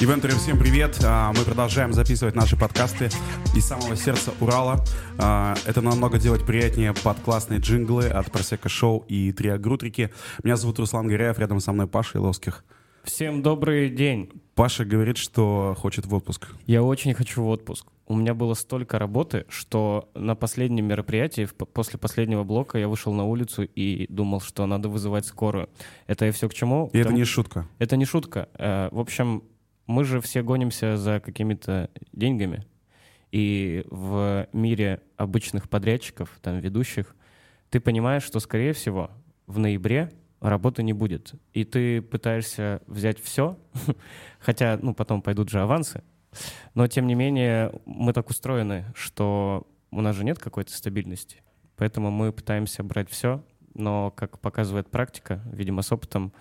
Ивентеры, 0.00 0.34
всем 0.34 0.60
привет! 0.60 0.96
А, 1.04 1.32
мы 1.36 1.42
продолжаем 1.42 1.92
записывать 1.92 2.36
наши 2.36 2.56
подкасты 2.56 3.06
из 3.56 3.66
самого 3.66 3.96
сердца 3.96 4.32
Урала. 4.40 4.84
А, 5.18 5.56
это 5.66 5.80
намного 5.80 6.20
делать 6.20 6.46
приятнее 6.46 6.94
под 6.94 7.18
классные 7.18 7.58
джинглы 7.58 8.06
от 8.06 8.30
Просека 8.30 8.68
Шоу 8.68 9.04
и 9.08 9.32
Триа 9.32 9.58
Грутрики. 9.58 10.10
Меня 10.44 10.54
зовут 10.54 10.78
Руслан 10.78 11.08
Горяев, 11.08 11.40
рядом 11.40 11.58
со 11.58 11.72
мной 11.72 11.88
Паша 11.88 12.18
Иловских. 12.18 12.64
Всем 13.02 13.42
добрый 13.42 13.90
день. 13.90 14.30
Паша 14.54 14.84
говорит, 14.84 15.16
что 15.16 15.74
хочет 15.76 16.06
в 16.06 16.14
отпуск. 16.14 16.46
Я 16.66 16.84
очень 16.84 17.12
хочу 17.12 17.42
в 17.42 17.48
отпуск. 17.48 17.88
У 18.06 18.14
меня 18.14 18.34
было 18.34 18.54
столько 18.54 19.00
работы, 19.00 19.46
что 19.48 20.10
на 20.14 20.36
последнем 20.36 20.86
мероприятии, 20.86 21.48
после 21.72 21.98
последнего 21.98 22.44
блока, 22.44 22.78
я 22.78 22.86
вышел 22.86 23.12
на 23.12 23.24
улицу 23.24 23.64
и 23.64 24.06
думал, 24.08 24.40
что 24.42 24.64
надо 24.66 24.88
вызывать 24.88 25.26
скорую. 25.26 25.68
Это 26.06 26.24
и 26.26 26.30
все 26.30 26.48
к 26.48 26.54
чему? 26.54 26.88
И 26.92 26.98
это 26.98 27.12
не 27.12 27.24
шутка. 27.24 27.66
Это 27.80 27.96
не 27.96 28.04
шутка. 28.04 28.48
Э, 28.54 28.90
в 28.92 29.00
общем, 29.00 29.42
мы 29.88 30.04
же 30.04 30.20
все 30.20 30.42
гонимся 30.42 30.96
за 30.96 31.18
какими-то 31.18 31.90
деньгами. 32.12 32.64
И 33.32 33.84
в 33.90 34.46
мире 34.52 35.00
обычных 35.16 35.68
подрядчиков, 35.68 36.38
там, 36.40 36.60
ведущих, 36.60 37.16
ты 37.70 37.80
понимаешь, 37.80 38.22
что, 38.22 38.38
скорее 38.38 38.74
всего, 38.74 39.10
в 39.46 39.58
ноябре 39.58 40.12
работы 40.40 40.82
не 40.82 40.92
будет. 40.92 41.32
И 41.54 41.64
ты 41.64 42.00
пытаешься 42.02 42.82
взять 42.86 43.18
все, 43.18 43.58
хотя, 44.38 44.78
ну, 44.80 44.94
потом 44.94 45.22
пойдут 45.22 45.48
же 45.48 45.60
авансы. 45.60 46.02
Но, 46.74 46.86
тем 46.86 47.06
не 47.06 47.14
менее, 47.14 47.72
мы 47.86 48.12
так 48.12 48.28
устроены, 48.28 48.84
что 48.94 49.66
у 49.90 50.02
нас 50.02 50.14
же 50.14 50.24
нет 50.24 50.38
какой-то 50.38 50.72
стабильности. 50.72 51.42
Поэтому 51.76 52.10
мы 52.10 52.30
пытаемся 52.32 52.82
брать 52.82 53.10
все, 53.10 53.42
но, 53.74 54.10
как 54.10 54.38
показывает 54.38 54.90
практика, 54.90 55.42
видимо, 55.50 55.80
с 55.80 55.90
опытом, 55.92 56.32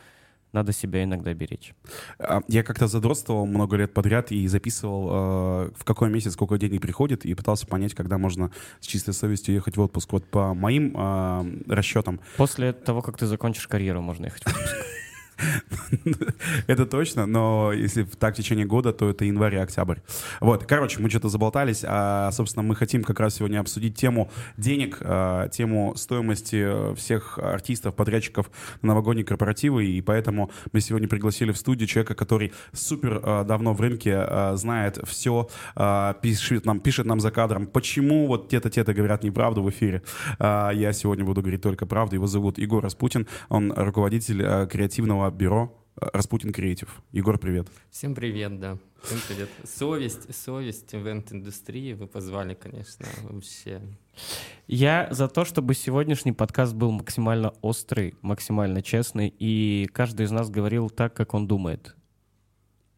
надо 0.53 0.71
себя 0.71 1.03
иногда 1.03 1.33
беречь. 1.33 1.73
А, 2.19 2.41
я 2.47 2.63
как-то 2.63 2.87
задротствовал 2.87 3.45
много 3.45 3.77
лет 3.77 3.93
подряд 3.93 4.31
и 4.31 4.47
записывал, 4.47 5.09
э, 5.09 5.71
в 5.75 5.83
какой 5.83 6.09
месяц 6.09 6.33
сколько 6.33 6.57
денег 6.57 6.81
приходит, 6.81 7.25
и 7.25 7.33
пытался 7.33 7.67
понять, 7.67 7.93
когда 7.93 8.17
можно 8.17 8.51
с 8.79 8.85
чистой 8.85 9.13
совестью 9.13 9.55
ехать 9.55 9.77
в 9.77 9.81
отпуск. 9.81 10.11
Вот 10.13 10.25
по 10.25 10.53
моим 10.53 10.93
э, 10.95 11.73
расчетам... 11.73 12.19
После 12.37 12.73
того, 12.73 13.01
как 13.01 13.17
ты 13.17 13.25
закончишь 13.25 13.67
карьеру, 13.67 14.01
можно 14.01 14.25
ехать 14.25 14.43
в 14.43 14.47
отпуск. 14.47 14.75
Это 16.67 16.85
точно, 16.85 17.25
но 17.25 17.71
если 17.73 18.03
так 18.03 18.33
в 18.33 18.37
течение 18.37 18.65
года, 18.65 18.93
то 18.93 19.09
это 19.09 19.25
январь 19.25 19.55
и 19.55 19.57
октябрь. 19.57 19.99
Вот, 20.39 20.65
короче, 20.65 20.99
мы 20.99 21.09
что-то 21.09 21.29
заболтались, 21.29 21.83
а, 21.85 22.31
собственно, 22.31 22.63
мы 22.63 22.75
хотим 22.75 23.03
как 23.03 23.19
раз 23.19 23.35
сегодня 23.35 23.59
обсудить 23.59 23.95
тему 23.95 24.31
денег, 24.57 24.97
а, 25.01 25.47
тему 25.49 25.93
стоимости 25.95 26.95
всех 26.95 27.37
артистов, 27.37 27.95
подрядчиков 27.95 28.49
на 28.81 28.89
новогодние 28.89 29.25
корпоративы, 29.25 29.85
и 29.85 30.01
поэтому 30.01 30.51
мы 30.71 30.81
сегодня 30.81 31.07
пригласили 31.07 31.51
в 31.51 31.57
студию 31.57 31.87
человека, 31.87 32.15
который 32.15 32.53
супер 32.73 33.21
а, 33.23 33.43
давно 33.43 33.73
в 33.73 33.81
рынке, 33.81 34.15
а, 34.15 34.55
знает 34.55 34.99
все, 35.05 35.49
а, 35.75 36.13
пишет, 36.15 36.65
нам, 36.65 36.79
пишет 36.79 37.05
нам 37.05 37.19
за 37.19 37.31
кадром, 37.31 37.67
почему 37.67 38.27
вот 38.27 38.49
те-то, 38.49 38.69
те-то 38.69 38.93
говорят 38.93 39.23
неправду 39.23 39.61
в 39.61 39.69
эфире. 39.69 40.01
А, 40.39 40.71
я 40.71 40.93
сегодня 40.93 41.25
буду 41.25 41.41
говорить 41.41 41.61
только 41.61 41.85
правду. 41.85 42.15
Его 42.15 42.27
зовут 42.27 42.57
Егор 42.57 42.83
Распутин, 42.83 43.27
он 43.49 43.71
руководитель 43.75 44.43
а, 44.43 44.65
креативного 44.65 45.26
бюро 45.31 45.73
э, 45.99 46.07
Распутин 46.13 46.53
Креатив. 46.53 47.01
Егор, 47.11 47.37
привет. 47.37 47.67
Всем 47.89 48.15
привет, 48.15 48.59
да. 48.59 48.77
Всем 49.03 49.19
привет. 49.27 49.49
Совесть, 49.63 50.33
совесть 50.33 50.95
ивент-индустрии 50.95 51.93
вы 51.93 52.07
позвали, 52.07 52.53
конечно, 52.53 53.05
вообще. 53.23 53.81
Я 54.67 55.07
за 55.11 55.27
то, 55.27 55.45
чтобы 55.45 55.73
сегодняшний 55.75 56.31
подкаст 56.31 56.73
был 56.73 56.91
максимально 56.91 57.53
острый, 57.61 58.15
максимально 58.21 58.81
честный, 58.81 59.33
и 59.37 59.87
каждый 59.93 60.25
из 60.25 60.31
нас 60.31 60.49
говорил 60.49 60.89
так, 60.89 61.13
как 61.13 61.33
он 61.33 61.47
думает. 61.47 61.96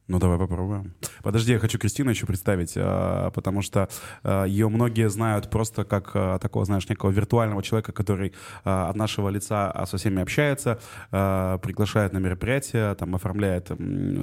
Ну, 0.10 0.18
давай 0.18 0.40
попробуем. 0.40 0.96
Подожди, 1.22 1.54
я 1.54 1.60
хочу 1.60 1.78
Кристину 1.78 2.10
еще 2.10 2.26
представить, 2.26 2.74
а, 2.76 3.30
потому 3.30 3.62
что 3.62 3.90
а, 4.24 4.44
ее 4.44 4.68
многие 4.68 5.08
знают 5.08 5.52
просто 5.52 5.84
как 5.84 6.10
а, 6.16 6.40
такого, 6.40 6.66
знаешь, 6.66 6.90
некого 6.90 7.12
виртуального 7.12 7.62
человека, 7.62 7.92
который 7.92 8.34
от 8.64 8.96
нашего 8.96 9.30
лица 9.30 9.86
со 9.86 9.98
всеми 9.98 10.22
общается, 10.22 10.80
приглашает 11.12 12.14
на 12.14 12.18
мероприятия, 12.18 12.96
там, 12.96 13.14
оформляет 13.14 13.72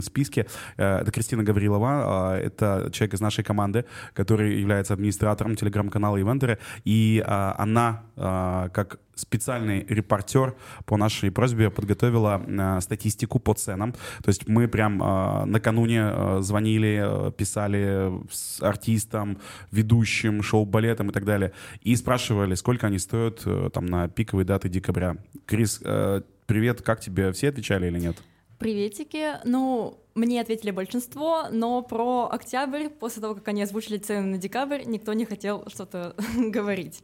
списки. 0.02 0.46
Это 0.76 1.10
Кристина 1.12 1.44
Гаврилова, 1.44 2.36
это 2.38 2.90
человек 2.92 3.14
из 3.14 3.20
нашей 3.20 3.44
команды, 3.44 3.84
который 4.12 4.58
является 4.58 4.94
администратором 4.94 5.54
телеграм-канала 5.54 6.20
Ивентеры, 6.20 6.58
и 6.84 7.22
она, 7.26 8.02
как 8.16 8.98
специальный 9.16 9.84
репортер 9.88 10.54
по 10.84 10.96
нашей 10.96 11.30
просьбе 11.30 11.70
подготовила 11.70 12.40
э, 12.46 12.80
статистику 12.80 13.40
по 13.40 13.54
ценам. 13.54 13.92
То 13.92 14.28
есть 14.28 14.46
мы 14.46 14.68
прям 14.68 15.02
э, 15.02 15.44
накануне 15.46 16.02
э, 16.12 16.38
звонили, 16.42 17.28
э, 17.28 17.32
писали 17.32 18.12
с 18.30 18.62
артистам, 18.62 19.38
ведущим, 19.72 20.42
шоу-балетом 20.42 21.10
и 21.10 21.12
так 21.12 21.24
далее, 21.24 21.52
и 21.80 21.96
спрашивали, 21.96 22.54
сколько 22.54 22.86
они 22.86 22.98
стоят 22.98 23.42
э, 23.46 23.70
там 23.72 23.86
на 23.86 24.08
пиковые 24.08 24.44
даты 24.44 24.68
декабря. 24.68 25.16
Крис, 25.46 25.80
э, 25.82 26.20
привет, 26.46 26.82
как 26.82 27.00
тебе? 27.00 27.32
Все 27.32 27.48
отвечали 27.48 27.86
или 27.86 27.98
нет? 27.98 28.16
Приветики. 28.58 29.38
Ну, 29.44 29.98
мне 30.14 30.40
ответили 30.40 30.70
большинство, 30.70 31.44
но 31.50 31.82
про 31.82 32.28
октябрь, 32.30 32.88
после 32.88 33.22
того, 33.22 33.34
как 33.34 33.48
они 33.48 33.62
озвучили 33.62 33.98
цены 33.98 34.26
на 34.26 34.38
декабрь, 34.38 34.82
никто 34.86 35.12
не 35.14 35.24
хотел 35.24 35.64
что-то 35.68 36.14
говорить. 36.36 37.02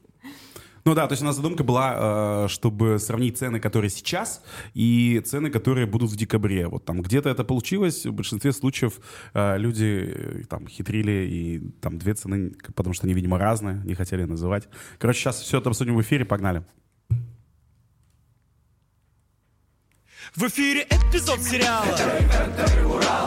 Ну 0.85 0.95
да, 0.95 1.07
то 1.07 1.13
есть 1.13 1.23
у 1.23 1.27
нас 1.27 1.37
задумка 1.37 1.63
была, 1.63 2.45
э, 2.45 2.49
чтобы 2.49 2.99
сравнить 2.99 3.39
цены, 3.39 3.61
которые 3.61 3.91
сейчас, 3.91 4.43
и 4.75 5.23
цены, 5.25 5.51
которые 5.51 5.87
будут 5.87 6.11
в 6.11 6.17
декабре. 6.17 6.67
Вот 6.67 6.85
там 6.85 7.03
где-то 7.03 7.29
это 7.29 7.45
получилось, 7.45 8.05
в 8.05 8.13
большинстве 8.13 8.53
случаев 8.53 9.01
э, 9.35 9.59
люди 9.59 10.13
э, 10.15 10.43
там 10.49 10.67
хитрили, 10.67 11.29
и 11.31 11.59
там 11.81 11.99
две 11.99 12.15
цены, 12.15 12.53
потому 12.75 12.95
что 12.95 13.07
они, 13.07 13.15
видимо, 13.15 13.39
разные, 13.39 13.81
не 13.85 13.95
хотели 13.95 14.25
называть. 14.25 14.69
Короче, 14.99 15.21
сейчас 15.21 15.41
все 15.41 15.59
это 15.59 15.71
обсудим 15.71 15.97
в 15.97 16.03
эфире, 16.03 16.25
погнали. 16.25 16.65
В 20.35 20.45
эфире 20.45 20.87
эпизод 20.89 21.43
сериала 21.43 21.95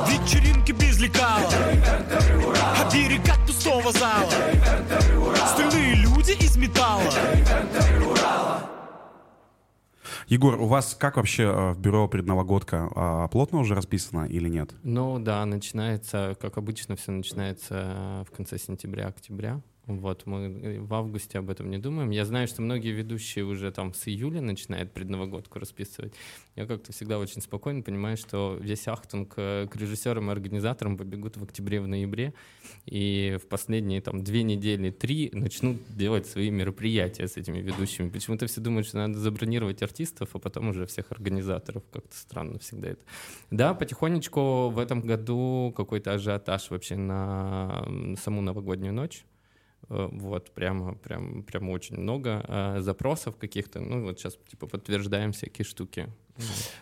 Вечеринки 0.07 0.71
без 0.71 0.99
лекала 0.99 1.51
А 1.51 2.89
берега 2.91 3.35
пустого 3.45 3.91
зала 3.91 4.31
Стальные 5.53 5.95
люди 5.97 6.14
из 6.33 6.57
металла 6.57 7.11
Егор, 10.27 10.59
у 10.59 10.65
вас 10.65 10.95
как 10.95 11.17
вообще 11.17 11.43
э, 11.43 11.71
в 11.73 11.79
бюро 11.79 12.07
предновогодка? 12.07 12.89
А, 12.95 13.27
плотно 13.27 13.59
уже 13.59 13.75
расписано 13.75 14.25
или 14.25 14.49
нет? 14.49 14.73
Ну 14.81 15.19
да, 15.19 15.45
начинается, 15.45 16.35
как 16.41 16.57
обычно, 16.57 16.95
все 16.95 17.11
начинается 17.11 18.25
в 18.27 18.35
конце 18.35 18.57
сентября-октября. 18.57 19.61
Вот, 19.87 20.25
мы 20.25 20.37
э, 20.63 20.79
в 20.79 20.93
августе 20.93 21.37
об 21.37 21.49
этом 21.49 21.69
не 21.69 21.77
думаем. 21.77 22.09
Я 22.09 22.25
знаю, 22.25 22.47
что 22.47 22.61
многие 22.63 22.91
ведущие 22.91 23.45
уже 23.45 23.71
там 23.71 23.93
с 23.93 24.07
июля 24.07 24.41
начинают 24.41 24.91
предновогодку 24.91 25.59
расписывать. 25.59 26.13
Я 26.55 26.65
как-то 26.65 26.91
всегда 26.91 27.19
очень 27.19 27.41
спокойно 27.41 27.83
понимаю, 27.83 28.17
что 28.17 28.57
весь 28.59 28.87
ахтунг 28.87 29.33
э, 29.37 29.67
к 29.69 29.75
режиссерам 29.75 30.29
и 30.29 30.31
организаторам 30.31 30.97
побегут 30.97 31.37
в 31.37 31.43
октябре, 31.43 31.81
в 31.81 31.87
ноябре, 31.87 32.33
и 32.85 33.37
в 33.39 33.47
последние 33.47 34.01
там 34.01 34.23
две 34.23 34.41
недели, 34.41 34.89
три 34.89 35.29
начнут 35.33 35.77
делать 35.95 36.25
свои 36.25 36.49
мероприятия 36.49 37.27
с 37.27 37.37
этими 37.37 37.59
ведущими. 37.59 38.09
Почему-то 38.09 38.47
все 38.47 38.61
думают, 38.61 38.87
что 38.87 38.97
надо 38.97 39.19
забронировать 39.19 39.83
артистов, 39.83 40.29
а 40.33 40.39
потом 40.39 40.69
уже 40.69 40.87
всех 40.87 41.11
организаторов. 41.11 41.83
Как-то 41.91 42.15
странно 42.17 42.57
всегда 42.57 42.89
это. 42.89 43.01
Да, 43.51 43.75
потихонечку 43.75 44.69
в 44.69 44.79
этом 44.79 45.01
году 45.01 45.71
какой-то 45.77 46.13
ажиотаж 46.13 46.71
вообще 46.71 46.95
на 46.95 47.85
саму 48.19 48.41
новогоднюю 48.41 48.93
ночь 48.93 49.25
вот, 49.89 50.51
прямо, 50.51 50.95
прям, 50.95 51.43
прямо 51.43 51.71
очень 51.71 51.97
много 51.97 52.43
а, 52.47 52.81
запросов 52.81 53.37
каких-то. 53.37 53.79
Ну, 53.79 54.03
вот 54.03 54.19
сейчас, 54.19 54.37
типа, 54.47 54.67
подтверждаем 54.67 55.31
всякие 55.31 55.65
штуки. 55.65 56.09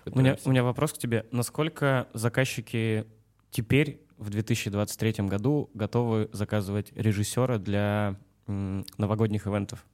У 0.06 0.20
меня, 0.20 0.38
у 0.46 0.50
меня 0.50 0.64
вопрос 0.64 0.94
к 0.94 0.98
тебе. 0.98 1.26
Насколько 1.32 2.08
заказчики 2.14 3.06
теперь, 3.52 4.00
в 4.18 4.30
2023 4.30 5.26
году, 5.28 5.70
готовы 5.74 6.30
заказывать 6.32 6.92
режиссера 6.96 7.58
для 7.58 8.18
новогодних 8.48 9.48
ивентов? 9.48 9.86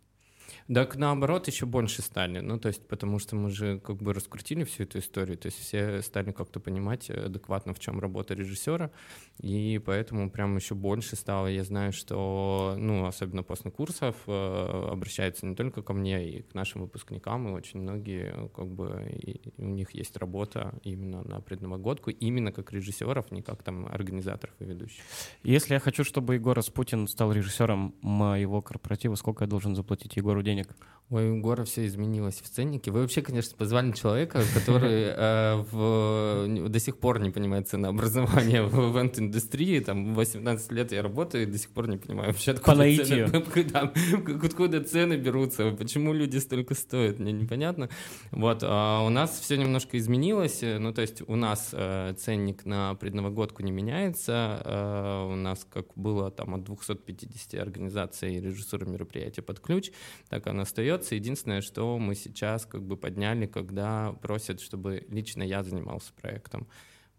Так 0.72 0.98
наоборот 0.98 1.48
еще 1.48 1.66
больше 1.66 2.04
стали, 2.04 2.42
ну 2.42 2.60
то 2.60 2.68
есть 2.68 2.88
потому 2.88 3.18
что 3.18 3.36
мы 3.36 3.50
же 3.50 3.80
как 3.80 3.98
бы 3.98 4.14
раскрутили 4.14 4.64
всю 4.64 4.84
эту 4.84 5.00
историю, 5.00 5.36
то 5.36 5.48
есть 5.48 5.58
все 5.58 6.04
стали 6.04 6.32
как-то 6.32 6.60
понимать 6.60 7.10
адекватно, 7.10 7.74
в 7.74 7.80
чем 7.80 8.00
работа 8.00 8.36
режиссера, 8.36 8.92
и 9.40 9.82
поэтому 9.84 10.30
прям 10.30 10.56
еще 10.58 10.76
больше 10.76 11.16
стало. 11.16 11.48
Я 11.48 11.64
знаю, 11.64 11.92
что, 11.92 12.76
ну 12.78 13.08
особенно 13.08 13.42
после 13.42 13.72
курсов 13.72 14.16
э, 14.28 14.90
обращаются 14.92 15.48
не 15.48 15.56
только 15.56 15.82
ко 15.82 15.94
мне 15.94 16.30
и 16.30 16.42
к 16.44 16.54
нашим 16.54 16.82
выпускникам, 16.82 17.48
и 17.48 17.52
очень 17.52 17.80
многие 17.80 18.50
как 18.56 18.68
бы 18.68 19.10
и 19.12 19.42
у 19.58 19.70
них 19.70 19.96
есть 19.96 20.18
работа 20.18 20.76
именно 20.84 21.24
на 21.24 21.42
предновогодку, 21.42 22.12
именно 22.12 22.52
как 22.52 22.72
режиссеров, 22.72 23.32
не 23.32 23.42
как 23.42 23.64
там 23.64 23.88
организаторов 23.88 24.54
и 24.60 24.66
ведущих. 24.66 25.04
Если 25.42 25.74
я 25.74 25.80
хочу, 25.80 26.04
чтобы 26.04 26.36
Егор 26.36 26.56
Распутин 26.56 27.08
стал 27.08 27.32
режиссером 27.32 27.96
моего 28.02 28.62
корпоратива, 28.62 29.16
сколько 29.16 29.46
я 29.46 29.48
должен 29.48 29.76
заплатить 29.76 30.16
Егору 30.16 30.44
денег? 30.44 30.59
Денег? 30.60 30.76
Ой, 31.12 31.28
у 31.28 31.38
Егора 31.38 31.64
все 31.64 31.88
изменилось 31.88 32.40
в 32.40 32.48
ценнике. 32.48 32.92
Вы 32.92 33.02
вообще, 33.02 33.24
конечно, 33.24 33.58
позвали 33.58 33.92
человека, 33.94 34.44
который 34.54 35.06
э, 35.06 35.56
в, 35.72 36.70
до 36.70 36.80
сих 36.80 37.00
пор 37.00 37.20
не 37.20 37.32
понимает 37.32 37.68
ценообразования 37.68 38.62
в 38.62 38.92
ивент-индустрии. 38.92 39.80
Там 39.80 40.14
18 40.14 40.72
лет 40.72 40.92
я 40.92 41.02
работаю 41.02 41.44
и 41.44 41.46
до 41.48 41.58
сих 41.58 41.72
пор 41.72 41.88
не 41.88 41.98
понимаю 41.98 42.28
вообще, 42.28 42.52
откуда, 42.52 42.84
По 42.84 43.06
цены, 43.06 43.66
да, 43.72 43.92
откуда 44.44 44.84
цены 44.84 45.16
берутся, 45.16 45.72
почему 45.72 46.14
люди 46.14 46.38
столько 46.38 46.76
стоят, 46.76 47.18
мне 47.18 47.32
непонятно. 47.32 47.90
Вот, 48.30 48.60
а 48.62 49.04
у 49.04 49.10
нас 49.10 49.40
все 49.40 49.58
немножко 49.58 49.98
изменилось. 49.98 50.60
Ну, 50.62 50.94
то 50.94 51.02
есть 51.02 51.24
у 51.28 51.36
нас 51.36 51.70
э, 51.74 52.14
ценник 52.20 52.66
на 52.66 52.94
предновогодку 52.94 53.64
не 53.64 53.72
меняется. 53.72 54.62
Э, 54.64 55.32
у 55.32 55.36
нас 55.36 55.66
как 55.68 55.88
было 55.96 56.30
там 56.30 56.54
от 56.54 56.66
250 56.66 57.60
организаций 57.60 58.40
режиссура 58.40 58.86
мероприятия 58.86 59.42
под 59.42 59.60
ключ, 59.60 59.90
так 60.30 60.46
оно 60.50 60.64
остается. 60.64 61.16
Единственное, 61.16 61.62
что 61.62 61.98
мы 61.98 62.16
сейчас 62.16 62.66
как 62.66 62.84
бы 62.84 62.98
подняли, 62.98 63.46
когда 63.46 64.14
просят, 64.22 64.62
чтобы 64.62 65.06
лично 65.10 65.44
я 65.44 65.64
занимался 65.64 66.14
проектом. 66.14 66.68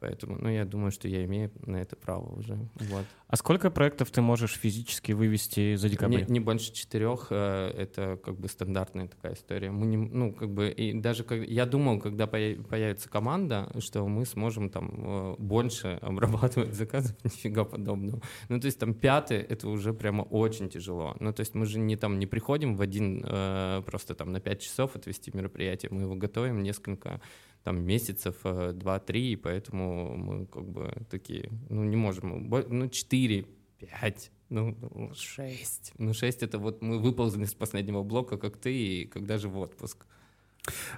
Поэтому, 0.00 0.38
ну, 0.38 0.49
я 0.49 0.64
думаю, 0.64 0.91
что 0.93 1.08
я 1.08 1.25
имею 1.26 1.50
на 1.67 1.76
это 1.76 1.94
право 1.94 2.35
уже. 2.38 2.56
Вот. 2.76 3.05
А 3.29 3.37
сколько 3.37 3.70
проектов 3.70 4.11
ты 4.11 4.23
можешь 4.23 4.52
физически 4.52 5.12
вывести 5.12 5.76
за 5.76 5.91
декабрь? 5.91 6.25
Не, 6.25 6.32
не 6.32 6.41
больше 6.41 6.73
четырех, 6.73 7.26
э, 7.31 7.70
это 7.76 8.19
как 8.25 8.41
бы 8.41 8.49
стандартная 8.49 9.08
такая 9.08 9.35
история. 9.35 9.70
Мы 9.70 9.87
не, 9.87 9.99
ну, 9.99 10.32
как 10.32 10.50
бы, 10.50 10.70
и 10.70 10.94
даже 10.94 11.23
как, 11.23 11.47
я 11.47 11.67
думал, 11.67 12.00
когда 12.00 12.26
поя- 12.26 12.62
появится 12.62 13.11
команда, 13.11 13.70
что 13.79 14.08
мы 14.08 14.25
сможем 14.25 14.70
там 14.70 14.91
э, 14.97 15.35
больше 15.38 15.99
обрабатывать 16.00 16.75
заказов, 16.75 17.14
нифига 17.25 17.64
подобного. 17.64 18.23
Ну, 18.49 18.58
то 18.58 18.67
есть 18.67 18.79
там 18.79 18.94
пятый, 18.94 19.38
это 19.38 19.69
уже 19.69 19.93
прямо 19.93 20.23
очень 20.23 20.70
тяжело. 20.70 21.14
Ну, 21.20 21.32
то 21.35 21.41
есть 21.41 21.55
мы 21.55 21.67
же 21.67 21.79
не 21.79 21.97
там 21.97 22.19
не 22.19 22.26
приходим 22.26 22.75
в 22.75 22.81
один, 22.81 23.23
э, 23.23 23.82
просто 23.85 24.14
там 24.14 24.32
на 24.32 24.41
пять 24.41 24.62
часов 24.62 24.97
отвести 24.97 25.31
мероприятие, 25.35 25.91
мы 25.93 26.02
его 26.02 26.14
готовим 26.14 26.62
несколько 26.62 27.20
там 27.65 27.83
месяцев 27.85 28.37
э, 28.45 28.73
два-три, 28.73 29.33
и 29.33 29.37
поэтому 29.37 30.17
мы 30.17 30.47
как 30.47 30.65
бы 30.65 30.93
такие, 31.11 31.51
ну 31.69 31.85
не 31.85 31.97
можем, 31.97 32.49
ну 32.49 32.89
четыре, 32.89 33.47
пять, 33.79 34.31
ну 34.49 34.77
ну, 34.81 35.12
шесть. 35.15 35.93
Ну 35.99 36.15
шесть 36.15 36.43
это 36.43 36.59
вот 36.59 36.83
мы 36.83 36.99
выползли 36.99 37.45
с 37.45 37.55
последнего 37.55 38.03
блока, 38.03 38.37
как 38.37 38.57
ты, 38.57 38.75
и 38.75 39.07
когда 39.07 39.39
же 39.39 39.49
в 39.49 39.59
отпуск. 39.59 40.07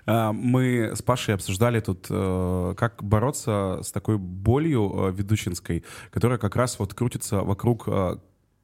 А, 0.07 0.33
Мы 0.33 0.93
с 0.95 1.03
Пашей 1.03 1.35
обсуждали 1.35 1.81
тут, 1.81 2.07
э, 2.11 2.75
как 2.77 3.03
бороться 3.03 3.81
с 3.83 3.93
такой 3.93 4.19
болью 4.19 5.09
э, 5.09 5.13
ведущинской, 5.13 5.85
которая 6.11 6.39
как 6.39 6.57
раз 6.57 6.79
вот 6.79 6.95
крутится 6.95 7.41
вокруг 7.43 7.85
э, 7.87 8.17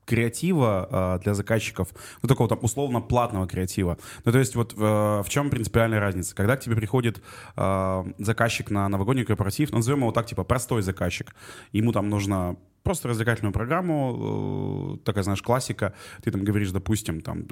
креатива 0.09 0.89
э, 0.91 1.23
для 1.23 1.35
заказчиков, 1.35 1.89
ну, 2.23 2.29
такого 2.29 2.49
там 2.49 2.59
условно 2.63 3.01
платного 3.01 3.47
креатива. 3.47 3.99
Ну, 4.25 4.33
то 4.33 4.39
есть 4.39 4.57
вот 4.57 4.75
э, 4.77 4.77
в 4.79 5.27
чем 5.29 5.51
принципиальная 5.51 6.01
разница? 6.01 6.35
Когда 6.35 6.57
к 6.57 6.61
тебе 6.61 6.77
приходит 6.77 7.23
э, 7.57 8.05
заказчик 8.19 8.71
на 8.71 8.89
новогодний 8.89 9.25
корпоратив, 9.25 9.71
ну, 9.71 9.79
назовем 9.79 10.01
его 10.01 10.13
так, 10.13 10.27
типа, 10.27 10.45
простой 10.45 10.83
заказчик, 10.83 11.35
ему 11.73 11.93
там 11.93 12.09
нужно 12.09 12.57
просто 12.83 13.09
развлекательную 13.09 13.53
программу, 13.53 14.97
э, 14.97 15.05
такая, 15.05 15.25
знаешь, 15.25 15.43
классика, 15.43 15.93
ты 16.23 16.31
там 16.31 16.43
говоришь, 16.43 16.71
допустим, 16.71 17.21
там, 17.21 17.47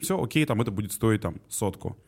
все, 0.00 0.22
окей, 0.22 0.46
там 0.46 0.62
это 0.62 0.70
будет 0.70 0.92
стоить 0.92 1.20
там 1.20 1.34
сотку. 1.48 1.98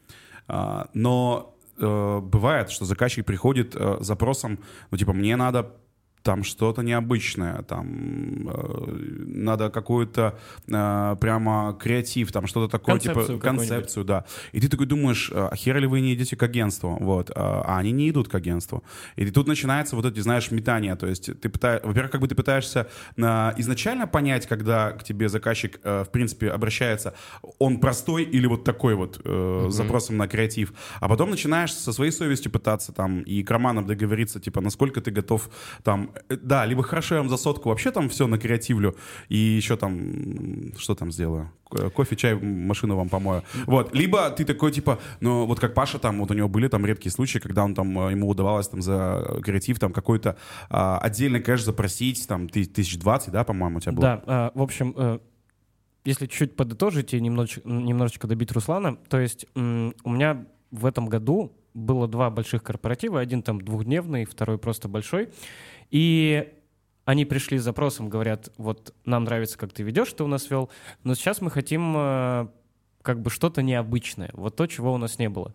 А, 0.48 0.88
Но 0.94 1.56
э, 1.78 2.20
бывает, 2.22 2.70
что 2.70 2.84
заказчик 2.84 3.26
приходит 3.26 3.76
э, 3.76 3.98
с 4.00 4.06
запросом, 4.06 4.58
ну, 4.90 4.98
типа, 4.98 5.12
мне 5.12 5.36
надо 5.36 5.76
там 6.22 6.44
что-то 6.44 6.82
необычное, 6.82 7.62
там 7.62 8.48
э, 8.48 8.92
надо 9.26 9.70
какую-то 9.70 10.38
э, 10.68 11.16
прямо 11.20 11.76
креатив, 11.80 12.32
там 12.32 12.46
что-то 12.46 12.70
такое, 12.70 12.96
Концепцию 12.96 13.38
типа 13.38 13.40
концепцию, 13.40 14.04
да. 14.04 14.24
И 14.52 14.60
ты 14.60 14.68
такой 14.68 14.86
думаешь, 14.86 15.30
а 15.34 15.54
хера 15.54 15.78
ли 15.78 15.86
вы 15.86 16.00
не 16.00 16.14
идете 16.14 16.36
к 16.36 16.42
агентству, 16.42 16.96
вот, 17.00 17.30
а 17.34 17.60
а 17.70 17.78
они 17.78 17.92
не 17.92 18.10
идут 18.10 18.28
к 18.28 18.34
агентству. 18.34 18.82
И 19.16 19.30
тут 19.30 19.46
начинается 19.46 19.96
вот 19.96 20.04
эти, 20.06 20.20
знаешь, 20.20 20.50
метания, 20.50 20.96
то 20.96 21.06
есть 21.06 21.30
ты 21.40 21.48
пытаешься, 21.48 21.86
во-первых, 21.86 22.12
как 22.12 22.20
бы 22.20 22.28
ты 22.28 22.34
пытаешься 22.34 22.88
э, 23.16 23.22
изначально 23.58 24.06
понять, 24.06 24.46
когда 24.46 24.92
к 24.92 25.04
тебе 25.04 25.28
заказчик, 25.28 25.80
э, 25.82 26.04
в 26.04 26.10
принципе, 26.10 26.50
обращается, 26.50 27.14
он 27.58 27.78
простой 27.78 28.24
или 28.24 28.46
вот 28.46 28.64
такой 28.64 28.94
вот 28.94 29.20
э, 29.24 29.68
с 29.70 29.74
запросом 29.74 30.16
на 30.16 30.28
креатив, 30.28 30.72
а 31.00 31.08
потом 31.08 31.30
начинаешь 31.30 31.72
со 31.72 31.92
своей 31.92 32.12
совестью 32.12 32.52
пытаться 32.52 32.92
там 32.92 33.22
и 33.22 33.42
к 33.42 33.50
романам 33.50 33.86
договориться, 33.86 34.40
типа, 34.40 34.60
насколько 34.60 35.00
ты 35.00 35.10
готов 35.10 35.48
там, 35.82 36.09
э, 36.28 36.36
да, 36.36 36.66
либо 36.66 36.82
хорошо 36.82 37.14
я 37.16 37.20
вам 37.20 37.28
за 37.30 37.36
сотку 37.36 37.68
вообще 37.68 37.90
там 37.90 38.08
все 38.08 38.26
накреативлю 38.26 38.96
и 39.28 39.36
еще 39.36 39.76
там, 39.76 40.72
что 40.78 40.94
там 40.94 41.10
сделаю, 41.12 41.50
Ко- 41.70 41.90
кофе, 41.90 42.16
чай, 42.16 42.34
машину 42.34 42.96
вам 42.96 43.08
помою. 43.08 43.42
Вот, 43.66 43.94
либо 43.94 44.30
ты 44.30 44.44
такой, 44.44 44.72
типа, 44.72 44.98
ну, 45.20 45.46
вот 45.46 45.60
как 45.60 45.74
Паша 45.74 45.98
там, 45.98 46.18
вот 46.20 46.30
у 46.30 46.34
него 46.34 46.48
были 46.48 46.68
там 46.68 46.84
редкие 46.86 47.12
случаи, 47.12 47.38
когда 47.38 47.64
он 47.64 47.74
там, 47.74 47.98
э, 48.08 48.12
ему 48.12 48.28
удавалось 48.28 48.68
там 48.68 48.82
за 48.82 49.40
креатив 49.42 49.78
там 49.78 49.92
какой-то 49.92 50.36
а, 50.68 50.98
отдельный 50.98 51.40
кэш 51.40 51.62
запросить, 51.62 52.26
там, 52.28 52.48
ты- 52.48 52.64
тысяч 52.64 52.98
двадцать, 52.98 53.32
да, 53.32 53.44
по-моему, 53.44 53.78
у 53.78 53.80
тебя 53.80 53.92
было? 53.92 54.02
Да, 54.02 54.22
а, 54.26 54.52
в 54.54 54.62
общем, 54.62 54.94
э, 54.96 55.18
если 56.04 56.26
чуть 56.26 56.56
подытожить 56.56 57.14
и 57.14 57.20
немножечко, 57.20 57.60
немножечко 57.68 58.26
добить 58.26 58.52
Руслана, 58.52 58.96
то 58.96 59.20
есть 59.20 59.46
у 59.54 59.60
меня 60.10 60.46
в 60.70 60.86
этом 60.86 61.06
году 61.06 61.52
было 61.74 62.08
два 62.08 62.30
больших 62.30 62.62
корпоратива, 62.62 63.20
один 63.20 63.42
там 63.42 63.60
двухдневный, 63.60 64.24
второй 64.24 64.58
просто 64.58 64.88
большой, 64.88 65.28
и 65.90 66.52
они 67.04 67.24
пришли 67.24 67.58
с 67.58 67.62
запросом, 67.62 68.08
говорят, 68.08 68.52
вот 68.56 68.94
нам 69.04 69.24
нравится, 69.24 69.58
как 69.58 69.72
ты 69.72 69.82
ведешь, 69.82 70.12
ты 70.12 70.22
у 70.22 70.28
нас 70.28 70.48
вел, 70.50 70.70
но 71.02 71.14
сейчас 71.14 71.40
мы 71.40 71.50
хотим 71.50 71.94
э, 71.96 72.48
как 73.02 73.20
бы 73.20 73.30
что-то 73.30 73.62
необычное, 73.62 74.30
вот 74.34 74.56
то, 74.56 74.66
чего 74.66 74.92
у 74.92 74.96
нас 74.96 75.18
не 75.18 75.28
было. 75.28 75.54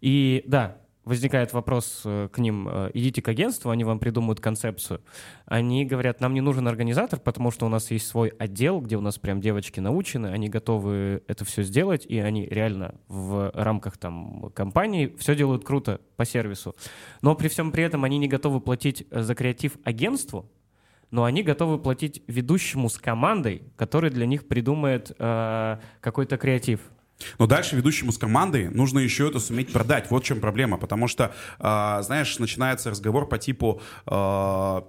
И 0.00 0.44
да, 0.46 0.78
возникает 1.04 1.52
вопрос 1.52 2.02
э, 2.04 2.28
к 2.32 2.38
ним, 2.38 2.68
э, 2.68 2.90
идите 2.94 3.22
к 3.22 3.28
агентству, 3.28 3.70
они 3.70 3.84
вам 3.84 3.98
придумают 3.98 4.40
концепцию. 4.40 5.00
Они 5.46 5.84
говорят, 5.84 6.20
нам 6.20 6.34
не 6.34 6.40
нужен 6.40 6.66
организатор, 6.66 7.20
потому 7.20 7.50
что 7.50 7.66
у 7.66 7.68
нас 7.68 7.90
есть 7.90 8.06
свой 8.06 8.28
отдел, 8.38 8.80
где 8.80 8.96
у 8.96 9.00
нас 9.00 9.18
прям 9.18 9.40
девочки 9.40 9.80
научены, 9.80 10.28
они 10.28 10.48
готовы 10.48 11.22
это 11.26 11.44
все 11.44 11.62
сделать, 11.62 12.06
и 12.06 12.18
они 12.18 12.46
реально 12.46 12.94
в 13.08 13.50
рамках 13.54 13.96
там 13.98 14.50
компании 14.54 15.14
все 15.18 15.34
делают 15.34 15.64
круто 15.64 16.00
по 16.16 16.24
сервису. 16.24 16.74
Но 17.22 17.34
при 17.34 17.48
всем 17.48 17.72
при 17.72 17.84
этом 17.84 18.04
они 18.04 18.18
не 18.18 18.28
готовы 18.28 18.60
платить 18.60 19.06
э, 19.10 19.22
за 19.22 19.34
креатив 19.34 19.76
агентству, 19.84 20.50
но 21.10 21.24
они 21.24 21.42
готовы 21.42 21.78
платить 21.78 22.22
ведущему 22.26 22.88
с 22.88 22.98
командой, 22.98 23.62
который 23.76 24.10
для 24.10 24.26
них 24.26 24.48
придумает 24.48 25.12
э, 25.18 25.78
какой-то 26.00 26.36
креатив. 26.38 26.80
Но 27.38 27.46
дальше 27.46 27.76
ведущему 27.76 28.12
с 28.12 28.18
командой 28.18 28.68
нужно 28.68 28.98
еще 28.98 29.28
это 29.28 29.38
суметь 29.38 29.72
продать. 29.72 30.10
Вот 30.10 30.24
в 30.24 30.26
чем 30.26 30.40
проблема. 30.40 30.78
Потому 30.78 31.08
что, 31.08 31.34
а, 31.58 32.02
знаешь, 32.02 32.38
начинается 32.38 32.90
разговор 32.90 33.28
по 33.28 33.38
типу... 33.38 33.80
а, 34.06 34.88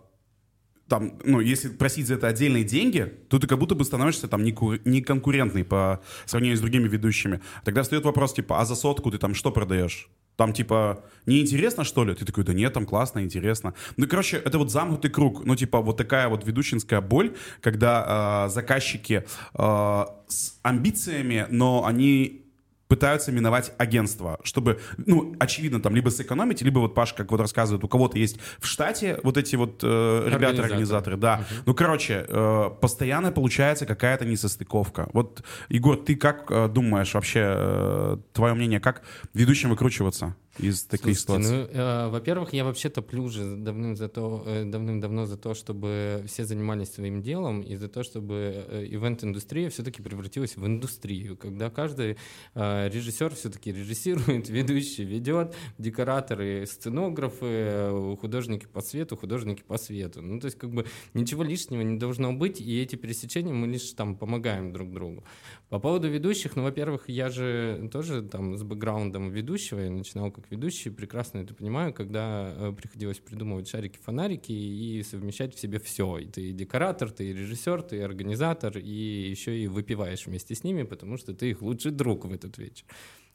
там, 0.88 1.20
ну, 1.24 1.40
если 1.40 1.70
просить 1.70 2.06
за 2.06 2.14
это 2.14 2.28
отдельные 2.28 2.64
деньги, 2.64 3.12
то 3.30 3.40
ты 3.40 3.48
как 3.48 3.58
будто 3.58 3.74
бы 3.74 3.84
становишься 3.84 4.28
там 4.28 4.44
неконкурентный 4.44 5.64
по 5.64 6.02
сравнению 6.26 6.58
с 6.58 6.62
другими 6.62 6.88
ведущими. 6.88 7.42
Тогда 7.64 7.82
встает 7.82 8.06
вопрос, 8.06 8.34
типа, 8.34 8.62
а 8.62 8.66
за 8.66 8.76
сотку 8.76 9.10
ты 9.10 9.18
там 9.18 9.34
что 9.34 9.52
продаешь? 9.52 10.10
Там, 10.36 10.54
типа, 10.54 11.04
неинтересно, 11.26 11.84
что 11.84 12.04
ли? 12.04 12.14
Ты 12.14 12.26
такой, 12.26 12.44
да 12.44 12.54
нет, 12.54 12.74
там 12.74 12.86
классно, 12.86 13.24
интересно. 13.24 13.74
Ну, 13.98 14.08
короче, 14.08 14.38
это 14.38 14.58
вот 14.58 14.72
замкнутый 14.72 15.10
круг. 15.10 15.46
Ну, 15.46 15.56
типа, 15.56 15.82
вот 15.82 15.98
такая 15.98 16.28
вот 16.28 16.46
ведущинская 16.46 17.02
боль, 17.02 17.36
когда 17.62 18.46
э, 18.48 18.50
заказчики 18.50 19.26
э, 19.54 20.06
с 20.28 20.60
амбициями, 20.64 21.48
но 21.50 21.86
они 21.86 22.45
пытаются 22.88 23.32
миновать 23.32 23.74
агентство, 23.78 24.40
чтобы, 24.44 24.80
ну, 24.98 25.36
очевидно, 25.40 25.82
там, 25.82 25.96
либо 25.96 26.10
сэкономить, 26.10 26.62
либо 26.62 26.80
вот 26.80 26.94
Паша, 26.94 27.16
как 27.16 27.32
вот 27.32 27.40
рассказывает, 27.40 27.84
у 27.84 27.88
кого-то 27.88 28.18
есть 28.18 28.38
в 28.60 28.68
штате 28.68 29.20
вот 29.24 29.38
эти 29.38 29.56
вот 29.56 29.82
э, 29.84 30.30
ребята-организаторы, 30.30 31.18
да. 31.18 31.46
Ну, 31.66 31.74
короче, 31.74 32.26
э, 32.28 32.70
постоянно 32.82 33.32
получается 33.32 33.86
какая-то 33.86 34.26
несостыковка. 34.26 35.10
Вот, 35.14 35.44
Егор, 35.70 35.98
ты 35.98 36.16
как 36.16 36.52
э, 36.52 36.68
думаешь 36.68 37.14
вообще, 37.14 37.42
э, 37.46 38.18
твое 38.34 38.54
мнение, 38.54 38.80
как 38.80 39.02
ведущим 39.34 39.70
выкручиваться 39.70 40.36
из 40.58 40.84
таких 40.84 41.18
ситуаций? 41.18 41.52
ну, 41.52 41.68
э, 41.72 42.10
во-первых, 42.10 42.54
я 42.54 42.64
вообще 42.64 42.90
топлю 42.90 43.24
уже 43.24 43.56
давным 43.56 43.96
за 43.96 44.08
то, 44.08 44.44
э, 44.46 44.64
давным-давно 44.66 45.26
за 45.26 45.38
то, 45.38 45.54
чтобы 45.54 46.24
все 46.28 46.46
занимались 46.46 46.94
своим 46.94 47.22
делом 47.22 47.62
и 47.62 47.76
за 47.76 47.88
то, 47.88 48.04
чтобы 48.04 48.66
э, 48.68 48.86
ивент-индустрия 48.90 49.70
все-таки 49.70 50.02
превратилась 50.02 50.56
в 50.56 50.66
индустрию, 50.66 51.38
когда 51.38 51.70
каждый 51.70 52.18
э, 52.54 52.90
режиссер 52.90 53.36
все-таки 53.36 53.72
режиссирует, 53.72 54.50
ведущий 54.50 55.04
ведет, 55.04 55.56
декораторы, 55.78 56.66
сценографы, 56.66 57.46
э, 57.46 58.16
художники 58.20 58.66
по 58.66 58.82
свету, 58.82 59.18
художники 59.18 59.64
по 59.64 59.78
свету. 59.78 60.22
Ну, 60.22 60.40
то 60.40 60.46
есть 60.46 60.58
как 60.58 60.72
бы 60.72 60.86
ничего 61.14 61.44
лишнего 61.44 61.82
не 61.82 61.98
должно 61.98 62.34
быть, 62.34 62.62
и 62.62 62.82
эти 62.82 62.96
пересечения 62.96 63.54
мы 63.54 63.68
лишь 63.68 63.92
там 63.92 64.16
помогаем 64.16 64.72
друг 64.72 64.92
другу. 64.92 65.24
По 65.70 65.80
поводу 65.80 66.08
ведущих, 66.08 66.56
ну, 66.56 66.64
во-первых, 66.64 67.10
я 67.10 67.30
же 67.30 67.90
тоже 67.92 68.22
там 68.22 68.56
с 68.56 68.62
бэкграундом 68.62 69.32
ведущего, 69.32 69.80
я 69.80 69.90
начинал 69.90 70.32
как 70.32 70.52
ведущий, 70.52 70.92
прекрасно 70.92 71.40
это 71.40 71.56
понимаю, 71.56 71.92
когда 71.92 72.54
э, 72.56 72.74
приходилось 72.74 73.18
придумывать 73.18 73.68
шарики-фонарики 73.68 74.52
и 74.52 75.02
совмещать 75.02 75.56
в 75.56 75.60
себе 75.60 75.80
все. 75.80 76.20
И 76.20 76.26
ты 76.26 76.50
и 76.50 76.54
декоратор, 76.54 77.10
ты 77.10 77.30
и 77.30 77.34
режиссер, 77.34 77.82
ты 77.82 77.98
и 77.98 78.02
организатор, 78.02 78.78
и 78.78 79.30
еще 79.30 79.58
и 79.58 79.68
выпиваешь 79.68 80.28
вместе 80.28 80.54
с 80.54 80.64
ними, 80.64 80.84
потому 80.84 81.18
что 81.18 81.34
ты 81.34 81.50
их 81.50 81.64
лучший 81.64 81.92
друг 81.92 82.26
в 82.26 82.32
этот 82.32 82.60
вечер. 82.60 82.86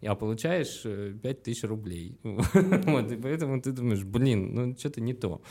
А 0.02 0.14
получаешь 0.14 0.82
5000 0.82 1.64
рублей. 1.64 2.16
вот, 2.22 3.12
и 3.12 3.16
поэтому 3.16 3.60
ты 3.60 3.72
думаешь, 3.72 4.04
блин, 4.04 4.54
ну 4.54 4.76
что-то 4.78 5.00
не 5.00 5.14
то. 5.14 5.42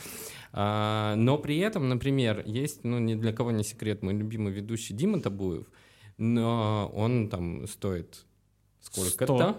А, 0.52 1.14
но 1.14 1.38
при 1.38 1.58
этом, 1.58 1.88
например, 1.88 2.42
есть, 2.46 2.84
ну 2.84 2.98
ни 2.98 3.14
для 3.14 3.32
кого 3.32 3.50
не 3.50 3.62
секрет, 3.62 4.02
мой 4.02 4.14
любимый 4.14 4.52
ведущий 4.52 4.94
Дима 4.94 5.20
Табуев, 5.20 5.66
но 6.20 6.92
он 6.94 7.28
там 7.28 7.66
стоит 7.66 8.24
сколько-то. 8.80 9.56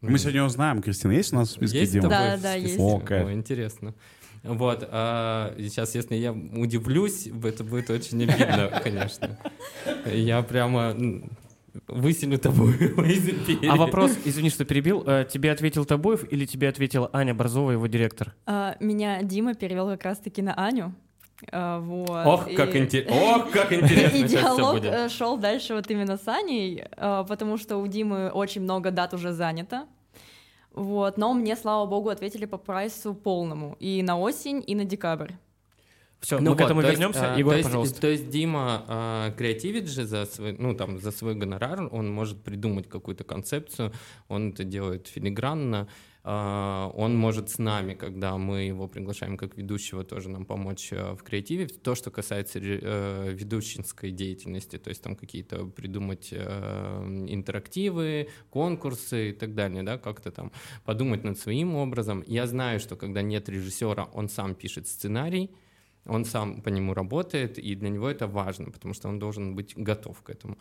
Мы 0.00 0.18
сегодня 0.18 0.44
узнаем, 0.44 0.82
Кристина, 0.82 1.12
есть 1.12 1.32
у 1.32 1.36
нас 1.36 1.48
в 1.48 1.52
списке 1.52 1.78
Есть 1.80 1.92
Дима? 1.92 2.08
Да, 2.08 2.36
да, 2.36 2.52
списке? 2.52 2.68
есть. 2.68 2.80
О, 2.80 2.98
кайф. 2.98 3.26
О, 3.26 3.32
интересно. 3.32 3.94
Вот, 4.42 4.86
а, 4.90 5.54
сейчас, 5.58 5.94
если 5.94 6.16
я 6.16 6.32
удивлюсь, 6.32 7.28
это 7.28 7.64
будет 7.64 7.88
очень 7.88 8.22
обидно, 8.24 8.68
конечно. 8.82 9.38
Я 10.04 10.42
прямо 10.42 10.94
выселю 11.88 12.38
Табуева 12.38 13.02
из 13.06 13.26
империи. 13.26 13.66
А 13.66 13.76
вопрос, 13.76 14.18
извини, 14.24 14.50
что 14.50 14.66
перебил, 14.66 15.02
э, 15.06 15.26
тебе 15.30 15.50
ответил 15.50 15.86
Тобоев 15.86 16.30
или 16.30 16.44
тебе 16.44 16.68
ответила 16.68 17.08
Аня 17.12 17.32
Борзова, 17.34 17.70
его 17.70 17.86
директор? 17.86 18.34
А, 18.44 18.76
Меня 18.80 19.22
Дима 19.22 19.54
перевел 19.54 19.88
как 19.88 20.04
раз-таки 20.04 20.42
на 20.42 20.54
Аню. 20.54 20.94
А, 21.52 21.80
Вот. 21.80 22.26
Ох, 22.26 22.54
как 22.54 22.74
И- 22.74 22.78
интересно, 22.78 23.16
ох, 23.16 23.50
как 23.50 23.72
интересно 23.72 24.16
И 24.16 24.22
диалог 24.22 24.84
э, 24.84 25.08
шел 25.08 25.36
дальше 25.36 25.74
вот 25.74 25.90
именно 25.90 26.16
с 26.16 26.26
Аней, 26.28 26.84
э, 26.96 27.24
потому 27.28 27.58
что 27.58 27.76
у 27.78 27.86
Димы 27.86 28.30
очень 28.30 28.62
много 28.62 28.90
дат 28.90 29.14
уже 29.14 29.32
занято. 29.32 29.86
Вот, 30.72 31.18
но 31.18 31.32
мне, 31.34 31.54
слава 31.56 31.86
богу, 31.86 32.08
ответили 32.08 32.46
по 32.46 32.56
прайсу 32.58 33.14
полному. 33.14 33.76
И 33.78 34.02
на 34.02 34.18
осень, 34.18 34.62
и 34.66 34.74
на 34.74 34.84
декабрь. 34.84 35.30
Все, 36.20 36.38
Ну 36.40 36.50
мы 36.50 36.56
к 36.56 36.60
вот, 36.60 36.64
этому 36.66 36.80
то 36.80 36.88
есть, 36.88 36.98
вернемся. 36.98 37.34
а, 37.34 37.38
Егор, 37.38 37.52
то 37.52 37.56
есть, 37.58 37.68
пожалуйста. 37.68 38.00
То 38.00 38.06
есть 38.08 38.30
Дима 38.30 38.82
а, 38.88 39.30
креативит 39.32 39.88
же 39.88 40.04
за 40.06 40.24
свой, 40.24 40.56
ну 40.58 40.74
там 40.74 40.98
за 40.98 41.10
свой 41.12 41.34
гонорар, 41.34 41.86
он 41.92 42.10
может 42.10 42.42
придумать 42.42 42.88
какую-то 42.88 43.24
концепцию, 43.24 43.92
он 44.28 44.50
это 44.52 44.64
делает 44.64 45.06
филигранно, 45.06 45.86
а, 45.86 45.86
он 46.24 47.16
может 47.16 47.50
с 47.50 47.58
нами, 47.58 47.92
когда 47.92 48.38
мы 48.38 48.62
его 48.62 48.88
приглашаем 48.88 49.36
как 49.36 49.58
ведущего, 49.58 50.04
тоже 50.04 50.30
нам 50.30 50.46
помочь 50.46 50.90
а, 50.90 51.14
в 51.14 51.22
креативе. 51.22 51.66
То, 51.66 51.94
что 51.94 52.10
касается 52.10 52.58
э, 52.62 53.32
ведущинской 53.34 54.10
деятельности, 54.10 54.78
то 54.78 54.88
есть 54.88 55.02
там 55.02 55.16
какие-то 55.16 55.66
придумать 55.66 56.30
э, 56.32 57.26
интерактивы, 57.28 58.28
конкурсы 58.48 59.30
и 59.30 59.32
так 59.34 59.54
далее, 59.54 59.82
да, 59.82 59.98
как-то 59.98 60.30
там 60.30 60.50
подумать 60.84 61.24
над 61.24 61.38
своим 61.38 61.74
образом. 61.74 62.24
Я 62.26 62.46
знаю, 62.46 62.80
что 62.80 62.96
когда 62.96 63.20
нет 63.20 63.50
режиссера, 63.50 64.04
он 64.14 64.30
сам 64.30 64.54
пишет 64.54 64.88
сценарий, 64.88 65.50
он 66.06 66.24
сам 66.24 66.62
по 66.62 66.70
нему 66.70 66.94
работает, 66.94 67.58
и 67.58 67.74
для 67.74 67.90
него 67.90 68.08
это 68.08 68.26
важно, 68.26 68.70
потому 68.70 68.94
что 68.94 69.08
он 69.08 69.18
должен 69.18 69.54
быть 69.54 69.74
готов 69.76 70.22
к 70.22 70.30
этому. 70.30 70.56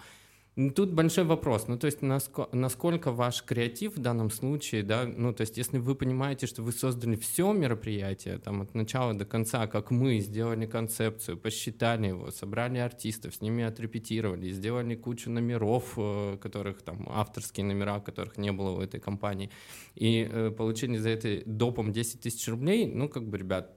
Тут 0.75 0.93
большой 0.93 1.23
вопрос, 1.23 1.67
ну 1.67 1.79
то 1.79 1.87
есть 1.87 2.01
наско- 2.01 2.47
насколько 2.51 3.11
ваш 3.11 3.43
креатив 3.43 3.95
в 3.97 3.99
данном 3.99 4.29
случае, 4.29 4.83
да, 4.83 5.05
ну 5.05 5.33
то 5.33 5.41
есть 5.41 5.57
если 5.57 5.79
вы 5.79 5.95
понимаете, 5.95 6.45
что 6.45 6.61
вы 6.61 6.71
создали 6.71 7.15
все 7.15 7.53
мероприятие, 7.53 8.37
там 8.37 8.61
от 8.61 8.75
начала 8.75 9.15
до 9.15 9.25
конца, 9.25 9.65
как 9.65 9.89
мы 9.89 10.19
сделали 10.19 10.67
концепцию, 10.67 11.37
посчитали 11.37 12.09
его, 12.09 12.29
собрали 12.29 12.77
артистов, 12.77 13.33
с 13.33 13.41
ними 13.41 13.63
отрепетировали, 13.63 14.51
сделали 14.51 14.93
кучу 14.93 15.31
номеров, 15.31 15.93
э, 15.97 16.37
которых 16.39 16.83
там 16.83 17.07
авторские 17.09 17.65
номера, 17.65 17.99
которых 17.99 18.37
не 18.37 18.51
было 18.51 18.77
у 18.77 18.81
этой 18.81 18.99
компании, 18.99 19.49
и 19.95 20.29
э, 20.31 20.51
получили 20.51 20.97
за 20.97 21.09
это 21.09 21.41
допом 21.47 21.91
10 21.91 22.21
тысяч 22.21 22.47
рублей, 22.47 22.85
ну 22.85 23.09
как 23.09 23.27
бы, 23.27 23.39
ребят, 23.39 23.75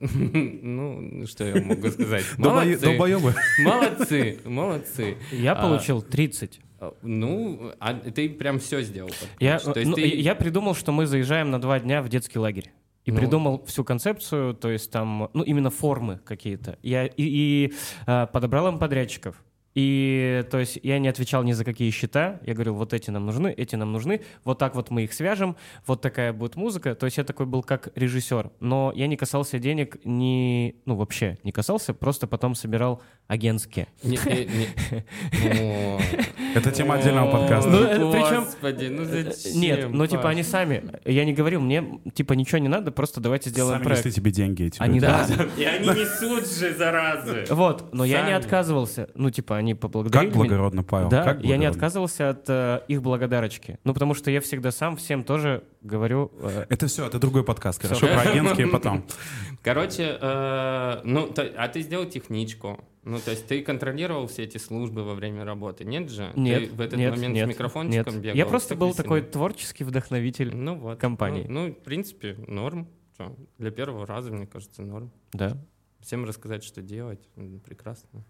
ну, 0.00 1.26
что 1.26 1.44
я 1.44 1.62
могу 1.62 1.88
сказать? 1.90 2.24
Долбоё- 2.38 2.78
Молодцы. 2.78 3.36
Молодцы, 3.64 4.38
молодцы. 4.44 5.16
Я 5.32 5.52
а, 5.52 5.62
получил 5.62 6.02
30. 6.02 6.60
А, 6.80 6.94
Ну, 7.02 7.72
а 7.80 7.94
ты 7.94 8.28
прям 8.28 8.58
все 8.58 8.82
сделал. 8.82 9.10
Я, 9.40 9.60
ну, 9.64 9.72
ты- 9.72 10.06
я 10.06 10.34
придумал, 10.34 10.74
что 10.74 10.92
мы 10.92 11.06
заезжаем 11.06 11.50
на 11.50 11.60
два 11.60 11.80
дня 11.80 12.02
в 12.02 12.08
детский 12.08 12.38
лагерь. 12.38 12.70
И 13.04 13.10
Ну. 13.10 13.18
придумал 13.18 13.64
всю 13.64 13.84
концепцию, 13.84 14.52
то 14.54 14.70
есть 14.70 14.90
там, 14.90 15.30
ну, 15.32 15.42
именно 15.42 15.70
формы 15.70 16.20
какие-то. 16.24 16.78
Я 16.82 17.06
и, 17.06 17.12
и, 17.16 17.72
а, 18.06 18.26
подобрал 18.26 18.68
им 18.68 18.78
подрядчиков. 18.78 19.42
И, 19.80 20.44
то 20.50 20.58
есть, 20.58 20.80
я 20.82 20.98
не 20.98 21.06
отвечал 21.06 21.44
ни 21.44 21.52
за 21.52 21.64
какие 21.64 21.92
счета. 21.92 22.40
Я 22.44 22.54
говорил, 22.54 22.74
вот 22.74 22.92
эти 22.92 23.10
нам 23.10 23.26
нужны, 23.26 23.54
эти 23.56 23.76
нам 23.76 23.92
нужны. 23.92 24.22
Вот 24.42 24.58
так 24.58 24.74
вот 24.74 24.90
мы 24.90 25.04
их 25.04 25.12
свяжем. 25.12 25.54
Вот 25.86 26.00
такая 26.02 26.32
будет 26.32 26.56
музыка. 26.56 26.96
То 26.96 27.06
есть, 27.06 27.16
я 27.16 27.22
такой 27.22 27.46
был 27.46 27.62
как 27.62 27.90
режиссер. 27.94 28.50
Но 28.58 28.92
я 28.96 29.06
не 29.06 29.16
касался 29.16 29.60
денег, 29.60 29.98
ни, 30.04 30.74
ну, 30.84 30.96
вообще 30.96 31.38
не 31.44 31.52
касался. 31.52 31.94
Просто 31.94 32.26
потом 32.26 32.56
собирал 32.56 33.00
агентские. 33.28 33.86
Не- 34.02 34.18
не- 34.26 34.46
не- 34.46 35.94
О. 35.94 36.00
Это 36.54 36.70
тема 36.70 36.94
отдельного 36.94 37.30
подкаста. 37.30 37.70
Ну, 37.70 37.82
это 37.82 38.10
причем- 38.10 38.44
Господи, 38.44 38.86
ну 38.86 39.04
зачем? 39.04 39.60
Нет, 39.60 39.88
ну, 39.90 40.06
типа, 40.06 40.30
они 40.30 40.42
сами. 40.42 40.82
Я 41.04 41.24
не 41.24 41.32
говорил, 41.32 41.60
мне, 41.60 42.00
типа, 42.14 42.32
ничего 42.32 42.58
не 42.58 42.68
надо, 42.68 42.90
просто 42.90 43.20
давайте 43.20 43.50
сделаем 43.50 43.76
Сами 43.78 43.84
проект. 43.84 44.04
несли 44.06 44.20
тебе 44.20 44.30
деньги 44.30 44.64
эти. 44.64 44.80
Они, 44.80 44.94
люди. 45.00 45.06
да. 45.06 45.26
И 45.56 45.64
они 45.64 45.88
несут 45.88 46.48
же, 46.50 46.74
заразы. 46.74 47.44
Вот, 47.50 47.92
но 47.92 48.04
я 48.04 48.22
не 48.22 48.28
Сами. 48.32 48.36
отказывался. 48.38 49.08
Ну, 49.14 49.30
типа, 49.30 49.56
они 49.56 49.74
поблагодарили 49.74 50.30
Как 50.30 50.36
благородно, 50.36 50.82
Павел. 50.82 51.08
Да, 51.08 51.22
как 51.24 51.42
я 51.44 51.56
не 51.56 51.66
отказывался 51.66 52.30
от 52.30 52.44
э, 52.48 52.80
их 52.88 53.02
благодарочки. 53.02 53.78
Ну, 53.84 53.92
потому 53.94 54.14
что 54.14 54.30
я 54.30 54.40
всегда 54.40 54.70
сам 54.70 54.96
всем 54.96 55.24
тоже 55.24 55.62
говорю... 55.82 56.32
э, 56.40 56.64
Это 56.70 56.86
все, 56.86 57.06
это 57.06 57.18
другой 57.18 57.44
подкаст. 57.44 57.82
Хорошо, 57.82 58.06
про 58.06 58.20
агентские 58.22 58.68
потом. 58.68 59.04
Короче, 59.62 60.16
э, 60.20 61.00
ну, 61.04 61.32
а 61.56 61.68
ты 61.68 61.82
сделал 61.82 62.06
техничку. 62.06 62.80
Ну, 63.08 63.18
то 63.20 63.30
есть 63.30 63.46
ты 63.46 63.62
контролировал 63.62 64.26
все 64.26 64.44
эти 64.44 64.58
службы 64.58 65.02
во 65.02 65.14
время 65.14 65.42
работы, 65.42 65.84
нет 65.84 66.10
же? 66.10 66.30
нет, 66.36 66.68
Ты 66.68 66.74
в 66.74 66.80
этот 66.82 66.98
нет, 66.98 67.10
момент 67.14 67.34
нет, 67.34 67.46
с 67.46 67.48
микрофончиком 67.48 68.14
нет. 68.14 68.22
бегал. 68.22 68.36
Я 68.36 68.44
просто 68.44 68.74
был 68.74 68.88
апельсином. 68.88 69.04
такой 69.04 69.22
творческий 69.22 69.84
вдохновитель. 69.84 70.54
Ну 70.54 70.76
вот. 70.76 71.00
компании. 71.00 71.46
Ну, 71.48 71.68
ну, 71.68 71.72
в 71.72 71.78
принципе, 71.78 72.36
норм. 72.46 72.86
Чё, 73.16 73.34
Для 73.56 73.70
первого 73.70 74.06
раза, 74.06 74.30
мне 74.30 74.46
кажется, 74.46 74.82
норм. 74.82 75.10
Да. 75.32 75.56
Всем 76.00 76.26
рассказать, 76.26 76.62
что 76.62 76.82
делать. 76.82 77.26
Прекрасно. 77.64 78.24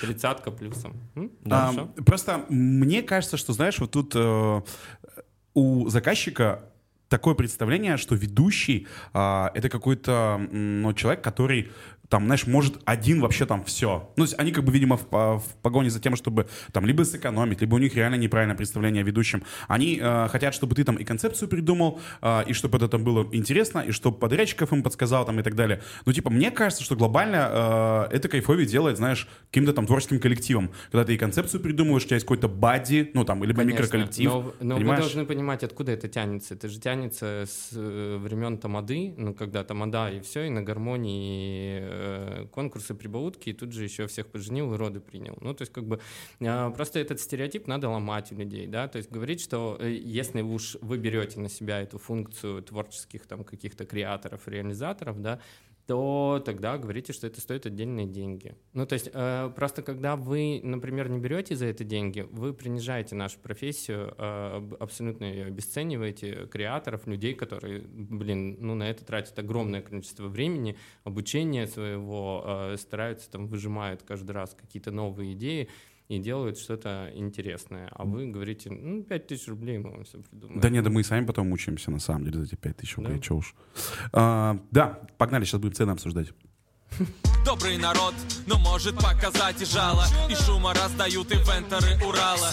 Тридцатка 0.00 0.50
плюсом. 0.50 0.94
М? 1.14 1.30
А. 1.50 1.72
Просто 2.06 2.46
мне 2.48 3.02
кажется, 3.02 3.36
что, 3.36 3.52
знаешь, 3.52 3.78
вот 3.78 3.90
тут 3.90 4.14
э, 4.16 4.62
у 5.52 5.88
заказчика 5.90 6.70
такое 7.08 7.34
представление, 7.34 7.96
что 7.96 8.14
ведущий 8.14 8.88
а, 9.12 9.52
это 9.54 9.68
какой-то 9.68 10.40
ну, 10.50 10.92
человек, 10.94 11.22
который 11.22 11.70
там, 12.14 12.26
знаешь, 12.26 12.46
может 12.46 12.80
один 12.84 13.20
вообще 13.20 13.44
там 13.44 13.64
все. 13.64 14.08
Ну, 14.14 14.22
то 14.24 14.28
есть 14.28 14.38
они 14.38 14.52
как 14.52 14.62
бы, 14.62 14.70
видимо, 14.70 14.96
в, 14.96 15.04
по- 15.08 15.40
в 15.40 15.56
погоне 15.62 15.90
за 15.90 15.98
тем, 15.98 16.14
чтобы 16.14 16.46
там 16.70 16.86
либо 16.86 17.02
сэкономить, 17.02 17.60
либо 17.60 17.74
у 17.74 17.78
них 17.78 17.96
реально 17.96 18.14
неправильное 18.14 18.54
представление 18.54 19.02
о 19.02 19.04
ведущем. 19.04 19.42
Они 19.66 19.98
э, 20.00 20.28
хотят, 20.28 20.54
чтобы 20.54 20.76
ты 20.76 20.84
там 20.84 20.94
и 20.94 21.02
концепцию 21.02 21.48
придумал, 21.48 21.98
э, 22.22 22.44
и 22.46 22.52
чтобы 22.52 22.78
это 22.78 22.86
там 22.86 23.02
было 23.02 23.26
интересно, 23.32 23.80
и 23.80 23.90
чтобы 23.90 24.16
подрядчиков 24.16 24.72
им 24.72 24.84
подсказал 24.84 25.24
там 25.24 25.40
и 25.40 25.42
так 25.42 25.56
далее. 25.56 25.82
Ну, 26.06 26.12
типа, 26.12 26.30
мне 26.30 26.52
кажется, 26.52 26.84
что 26.84 26.94
глобально 26.94 28.06
э, 28.10 28.16
это 28.16 28.28
кайфовее 28.28 28.64
делает, 28.64 28.96
знаешь, 28.96 29.26
каким-то 29.50 29.72
там 29.72 29.84
творческим 29.84 30.20
коллективом. 30.20 30.70
Когда 30.92 31.04
ты 31.04 31.14
и 31.14 31.18
концепцию 31.18 31.62
придумываешь, 31.62 32.04
у 32.04 32.06
тебя 32.06 32.14
есть 32.14 32.26
какой-то 32.26 32.46
бадди, 32.46 33.10
ну, 33.14 33.24
там, 33.24 33.42
либо 33.42 33.62
Конечно, 33.62 33.82
микроколлектив. 33.82 34.30
Но, 34.30 34.54
но 34.60 34.74
вы 34.76 34.80
понимаешь? 34.82 35.00
должны 35.00 35.26
понимать, 35.26 35.64
откуда 35.64 35.90
это 35.90 36.06
тянется. 36.06 36.54
Это 36.54 36.68
же 36.68 36.78
тянется 36.78 37.44
с 37.48 37.70
э, 37.72 38.18
времен 38.18 38.58
Тамады, 38.58 39.14
ну, 39.16 39.34
когда 39.34 39.64
Тамада 39.64 40.10
и 40.10 40.20
все, 40.20 40.44
и 40.44 40.50
на 40.50 40.62
гармонии 40.62 42.03
э, 42.04 42.46
конкурсы 42.52 42.94
прибаутки, 42.94 43.50
и 43.50 43.52
тут 43.52 43.72
же 43.72 43.84
еще 43.84 44.06
всех 44.06 44.26
поженил 44.26 44.74
и 44.74 44.76
роды 44.76 45.00
принял. 45.00 45.36
Ну, 45.40 45.54
то 45.54 45.62
есть, 45.62 45.72
как 45.72 45.84
бы, 45.84 46.00
э, 46.40 46.70
просто 46.76 46.98
этот 46.98 47.20
стереотип 47.20 47.66
надо 47.66 47.88
ломать 47.88 48.32
у 48.32 48.36
людей, 48.36 48.66
да, 48.66 48.88
то 48.88 48.98
есть 48.98 49.10
говорить, 49.10 49.40
что 49.40 49.76
э, 49.80 49.90
если 49.90 50.42
уж 50.42 50.76
вы 50.80 50.98
берете 50.98 51.40
на 51.40 51.48
себя 51.48 51.80
эту 51.80 51.98
функцию 51.98 52.62
творческих 52.62 53.26
там 53.26 53.44
каких-то 53.44 53.84
креаторов, 53.84 54.46
реализаторов, 54.48 55.20
да, 55.20 55.40
то 55.86 56.42
тогда 56.44 56.78
говорите, 56.78 57.12
что 57.12 57.26
это 57.26 57.40
стоит 57.40 57.66
отдельные 57.66 58.06
деньги. 58.06 58.54
Ну, 58.72 58.86
то 58.86 58.94
есть, 58.94 59.10
э, 59.12 59.52
просто 59.54 59.82
когда 59.82 60.16
вы, 60.16 60.60
например, 60.62 61.08
не 61.10 61.18
берете 61.18 61.56
за 61.56 61.66
это 61.66 61.84
деньги, 61.84 62.26
вы 62.30 62.54
принижаете 62.54 63.14
нашу 63.14 63.38
профессию, 63.38 64.14
э, 64.16 64.70
абсолютно 64.80 65.24
ее 65.24 65.46
обесцениваете, 65.46 66.46
креаторов, 66.46 67.06
людей, 67.06 67.34
которые, 67.34 67.82
блин, 67.82 68.56
ну, 68.60 68.74
на 68.74 68.88
это 68.88 69.04
тратят 69.04 69.38
огромное 69.38 69.82
количество 69.82 70.28
времени, 70.28 70.76
обучения 71.04 71.66
своего, 71.66 72.42
э, 72.46 72.76
стараются 72.78 73.30
там, 73.30 73.46
выжимают 73.46 74.02
каждый 74.02 74.32
раз 74.32 74.54
какие-то 74.54 74.90
новые 74.90 75.34
идеи, 75.34 75.68
и 76.08 76.18
делают 76.18 76.58
что-то 76.58 77.10
интересное. 77.14 77.88
А 77.92 78.04
вы 78.04 78.26
говорите, 78.26 78.70
ну, 78.70 79.02
5 79.02 79.26
тысяч 79.26 79.48
рублей 79.48 79.78
мы 79.78 79.90
вам 79.90 80.04
все 80.04 80.18
придумаем. 80.18 80.60
Да 80.60 80.68
нет, 80.68 80.84
да 80.84 80.90
мы 80.90 81.00
и 81.00 81.04
сами 81.04 81.24
потом 81.24 81.48
мучаемся, 81.48 81.90
на 81.90 81.98
самом 81.98 82.24
деле, 82.24 82.38
за 82.38 82.44
эти 82.44 82.54
5 82.56 82.76
тысяч 82.76 82.96
рублей, 82.96 83.16
Да? 83.16 83.20
чё 83.22 83.36
уж. 83.36 83.54
А, 84.12 84.58
да, 84.70 85.00
погнали, 85.16 85.44
сейчас 85.44 85.60
будем 85.60 85.74
цены 85.74 85.90
обсуждать. 85.92 86.28
Добрый 87.44 87.76
народ, 87.78 88.14
но 88.46 88.58
может 88.58 88.94
показать 88.96 89.60
и 89.60 89.64
жало 89.64 90.04
И 90.30 90.34
шума 90.34 90.72
раздают 90.74 91.32
инвенторы 91.32 91.96
Урала 92.06 92.50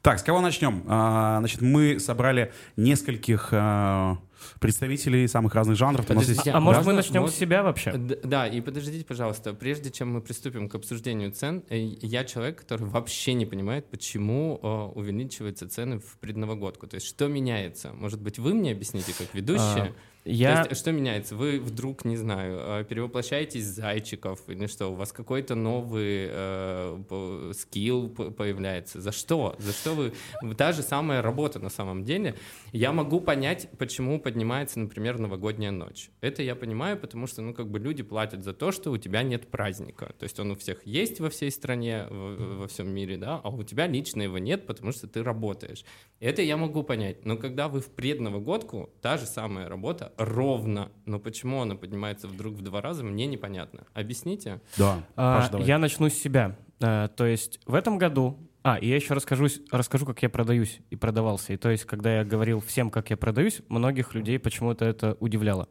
Так, 0.00 0.18
с 0.18 0.22
кого 0.22 0.40
начнем? 0.40 0.82
А, 0.86 1.38
значит, 1.40 1.60
мы 1.60 1.98
собрали 2.00 2.52
нескольких 2.76 3.48
а, 3.52 4.16
представителей 4.60 5.26
самых 5.28 5.54
разных 5.54 5.76
жанров. 5.76 6.08
У 6.10 6.14
нас 6.14 6.22
есть- 6.28 6.38
Подождите, 6.38 6.50
А 6.56 6.60
может 6.60 6.84
мы 6.86 6.92
начнем 6.92 7.22
с 7.22 7.24
можно- 7.24 7.36
себя 7.36 7.62
вообще? 7.62 7.92
Да, 7.96 8.46
и 8.46 8.60
подождите, 8.60 9.04
пожалуйста, 9.04 9.52
прежде 9.54 9.90
чем 9.90 10.12
мы 10.12 10.20
приступим 10.20 10.68
к 10.68 10.74
обсуждению 10.74 11.32
цен, 11.32 11.62
э, 11.68 11.78
я 11.78 12.24
человек, 12.24 12.60
который 12.60 12.86
вообще 12.86 13.34
не 13.34 13.46
понимает, 13.46 13.86
почему 13.90 14.58
э, 14.62 14.66
увеличиваются 14.98 15.68
цены 15.68 15.98
в 15.98 16.18
предновогодку. 16.18 16.86
То 16.86 16.96
есть 16.96 17.06
что 17.06 17.28
меняется? 17.28 17.92
Может 17.92 18.20
быть, 18.20 18.38
вы 18.38 18.54
мне 18.54 18.72
объясните, 18.72 19.12
как 19.16 19.32
ведущие? 19.34 19.94
Я... 20.26 20.64
То 20.64 20.70
есть, 20.70 20.80
что 20.80 20.92
меняется? 20.92 21.36
Вы 21.36 21.60
вдруг, 21.60 22.04
не 22.04 22.16
знаю, 22.16 22.58
э, 22.80 22.84
перевоплощаетесь 22.84 23.62
в 23.64 23.74
зайчиков 23.74 24.40
или 24.48 24.66
что? 24.66 24.88
У 24.88 24.94
вас 24.94 25.12
какой-то 25.12 25.54
новый 25.54 26.26
э, 26.28 27.52
скилл 27.54 28.08
появляется? 28.08 29.00
За 29.00 29.12
что? 29.12 29.54
За 29.58 29.72
что 29.72 29.92
вы... 29.94 30.12
Та 30.56 30.72
же 30.72 30.82
самая 30.82 31.22
работа 31.22 31.60
на 31.60 31.70
самом 31.70 32.04
деле. 32.04 32.34
Я 32.72 32.92
могу 32.92 33.20
понять, 33.20 33.68
почему 33.78 34.18
поднимается, 34.20 34.80
например, 34.80 35.18
новогодняя 35.18 35.70
ночь. 35.70 36.10
Это 36.20 36.42
я 36.42 36.56
понимаю, 36.56 36.96
потому 36.98 37.26
что, 37.28 37.42
ну, 37.42 37.54
как 37.54 37.70
бы 37.70 37.78
люди 37.78 38.02
платят 38.02 38.42
за 38.42 38.52
то, 38.52 38.72
что 38.72 38.90
у 38.90 38.96
тебя 38.96 39.22
нет 39.22 39.48
праздника. 39.48 40.12
То 40.18 40.24
есть 40.24 40.40
он 40.40 40.50
у 40.50 40.56
всех 40.56 40.84
есть 40.86 41.20
во 41.20 41.30
всей 41.30 41.50
стране, 41.52 42.06
в- 42.10 42.58
во 42.62 42.66
всем 42.66 42.88
мире, 42.90 43.16
да, 43.16 43.40
а 43.44 43.50
у 43.50 43.62
тебя 43.62 43.86
лично 43.86 44.22
его 44.22 44.38
нет, 44.38 44.66
потому 44.66 44.90
что 44.90 45.06
ты 45.06 45.22
работаешь. 45.22 45.84
Это 46.18 46.42
я 46.42 46.56
могу 46.56 46.82
понять. 46.82 47.24
Но 47.24 47.36
когда 47.36 47.68
вы 47.68 47.80
в 47.80 47.90
предновогодку, 47.90 48.90
та 49.02 49.18
же 49.18 49.26
самая 49.26 49.68
работа 49.68 50.12
ровно. 50.18 50.90
Но 51.04 51.18
почему 51.18 51.62
она 51.62 51.74
поднимается 51.74 52.28
вдруг 52.28 52.54
в 52.54 52.62
два 52.62 52.80
раза, 52.80 53.04
мне 53.04 53.26
непонятно. 53.26 53.86
Объясните? 53.94 54.60
Да, 54.76 55.02
А, 55.16 55.48
давай. 55.48 55.66
я 55.66 55.78
начну 55.78 56.08
с 56.08 56.14
себя. 56.14 56.56
А, 56.80 57.08
то 57.08 57.26
есть 57.26 57.60
в 57.66 57.74
этом 57.74 57.98
году... 57.98 58.38
А, 58.62 58.78
и 58.78 58.88
я 58.88 58.96
еще 58.96 59.14
расскажу, 59.14 59.46
расскажу, 59.70 60.06
как 60.06 60.20
я 60.22 60.28
продаюсь 60.28 60.80
и 60.90 60.96
продавался. 60.96 61.52
И 61.52 61.56
то 61.56 61.70
есть, 61.70 61.84
когда 61.84 62.16
я 62.18 62.24
говорил 62.24 62.60
всем, 62.60 62.90
как 62.90 63.10
я 63.10 63.16
продаюсь, 63.16 63.60
многих 63.68 64.12
людей 64.14 64.40
почему-то 64.40 64.84
это 64.84 65.16
удивляло. 65.20 65.68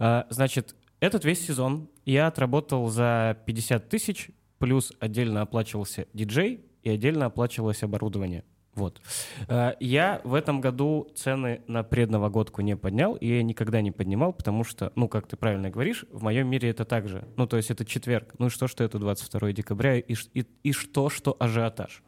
А, 0.00 0.26
значит, 0.30 0.74
этот 0.98 1.24
весь 1.24 1.46
сезон 1.46 1.88
я 2.04 2.26
отработал 2.26 2.88
за 2.88 3.38
50 3.46 3.88
тысяч, 3.88 4.30
плюс 4.58 4.92
отдельно 4.98 5.42
оплачивался 5.42 6.08
диджей 6.12 6.64
и 6.82 6.90
отдельно 6.90 7.26
оплачивалось 7.26 7.82
оборудование. 7.84 8.42
Вот. 8.74 9.00
А, 9.48 9.76
Я 9.80 10.20
в 10.24 10.34
этом 10.34 10.60
году 10.60 11.08
цены 11.14 11.62
на 11.66 11.82
предновогодку 11.82 12.60
не 12.62 12.76
поднял, 12.76 13.14
и 13.14 13.26
я 13.26 13.42
никогда 13.42 13.80
не 13.80 13.90
поднимал, 13.92 14.32
потому 14.32 14.64
что, 14.64 14.92
ну, 14.96 15.08
как 15.08 15.26
ты 15.26 15.36
правильно 15.36 15.70
говоришь, 15.70 16.04
в 16.10 16.22
моем 16.22 16.48
мире 16.48 16.70
это 16.70 16.84
так 16.84 17.08
же. 17.08 17.24
Ну, 17.36 17.46
то 17.46 17.56
есть 17.56 17.70
это 17.70 17.84
четверг. 17.84 18.34
Ну 18.38 18.46
и 18.46 18.50
что, 18.50 18.66
что 18.68 18.82
это 18.84 18.98
22 18.98 19.52
декабря, 19.52 19.98
и, 19.98 20.14
и, 20.34 20.44
и 20.62 20.72
что, 20.72 21.08
что 21.10 21.36
ажиотаж. 21.38 22.02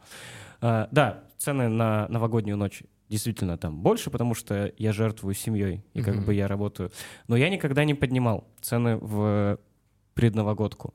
А, 0.60 0.88
Да, 0.90 1.24
цены 1.38 1.68
на 1.68 2.08
новогоднюю 2.08 2.56
ночь 2.56 2.82
действительно 3.08 3.56
там 3.56 3.80
больше, 3.82 4.10
потому 4.10 4.34
что 4.34 4.72
я 4.78 4.92
жертвую 4.92 5.34
семьей, 5.34 5.84
и 5.94 6.02
как 6.02 6.16
Мгм. 6.16 6.24
бы 6.24 6.34
я 6.34 6.48
работаю. 6.48 6.90
Но 7.28 7.36
я 7.36 7.48
никогда 7.50 7.84
не 7.84 7.94
поднимал 7.94 8.48
цены 8.60 8.96
в 8.96 9.60
предновогодку. 10.14 10.94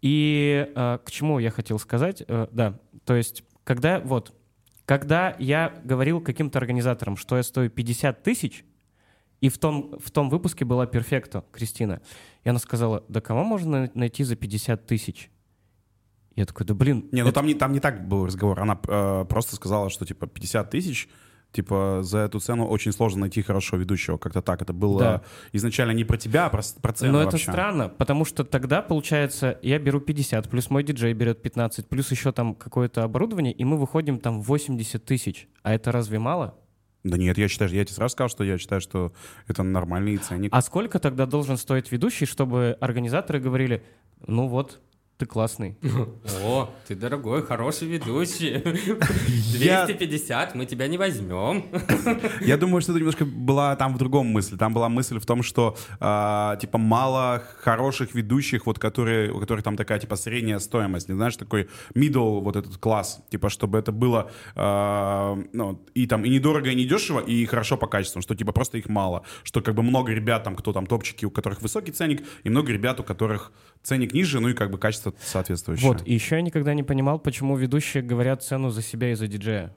И 0.00 0.70
а, 0.74 0.98
к 0.98 1.10
чему 1.10 1.38
я 1.38 1.50
хотел 1.50 1.78
сказать? 1.78 2.22
Э, 2.26 2.46
да, 2.52 2.78
то 3.04 3.14
есть, 3.16 3.44
когда 3.64 3.98
вот, 4.00 4.32
когда 4.90 5.36
я 5.38 5.80
говорил 5.84 6.20
каким-то 6.20 6.58
организаторам, 6.58 7.16
что 7.16 7.36
я 7.36 7.44
стою 7.44 7.70
50 7.70 8.24
тысяч, 8.24 8.64
и 9.40 9.48
в 9.48 9.56
том, 9.56 9.96
в 10.00 10.10
том 10.10 10.28
выпуске 10.28 10.64
была 10.64 10.84
Перфекто, 10.84 11.44
Кристина, 11.52 12.02
и 12.42 12.48
она 12.48 12.58
сказала, 12.58 13.04
да 13.08 13.20
кого 13.20 13.44
можно 13.44 13.82
на- 13.82 13.90
найти 13.94 14.24
за 14.24 14.34
50 14.34 14.86
тысяч? 14.86 15.30
Я 16.34 16.44
такой, 16.44 16.66
да 16.66 16.74
блин, 16.74 17.08
Не, 17.12 17.22
ну 17.22 17.28
это- 17.28 17.36
там 17.36 17.46
не, 17.46 17.54
там 17.54 17.72
не 17.72 17.78
так 17.78 18.08
был 18.08 18.26
разговор. 18.26 18.58
Она 18.58 18.80
э, 18.88 19.26
просто 19.28 19.54
сказала, 19.54 19.90
что 19.90 20.04
типа 20.04 20.26
50 20.26 20.68
тысяч, 20.70 21.08
типа 21.52 22.00
за 22.02 22.18
эту 22.18 22.40
цену 22.40 22.66
очень 22.66 22.92
сложно 22.92 23.20
найти 23.22 23.42
хорошего 23.42 23.78
ведущего. 23.80 24.16
Как-то 24.18 24.40
так. 24.42 24.62
Это 24.62 24.72
было 24.72 24.98
Да. 25.00 25.22
изначально 25.52 25.92
не 25.92 26.04
про 26.04 26.16
тебя, 26.16 26.46
а 26.46 26.50
про, 26.50 26.62
про 26.80 26.92
цену 26.92 27.12
Но 27.14 27.18
это 27.22 27.32
вообще. 27.32 27.50
странно, 27.50 27.88
потому 27.88 28.24
что 28.24 28.44
тогда, 28.44 28.82
получается, 28.82 29.58
я 29.62 29.78
беру 29.78 30.00
50, 30.00 30.48
плюс 30.48 30.70
мой 30.70 30.82
диджей 30.84 31.12
берет 31.12 31.42
15, 31.42 31.88
плюс 31.88 32.10
еще 32.10 32.32
там 32.32 32.54
какое-то 32.54 33.02
оборудование, 33.04 33.52
и 33.52 33.64
мы 33.64 33.76
выходим 33.76 34.18
там 34.18 34.40
в 34.42 34.46
80 34.46 35.04
тысяч. 35.04 35.48
А 35.62 35.72
это 35.74 35.92
разве 35.92 36.18
мало? 36.18 36.54
Да 37.02 37.16
нет, 37.16 37.38
я 37.38 37.48
считаю, 37.48 37.70
я 37.72 37.84
тебе 37.84 37.94
сразу 37.94 38.12
сказал, 38.12 38.28
что 38.28 38.44
я 38.44 38.58
считаю, 38.58 38.80
что 38.82 39.12
это 39.48 39.62
нормальный 39.62 40.18
ценник. 40.18 40.50
А 40.54 40.60
сколько 40.60 40.98
тогда 40.98 41.24
должен 41.26 41.56
стоить 41.56 41.90
ведущий, 41.90 42.26
чтобы 42.26 42.76
организаторы 42.80 43.40
говорили, 43.40 43.82
ну 44.26 44.48
вот, 44.48 44.80
ты 45.20 45.26
классный. 45.26 45.76
О, 46.42 46.70
ты 46.88 46.94
дорогой, 46.94 47.42
хороший 47.42 47.88
ведущий. 47.88 48.52
Я- 49.58 49.84
250, 49.84 50.54
мы 50.54 50.64
тебя 50.64 50.88
не 50.88 50.96
возьмем. 50.96 51.66
Я 52.40 52.56
думаю, 52.56 52.80
что 52.80 52.92
это 52.92 53.00
немножко 53.00 53.26
была 53.26 53.76
там 53.76 53.94
в 53.94 53.98
другом 53.98 54.28
мысли. 54.28 54.56
Там 54.56 54.72
была 54.72 54.88
мысль 54.88 55.18
в 55.18 55.26
том, 55.26 55.42
что 55.42 55.76
а, 56.00 56.56
типа 56.56 56.78
мало 56.78 57.42
хороших 57.60 58.14
ведущих, 58.14 58.64
вот 58.64 58.78
которые, 58.78 59.30
у 59.30 59.40
которых 59.40 59.62
там 59.62 59.76
такая 59.76 59.98
типа 59.98 60.16
средняя 60.16 60.58
стоимость, 60.58 61.10
не 61.10 61.14
знаешь, 61.14 61.36
такой 61.36 61.68
middle 61.94 62.40
вот 62.40 62.56
этот 62.56 62.78
класс, 62.78 63.22
типа 63.28 63.50
чтобы 63.50 63.78
это 63.78 63.92
было 63.92 64.30
а, 64.54 65.38
ну 65.52 65.84
и 65.94 66.06
там 66.06 66.24
и 66.24 66.30
недорого, 66.30 66.70
и 66.70 66.74
недешево, 66.74 67.20
и 67.20 67.44
хорошо 67.44 67.76
по 67.76 67.88
качеству, 67.88 68.22
что 68.22 68.34
типа 68.34 68.52
просто 68.52 68.78
их 68.78 68.88
мало, 68.88 69.22
что 69.42 69.60
как 69.60 69.74
бы 69.74 69.82
много 69.82 70.12
ребят 70.12 70.44
там, 70.44 70.56
кто 70.56 70.72
там 70.72 70.86
топчики, 70.86 71.26
у 71.26 71.30
которых 71.30 71.60
высокий 71.60 71.92
ценник, 71.92 72.22
и 72.42 72.48
много 72.48 72.72
ребят, 72.72 73.00
у 73.00 73.04
которых 73.04 73.52
ценник 73.82 74.12
ниже, 74.12 74.40
ну 74.40 74.48
и 74.48 74.54
как 74.54 74.70
бы 74.70 74.78
качество 74.78 75.14
соответствующее. 75.20 75.88
Вот, 75.88 76.06
и 76.06 76.14
еще 76.14 76.36
я 76.36 76.42
никогда 76.42 76.74
не 76.74 76.82
понимал, 76.82 77.18
почему 77.18 77.56
ведущие 77.56 78.02
говорят 78.02 78.42
цену 78.42 78.70
за 78.70 78.82
себя 78.82 79.12
и 79.12 79.14
за 79.14 79.26
диджея. 79.26 79.74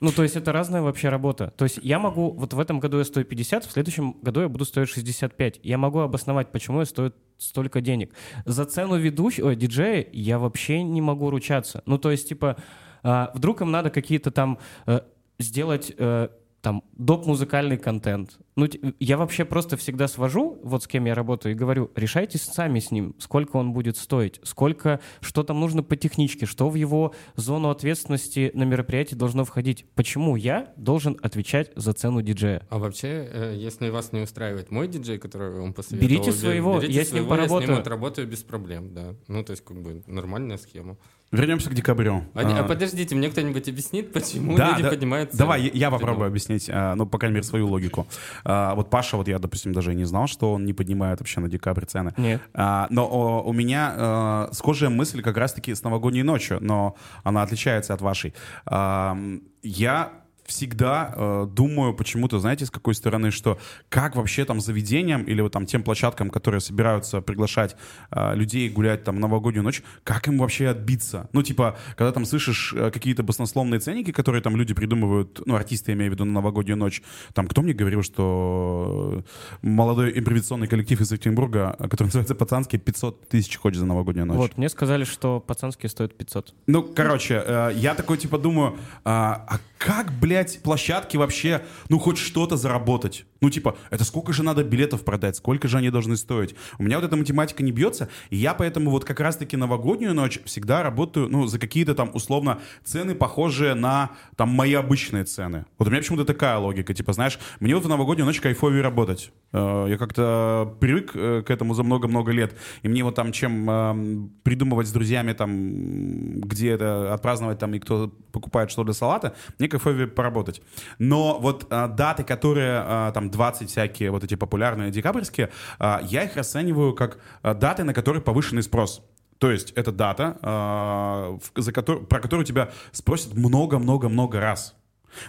Ну, 0.00 0.12
то 0.12 0.22
есть 0.22 0.34
это 0.34 0.50
разная 0.52 0.80
вообще 0.80 1.10
работа. 1.10 1.52
То 1.56 1.64
есть 1.64 1.78
я 1.82 1.98
могу, 1.98 2.30
вот 2.30 2.54
в 2.54 2.58
этом 2.58 2.80
году 2.80 2.98
я 2.98 3.04
стою 3.04 3.26
50, 3.26 3.66
в 3.66 3.70
следующем 3.70 4.12
году 4.22 4.40
я 4.40 4.48
буду 4.48 4.64
стоить 4.64 4.88
65. 4.88 5.60
Я 5.62 5.76
могу 5.76 5.98
обосновать, 5.98 6.50
почему 6.52 6.80
я 6.80 6.86
стою 6.86 7.12
столько 7.36 7.82
денег. 7.82 8.14
За 8.46 8.64
цену 8.64 8.96
ведущего, 8.96 9.54
диджея 9.54 10.06
я 10.10 10.38
вообще 10.38 10.82
не 10.82 11.02
могу 11.02 11.28
ручаться. 11.28 11.82
Ну, 11.84 11.98
то 11.98 12.10
есть, 12.10 12.30
типа, 12.30 12.56
а, 13.02 13.30
вдруг 13.34 13.60
им 13.60 13.70
надо 13.70 13.90
какие-то 13.90 14.30
там 14.30 14.58
э, 14.86 15.00
сделать 15.38 15.92
э, 15.96 16.28
там 16.62 16.82
доп-музыкальный 16.92 17.76
контент. 17.76 18.38
Ну, 18.60 18.68
т- 18.68 18.78
я 19.00 19.16
вообще 19.16 19.46
просто 19.46 19.78
всегда 19.78 20.06
свожу, 20.06 20.60
вот 20.62 20.82
с 20.82 20.86
кем 20.86 21.06
я 21.06 21.14
работаю, 21.14 21.52
и 21.52 21.54
говорю, 21.54 21.90
решайте 21.96 22.36
сами 22.36 22.78
с 22.78 22.90
ним, 22.90 23.14
сколько 23.18 23.56
он 23.56 23.72
будет 23.72 23.96
стоить, 23.96 24.38
сколько, 24.42 25.00
что 25.22 25.42
там 25.44 25.60
нужно 25.60 25.82
по 25.82 25.96
техничке, 25.96 26.44
что 26.44 26.68
в 26.68 26.74
его 26.74 27.14
зону 27.36 27.70
ответственности 27.70 28.50
на 28.52 28.64
мероприятии 28.64 29.14
должно 29.14 29.46
входить. 29.46 29.86
Почему 29.94 30.36
я 30.36 30.74
должен 30.76 31.16
отвечать 31.22 31.70
за 31.74 31.94
цену 31.94 32.20
диджея? 32.20 32.66
А 32.68 32.78
вообще, 32.78 33.08
э, 33.32 33.54
если 33.56 33.88
вас 33.88 34.12
не 34.12 34.20
устраивает 34.20 34.70
мой 34.70 34.88
диджей, 34.88 35.16
который 35.18 35.58
вам 35.58 35.72
посоветовал... 35.72 36.08
Берите 36.10 36.30
бе- 36.30 36.36
своего, 36.36 36.78
берите 36.80 36.92
я 36.92 37.04
с 37.04 37.12
ним 37.12 37.24
своего, 37.24 37.34
Я 37.34 37.34
с 37.34 37.48
поработаю. 37.48 37.70
ним 37.70 37.80
отработаю 37.80 38.28
без 38.28 38.42
проблем, 38.42 38.92
да. 38.92 39.14
Ну, 39.26 39.42
то 39.42 39.52
есть, 39.52 39.64
как 39.64 39.80
бы, 39.80 40.02
нормальная 40.06 40.58
схема. 40.58 40.98
Вернемся 41.32 41.70
к 41.70 41.74
декабрю. 41.74 42.24
А, 42.34 42.40
а 42.40 42.60
А, 42.60 42.64
подождите, 42.64 43.14
мне 43.14 43.30
кто-нибудь 43.30 43.68
объяснит, 43.68 44.12
почему 44.12 44.56
Да, 44.56 44.70
люди 44.72 44.82
да. 44.82 44.88
поднимают 44.90 45.30
цены? 45.30 45.38
Давай, 45.38 45.62
я, 45.62 45.70
я 45.72 45.90
попробую 45.92 46.26
объяснить, 46.26 46.68
а, 46.68 46.96
ну, 46.96 47.06
по 47.06 47.18
крайней 47.18 47.34
мере, 47.36 47.44
свою 47.46 47.68
логику. 47.68 48.08
А, 48.50 48.74
вот 48.74 48.90
Паша, 48.90 49.16
вот 49.16 49.28
я, 49.28 49.38
допустим, 49.38 49.72
даже 49.72 49.92
и 49.92 49.94
не 49.94 50.04
знал, 50.04 50.26
что 50.26 50.52
он 50.52 50.64
не 50.64 50.72
поднимает 50.72 51.20
вообще 51.20 51.40
на 51.40 51.48
декабрь 51.48 51.84
цены. 51.84 52.12
Нет. 52.16 52.40
А, 52.52 52.88
но 52.90 53.06
о, 53.06 53.42
у 53.42 53.52
меня 53.52 53.94
а, 53.96 54.48
схожая 54.52 54.90
мысль 54.90 55.22
как 55.22 55.36
раз-таки 55.36 55.74
с 55.74 55.82
новогодней 55.84 56.24
ночью, 56.24 56.58
но 56.60 56.96
она 57.22 57.42
отличается 57.42 57.94
от 57.94 58.00
вашей. 58.00 58.34
А, 58.66 59.16
я 59.62 60.12
всегда 60.50 61.14
э, 61.14 61.46
думаю 61.50 61.94
почему-то, 61.94 62.38
знаете, 62.38 62.66
с 62.66 62.70
какой 62.70 62.94
стороны, 62.94 63.30
что 63.30 63.58
как 63.88 64.16
вообще 64.16 64.44
там 64.44 64.60
заведениям 64.60 65.22
или 65.22 65.40
вот 65.40 65.52
там 65.52 65.64
тем 65.64 65.82
площадкам, 65.82 66.28
которые 66.28 66.60
собираются 66.60 67.20
приглашать 67.20 67.76
э, 68.10 68.34
людей 68.34 68.68
гулять 68.68 69.04
там 69.04 69.20
новогоднюю 69.20 69.62
ночь, 69.62 69.82
как 70.04 70.28
им 70.28 70.38
вообще 70.38 70.68
отбиться? 70.68 71.28
Ну, 71.32 71.42
типа, 71.42 71.78
когда 71.96 72.12
там 72.12 72.24
слышишь 72.24 72.74
э, 72.76 72.90
какие-то 72.90 73.22
баснословные 73.22 73.80
ценники, 73.80 74.10
которые 74.10 74.42
там 74.42 74.56
люди 74.56 74.74
придумывают, 74.74 75.40
ну, 75.46 75.54
артисты, 75.54 75.92
я 75.92 75.96
имею 75.96 76.10
в 76.10 76.14
виду, 76.14 76.24
на 76.24 76.32
новогоднюю 76.32 76.76
ночь, 76.76 77.02
там, 77.32 77.46
кто 77.46 77.62
мне 77.62 77.72
говорил, 77.72 78.02
что 78.02 79.24
молодой 79.62 80.18
импровизационный 80.18 80.66
коллектив 80.66 81.00
из 81.00 81.12
Екатеринбурга, 81.12 81.76
э, 81.78 81.88
который 81.88 82.08
называется 82.08 82.34
«Пацанский», 82.34 82.78
500 82.78 83.28
тысяч 83.28 83.56
хочет 83.56 83.78
за 83.78 83.86
новогоднюю 83.86 84.26
ночь? 84.26 84.36
Вот, 84.36 84.58
мне 84.58 84.68
сказали, 84.68 85.04
что 85.04 85.40
пацанские 85.40 85.90
стоят 85.90 86.16
500. 86.16 86.54
Ну, 86.66 86.82
короче, 86.82 87.42
э, 87.46 87.72
я 87.76 87.94
такой 87.94 88.18
типа 88.18 88.38
думаю, 88.38 88.76
а, 89.04 89.46
а 89.48 89.58
как, 89.78 90.12
блядь, 90.12 90.39
площадки 90.62 91.16
вообще, 91.16 91.62
ну, 91.88 91.98
хоть 91.98 92.18
что-то 92.18 92.56
заработать? 92.56 93.24
Ну, 93.40 93.50
типа, 93.50 93.76
это 93.90 94.04
сколько 94.04 94.32
же 94.32 94.42
надо 94.42 94.62
билетов 94.64 95.04
продать, 95.04 95.36
сколько 95.36 95.68
же 95.68 95.78
они 95.78 95.90
должны 95.90 96.16
стоить? 96.16 96.54
У 96.78 96.82
меня 96.82 96.96
вот 96.96 97.06
эта 97.06 97.16
математика 97.16 97.62
не 97.62 97.72
бьется, 97.72 98.08
и 98.28 98.36
я 98.36 98.54
поэтому 98.54 98.90
вот 98.90 99.04
как 99.04 99.20
раз-таки 99.20 99.56
новогоднюю 99.56 100.14
ночь 100.14 100.40
всегда 100.44 100.82
работаю, 100.82 101.28
ну, 101.28 101.46
за 101.46 101.58
какие-то 101.58 101.94
там, 101.94 102.10
условно, 102.12 102.60
цены, 102.84 103.14
похожие 103.14 103.74
на, 103.74 104.10
там, 104.36 104.50
мои 104.50 104.74
обычные 104.74 105.24
цены. 105.24 105.64
Вот 105.78 105.88
у 105.88 105.90
меня 105.90 106.00
почему-то 106.00 106.24
такая 106.24 106.58
логика, 106.58 106.92
типа, 106.92 107.12
знаешь, 107.12 107.38
мне 107.60 107.74
вот 107.74 107.84
в 107.84 107.88
новогоднюю 107.88 108.26
ночь 108.26 108.40
кайфовее 108.40 108.82
работать. 108.82 109.32
Э, 109.52 109.86
Я 109.88 109.96
как-то 109.96 110.76
привык 110.80 111.12
э, 111.14 111.42
к 111.42 111.50
этому 111.50 111.74
за 111.74 111.82
много-много 111.82 112.32
лет, 112.32 112.54
и 112.82 112.88
мне 112.88 113.04
вот 113.04 113.14
там 113.14 113.32
чем 113.32 113.70
э, 113.70 114.28
придумывать 114.42 114.86
с 114.86 114.92
друзьями 114.92 115.32
там, 115.32 116.40
где 116.40 116.70
это 116.70 117.14
отпраздновать 117.14 117.58
там, 117.58 117.74
и 117.74 117.78
кто 117.78 118.08
покупает 118.32 118.70
что 118.70 118.84
для 118.84 118.92
салата, 118.94 119.34
мне 119.58 119.68
кайфовее 119.68 120.06
поработать. 120.06 120.62
Но 120.98 121.38
вот 121.40 121.68
даты, 121.68 122.22
которые 122.22 122.84
э, 122.86 123.12
там 123.30 123.38
20 123.38 123.68
всякие 123.70 124.10
вот 124.10 124.24
эти 124.24 124.34
популярные 124.34 124.90
декабрьские, 124.90 125.50
э, 125.78 125.98
я 126.02 126.24
их 126.24 126.36
расцениваю 126.36 126.94
как 126.94 127.18
э, 127.42 127.54
даты, 127.54 127.84
на 127.84 127.94
которые 127.94 128.22
повышенный 128.22 128.62
спрос. 128.62 129.02
То 129.38 129.50
есть 129.50 129.70
это 129.74 129.90
дата, 129.90 130.36
в- 130.42 131.40
за 131.62 131.72
котор- 131.72 132.04
про 132.06 132.20
которую 132.20 132.44
тебя 132.44 132.70
спросят 132.92 133.34
много-много-много 133.34 134.38
раз. 134.38 134.76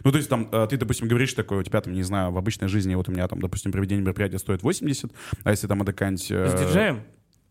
Ну, 0.03 0.11
то 0.11 0.17
есть 0.17 0.29
там 0.29 0.49
ты, 0.69 0.75
допустим, 0.77 1.07
говоришь 1.07 1.33
такое, 1.33 1.59
у 1.59 1.63
тебя 1.63 1.79
там, 1.79 1.93
не 1.93 2.03
знаю, 2.03 2.31
в 2.33 2.37
обычной 2.37 2.67
жизни, 2.67 2.93
вот 2.95 3.07
у 3.07 3.11
меня 3.13 3.27
там, 3.29 3.39
допустим, 3.39 3.71
проведение 3.71 4.03
мероприятия 4.03 4.37
стоит 4.37 4.63
80, 4.63 5.11
а 5.45 5.49
если 5.51 5.67
там 5.67 5.81
это 5.81 5.93
какая-нибудь... 5.93 6.29
э, 6.29 6.47
С 6.49 6.59
диджеем? 6.59 7.03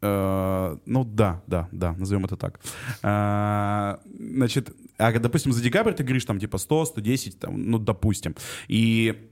Э, 0.03 0.77
ну 0.87 1.05
да, 1.05 1.43
да, 1.47 1.69
да, 1.73 1.93
назовем 1.95 2.27
это 2.27 2.37
так. 2.37 2.61
Э, 3.03 3.97
значит, 4.19 4.71
а 4.99 5.19
допустим, 5.19 5.53
за 5.53 5.63
декабрь 5.63 5.93
ты 5.93 6.03
говоришь 6.05 6.25
там 6.27 6.39
типа 6.39 6.59
100, 6.59 6.85
110, 6.85 7.39
там, 7.41 7.71
ну 7.71 7.79
допустим. 7.79 8.37
И 8.69 9.30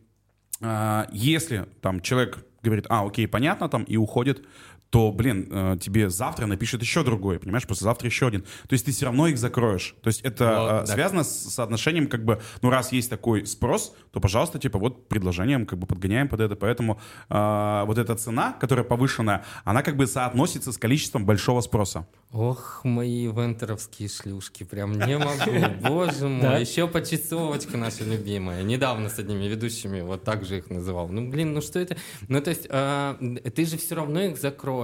если 1.12 1.66
там 1.80 2.00
человек 2.00 2.44
говорит, 2.62 2.86
а, 2.88 3.06
окей, 3.06 3.28
понятно, 3.28 3.68
там, 3.68 3.84
и 3.84 3.96
уходит, 3.96 4.44
то, 4.90 5.12
блин, 5.12 5.48
э, 5.50 5.76
тебе 5.80 6.08
завтра 6.08 6.46
напишет 6.46 6.80
еще 6.80 7.04
другой, 7.04 7.38
понимаешь, 7.38 7.66
послезавтра 7.66 8.06
еще 8.08 8.28
один. 8.28 8.42
То 8.42 8.72
есть 8.72 8.86
ты 8.86 8.92
все 8.92 9.04
равно 9.06 9.26
их 9.26 9.36
закроешь. 9.38 9.94
То 10.02 10.08
есть 10.08 10.22
это 10.22 10.44
Вот, 10.44 10.70
э, 10.70 10.86
да. 10.86 10.86
связано 10.86 11.24
с 11.24 11.54
соотношением, 11.54 12.06
как 12.08 12.24
бы, 12.24 12.40
ну, 12.62 12.70
раз 12.70 12.90
есть 12.92 13.10
такой 13.10 13.46
спрос, 13.46 13.94
то, 14.12 14.20
пожалуйста, 14.20 14.58
типа, 14.58 14.78
вот 14.78 15.08
предложением, 15.08 15.66
как 15.66 15.78
бы, 15.78 15.86
подгоняем 15.86 16.28
под 16.28 16.40
это. 16.40 16.56
Поэтому 16.56 16.98
э, 17.28 17.82
вот 17.86 17.98
эта 17.98 18.14
цена, 18.16 18.54
которая 18.58 18.84
повышенная, 18.84 19.44
она, 19.64 19.82
как 19.82 19.96
бы, 19.96 20.06
соотносится 20.06 20.72
с 20.72 20.78
количеством 20.78 21.26
большого 21.26 21.60
спроса. 21.60 22.06
Ох, 22.32 22.80
мои 22.84 23.26
вентеровские 23.26 24.08
шлюшки, 24.08 24.64
прям 24.64 24.92
не 24.92 25.18
могу, 25.18 25.88
боже 25.88 26.20
Да? 26.20 26.28
мой. 26.28 26.60
Еще 26.62 26.88
почасовочка 26.88 27.76
наша 27.76 28.04
любимая. 28.04 28.62
Недавно 28.62 29.10
с 29.10 29.18
одними 29.18 29.44
ведущими 29.44 30.00
вот 30.00 30.24
так 30.24 30.44
же 30.46 30.58
их 30.58 30.70
называл. 30.70 31.08
Ну, 31.08 31.28
блин, 31.28 31.52
ну 31.52 31.60
что 31.60 31.78
это? 31.78 31.96
Ну, 32.28 32.40
то 32.40 32.50
есть, 32.50 32.66
а, 32.70 33.18
ты 33.54 33.64
же 33.66 33.76
все 33.76 33.94
равно 33.94 34.22
их 34.22 34.38
закроешь. 34.38 34.77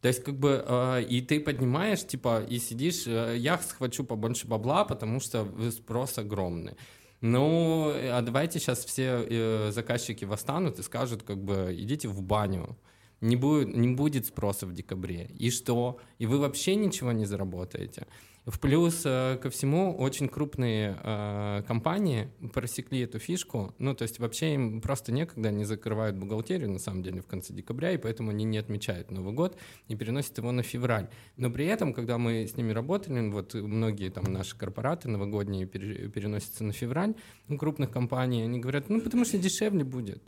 То 0.00 0.08
есть, 0.08 0.24
как 0.24 0.38
бы, 0.38 0.64
э, 0.66 1.02
и 1.02 1.20
ты 1.20 1.40
поднимаешь, 1.40 2.06
типа, 2.06 2.42
и 2.48 2.58
сидишь, 2.58 3.06
э, 3.06 3.36
я 3.36 3.58
схвачу 3.58 4.04
побольше 4.04 4.46
бабла, 4.46 4.84
потому 4.84 5.20
что 5.20 5.46
спрос 5.70 6.18
огромный. 6.18 6.74
Ну, 7.20 7.92
а 7.94 8.22
давайте 8.22 8.58
сейчас 8.58 8.84
все 8.84 9.26
э, 9.28 9.70
заказчики 9.72 10.24
восстанут 10.24 10.78
и 10.78 10.82
скажут, 10.82 11.22
как 11.22 11.44
бы, 11.44 11.74
идите 11.78 12.08
в 12.08 12.22
баню. 12.22 12.78
Не 13.20 13.36
будет, 13.36 13.76
не 13.76 13.88
будет 13.88 14.26
спроса 14.26 14.66
в 14.66 14.72
декабре. 14.72 15.30
И 15.38 15.50
что? 15.50 15.98
И 16.18 16.24
вы 16.24 16.38
вообще 16.38 16.76
ничего 16.76 17.12
не 17.12 17.26
заработаете. 17.26 18.06
В 18.46 18.58
плюс 18.58 19.02
э, 19.04 19.38
ко 19.40 19.50
всему 19.50 19.94
очень 19.94 20.28
крупные 20.28 20.98
э, 21.02 21.62
компании 21.68 22.30
просекли 22.54 23.00
эту 23.00 23.18
фишку. 23.18 23.74
Ну, 23.78 23.94
то 23.94 24.02
есть 24.02 24.18
вообще 24.18 24.54
им 24.54 24.80
просто 24.80 25.12
некогда, 25.12 25.50
они 25.50 25.64
закрывают 25.64 26.16
бухгалтерию 26.16 26.70
на 26.70 26.78
самом 26.78 27.02
деле 27.02 27.20
в 27.20 27.26
конце 27.26 27.52
декабря, 27.52 27.92
и 27.92 27.98
поэтому 27.98 28.30
они 28.30 28.44
не 28.44 28.56
отмечают 28.56 29.10
Новый 29.10 29.34
год 29.34 29.58
и 29.88 29.94
переносят 29.94 30.38
его 30.38 30.52
на 30.52 30.62
февраль. 30.62 31.10
Но 31.36 31.50
при 31.50 31.66
этом, 31.66 31.92
когда 31.92 32.16
мы 32.16 32.46
с 32.46 32.56
ними 32.56 32.72
работали, 32.72 33.28
вот 33.28 33.52
многие 33.52 34.08
там 34.08 34.24
наши 34.32 34.56
корпораты 34.56 35.08
новогодние 35.08 35.66
пере- 35.66 36.08
переносятся 36.08 36.64
на 36.64 36.72
февраль, 36.72 37.14
у 37.48 37.58
крупных 37.58 37.90
компаний, 37.90 38.42
они 38.42 38.58
говорят, 38.58 38.88
ну, 38.88 39.02
потому 39.02 39.26
что 39.26 39.36
дешевле 39.36 39.84
будет. 39.84 40.22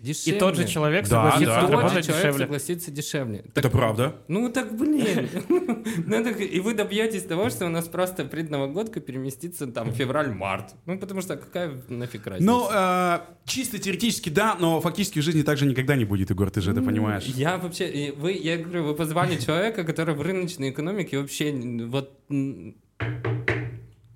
И 0.00 0.06
Дешевле. 0.06 0.40
тот 0.40 0.56
же 0.56 0.66
человек 0.66 1.06
Да, 1.08 1.30
согласится 1.30 1.46
да. 1.46 1.66
Тот 1.68 1.92
же 1.92 2.02
человек 2.02 2.22
дешевле. 2.24 2.44
согласится 2.46 2.90
дешевле. 2.90 3.44
Это 3.54 3.68
правда? 3.68 4.16
Ну 4.28 4.50
так, 4.50 4.74
блин. 4.76 5.28
Ну, 6.06 6.24
так 6.24 6.40
и 6.40 6.60
вы 6.60 6.74
добьетесь 6.74 7.22
того, 7.24 7.50
что 7.50 7.66
у 7.66 7.68
нас 7.68 7.86
просто 7.86 8.24
предновогодка 8.24 9.00
переместится 9.00 9.66
там 9.66 9.90
в 9.90 9.94
февраль-март. 9.94 10.74
Ну, 10.86 10.98
потому 10.98 11.20
что 11.20 11.36
какая 11.36 11.82
нафиг 11.88 12.26
разница? 12.26 12.50
Ну, 12.50 12.68
э, 12.72 13.20
чисто 13.44 13.78
теоретически 13.78 14.30
да, 14.30 14.56
но 14.58 14.80
фактически 14.80 15.18
в 15.18 15.22
жизни 15.22 15.42
также 15.42 15.66
никогда 15.66 15.96
не 15.96 16.04
будет, 16.06 16.30
Егор, 16.30 16.50
ты 16.50 16.60
же 16.60 16.72
это 16.72 16.82
понимаешь. 16.82 17.24
Я 17.24 17.58
вообще, 17.58 17.88
и 17.90 18.10
вы, 18.12 18.32
я 18.32 18.56
говорю, 18.56 18.84
вы 18.84 18.94
позвали 18.94 19.36
человека, 19.46 19.84
который 19.84 20.14
в 20.14 20.22
рыночной 20.22 20.70
экономике 20.70 21.18
вообще 21.18 21.52
вот... 21.86 22.18
Ну 22.28 22.74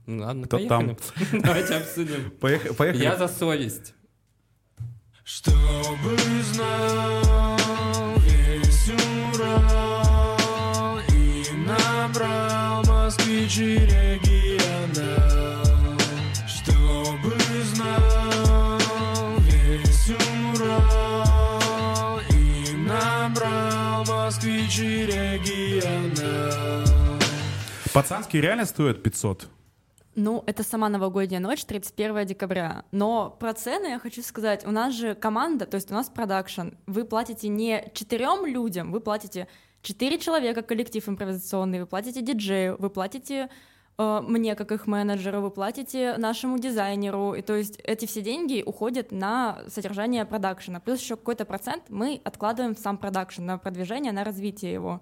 ладно, 0.06 0.46
Кто 0.46 0.56
поехали. 0.58 0.96
Давайте 1.32 1.74
обсудим. 1.74 2.30
Поехали. 2.40 2.72
поехали. 2.72 3.02
Я 3.02 3.16
за 3.16 3.28
совесть. 3.28 3.94
Чтобы 5.24 6.18
знал 6.52 7.56
весь 8.18 8.90
Урал 9.32 10.98
И 11.14 11.46
набрал 11.66 12.84
москвич 12.84 13.56
и 13.56 13.78
регионал 13.78 15.64
Чтобы 16.46 17.32
знал 17.74 18.78
весь 19.38 20.10
Урал 20.60 22.20
И 22.28 22.76
набрал 22.76 24.04
москвич 24.04 24.78
и 24.80 25.06
регионал 25.06 26.84
Пацанские 27.94 28.42
реально 28.42 28.66
стоят 28.66 29.02
500? 29.02 29.48
Ну, 30.16 30.44
это 30.46 30.62
сама 30.62 30.88
новогодняя 30.88 31.40
ночь, 31.40 31.64
31 31.64 32.26
декабря. 32.26 32.84
Но 32.92 33.36
про 33.40 33.52
цены 33.52 33.88
я 33.88 33.98
хочу 33.98 34.22
сказать. 34.22 34.64
У 34.64 34.70
нас 34.70 34.94
же 34.94 35.14
команда, 35.14 35.66
то 35.66 35.74
есть 35.74 35.90
у 35.90 35.94
нас 35.94 36.08
продакшн. 36.08 36.68
Вы 36.86 37.04
платите 37.04 37.48
не 37.48 37.90
четырем 37.94 38.46
людям, 38.46 38.92
вы 38.92 39.00
платите 39.00 39.48
четыре 39.82 40.18
человека, 40.18 40.62
коллектив 40.62 41.08
импровизационный, 41.08 41.80
вы 41.80 41.86
платите 41.86 42.22
диджею, 42.22 42.76
вы 42.78 42.90
платите 42.90 43.50
э, 43.98 44.20
мне, 44.22 44.54
как 44.54 44.70
их 44.70 44.86
менеджеру, 44.86 45.40
вы 45.40 45.50
платите 45.50 46.16
нашему 46.16 46.60
дизайнеру. 46.60 47.34
И 47.34 47.42
то 47.42 47.56
есть 47.56 47.80
эти 47.82 48.06
все 48.06 48.22
деньги 48.22 48.62
уходят 48.64 49.10
на 49.10 49.62
содержание 49.68 50.24
продакшена. 50.24 50.78
Плюс 50.78 51.00
еще 51.00 51.16
какой-то 51.16 51.44
процент 51.44 51.84
мы 51.88 52.20
откладываем 52.24 52.76
в 52.76 52.78
сам 52.78 52.98
продакшн, 52.98 53.44
на 53.44 53.58
продвижение, 53.58 54.12
на 54.12 54.22
развитие 54.22 54.72
его. 54.72 55.00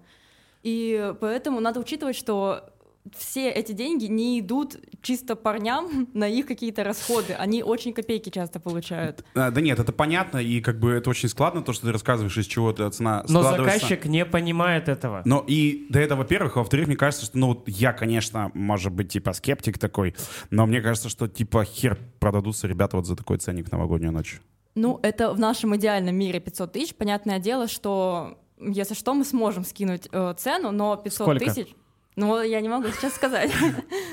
И 0.63 1.13
поэтому 1.21 1.61
надо 1.61 1.81
учитывать, 1.81 2.17
что 2.17 2.73
все 3.17 3.51
эти 3.51 3.73
деньги 3.73 4.07
не 4.07 4.41
идут 4.41 4.77
чисто 5.03 5.35
парням 5.35 6.09
на 6.15 6.29
их 6.29 6.47
какие-то 6.47 6.85
расходы. 6.85 7.35
Они 7.35 7.63
очень 7.63 7.93
копейки 7.93 8.31
часто 8.31 8.61
получают. 8.61 9.25
А, 9.35 9.51
да 9.51 9.61
нет, 9.61 9.79
это 9.79 9.93
понятно, 9.93 10.39
и 10.39 10.61
как 10.61 10.79
бы 10.79 10.93
это 10.93 11.11
очень 11.11 11.29
складно, 11.29 11.63
то, 11.63 11.73
что 11.73 11.87
ты 11.87 11.93
рассказываешь, 11.93 12.37
из 12.39 12.47
чего 12.47 12.71
эта 12.71 12.89
цена 12.91 13.25
Но 13.29 13.43
заказчик 13.43 14.05
не 14.05 14.25
понимает 14.25 14.89
этого. 14.89 15.23
Но 15.25 15.45
и 15.47 15.87
до 15.89 15.99
этого, 16.01 16.21
во-первых, 16.21 16.57
а 16.57 16.61
во-вторых, 16.61 16.87
мне 16.87 16.97
кажется, 16.97 17.27
что, 17.27 17.39
ну, 17.39 17.49
вот 17.49 17.69
я, 17.69 17.93
конечно, 17.93 18.51
может 18.55 18.93
быть, 18.93 19.11
типа, 19.11 19.33
скептик 19.33 19.79
такой, 19.79 20.15
но 20.51 20.67
мне 20.67 20.81
кажется, 20.81 21.09
что, 21.09 21.29
типа, 21.29 21.65
хер 21.65 21.99
продадутся 22.21 22.67
ребята 22.67 22.97
вот 22.97 23.07
за 23.07 23.17
такой 23.17 23.39
ценник 23.39 23.69
в 23.69 23.73
новогоднюю 23.73 24.13
ночь. 24.13 24.41
Ну, 24.75 24.99
это 25.03 25.33
в 25.33 25.39
нашем 25.39 25.77
идеальном 25.77 26.15
мире 26.15 26.41
500 26.41 26.73
тысяч. 26.73 26.95
Понятное 26.95 27.39
дело, 27.39 27.69
что 27.69 28.39
если 28.59 28.95
что, 28.95 29.15
мы 29.15 29.25
сможем 29.25 29.65
скинуть 29.65 30.09
э, 30.11 30.35
цену, 30.39 30.71
но 30.71 30.97
500 30.97 31.15
Сколько? 31.15 31.45
тысяч... 31.45 31.75
Ну, 32.17 32.43
я 32.43 32.61
не 32.61 32.69
могу 32.69 32.89
сейчас 32.89 33.15
сказать. 33.15 33.51
Ну 33.61 33.69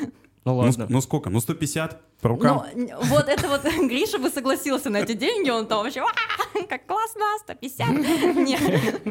Ну, 0.45 0.55
ладно. 0.57 0.71
с- 0.85 0.89
ну 0.89 1.01
сколько? 1.01 1.29
Ну 1.29 1.39
150 1.41 2.01
по 2.21 2.29
рукам? 2.29 2.63
Но 2.75 2.81
н- 2.81 2.89
вот 3.03 3.27
это 3.27 3.47
вот 3.49 3.61
Гриша 3.63 4.17
бы 4.19 4.29
согласился 4.29 4.89
на 4.89 4.97
эти 4.97 5.13
деньги, 5.13 5.49
он 5.49 5.67
там 5.67 5.83
вообще, 5.83 5.99
«А, 6.01 6.63
как 6.67 6.85
классно, 6.87 7.23
150. 7.43 7.89
Нет. 8.35 9.01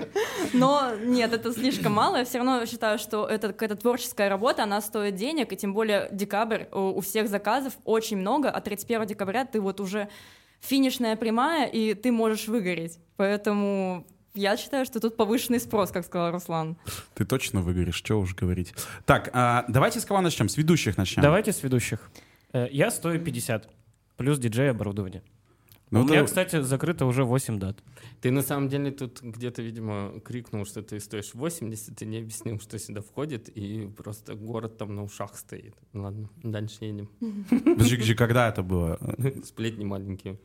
Но 0.55 0.93
нет, 1.05 1.33
это 1.33 1.53
слишком 1.53 1.93
мало. 1.93 2.17
Я 2.17 2.25
все 2.25 2.39
равно 2.39 2.65
считаю, 2.67 2.99
что 2.99 3.27
это 3.27 3.49
какая-то 3.49 3.77
творческая 3.77 4.29
работа, 4.31 4.63
она 4.65 4.81
стоит 4.81 5.15
денег, 5.17 5.53
и 5.53 5.57
тем 5.57 5.75
более 5.75 6.09
декабрь, 6.13 6.65
у 6.73 6.99
у 6.99 7.01
всех 7.01 7.29
заказов 7.29 7.75
очень 7.85 8.17
много, 8.17 8.51
а 8.51 8.61
31 8.61 9.07
декабря 9.07 9.45
ты 9.45 9.61
вот 9.61 9.81
уже 9.81 10.09
финишная 10.61 11.15
прямая, 11.17 11.67
и 11.67 11.95
ты 11.95 12.11
можешь 12.11 12.49
выгореть. 12.49 12.99
Поэтому 13.17 14.07
я 14.35 14.57
считаю, 14.57 14.85
что 14.87 15.01
тут 15.01 15.17
повышенный 15.17 15.61
спрос, 15.61 15.91
как 15.91 16.05
сказал 16.05 16.33
Руслан. 16.33 16.77
Ты 17.15 17.25
точно 17.25 17.61
выгоришь, 17.63 17.95
что 17.97 18.21
уж 18.21 18.35
говорить. 18.35 18.75
Так, 19.07 19.31
а, 19.33 19.65
давайте 19.69 20.01
с 20.01 20.05
кого 20.05 20.21
начнем? 20.21 20.49
С 20.49 20.57
ведущих 20.57 20.97
начнем. 20.97 21.23
Давайте 21.23 21.53
с 21.53 21.63
ведущих. 21.63 22.11
Э, 22.53 22.67
Я 22.71 22.91
стою 22.91 23.21
50. 23.25 23.69
Плюс 24.17 24.39
диджей 24.39 24.71
оборудование. 24.71 25.23
Ну, 25.91 26.03
У 26.03 26.05
меня, 26.05 26.21
да- 26.21 26.27
кстати, 26.27 26.61
закрыто 26.61 27.07
уже 27.07 27.25
8 27.25 27.59
дат. 27.59 27.79
Ты 28.21 28.31
на 28.31 28.43
самом 28.43 28.69
деле 28.69 28.91
тут 28.91 29.23
где-то, 29.23 29.63
видимо, 29.63 30.21
крикнул, 30.21 30.67
что 30.67 30.83
ты 30.83 31.01
стоишь 31.01 31.33
80, 31.35 31.97
ты 31.97 32.05
не 32.05 32.19
объяснил, 32.19 32.61
что 32.61 32.79
сюда 32.79 33.01
входит, 33.01 33.49
и 33.49 33.87
просто 33.97 34.35
город 34.35 34.77
там 34.77 34.95
на 34.95 35.03
ушах 35.03 35.37
стоит. 35.39 35.75
Ладно, 35.95 36.29
дальше 36.43 36.85
едем. 36.85 37.09
Подожди, 37.65 38.15
когда 38.15 38.49
это 38.51 38.63
было? 38.63 38.99
Сплетни 39.45 39.85
маленькие. 39.85 40.39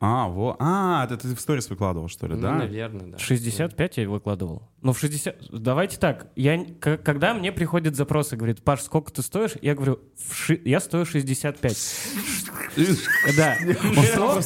А, 0.00 0.28
во. 0.28 0.56
А, 0.58 1.04
это 1.04 1.16
ты 1.16 1.34
в 1.34 1.40
сторис 1.40 1.68
выкладывал, 1.70 2.08
что 2.08 2.26
ли, 2.26 2.34
Ну, 2.34 2.42
да? 2.42 2.52
наверное, 2.54 3.06
да. 3.12 3.18
65 3.18 3.96
я 3.98 4.08
выкладывал. 4.08 4.62
Ну, 4.82 4.92
в 4.92 4.98
60... 4.98 5.36
Давайте 5.50 5.98
так. 5.98 6.26
Я... 6.36 6.64
Когда 6.80 7.32
мне 7.34 7.52
приходит 7.52 7.96
запрос 7.96 8.32
и 8.32 8.36
говорит, 8.36 8.62
Паш, 8.62 8.82
сколько 8.82 9.10
ты 9.12 9.22
стоишь? 9.22 9.52
Я 9.62 9.74
говорю, 9.74 10.00
ши- 10.32 10.60
я 10.64 10.80
стою 10.80 11.04
65. 11.06 11.96
Да. 13.36 13.56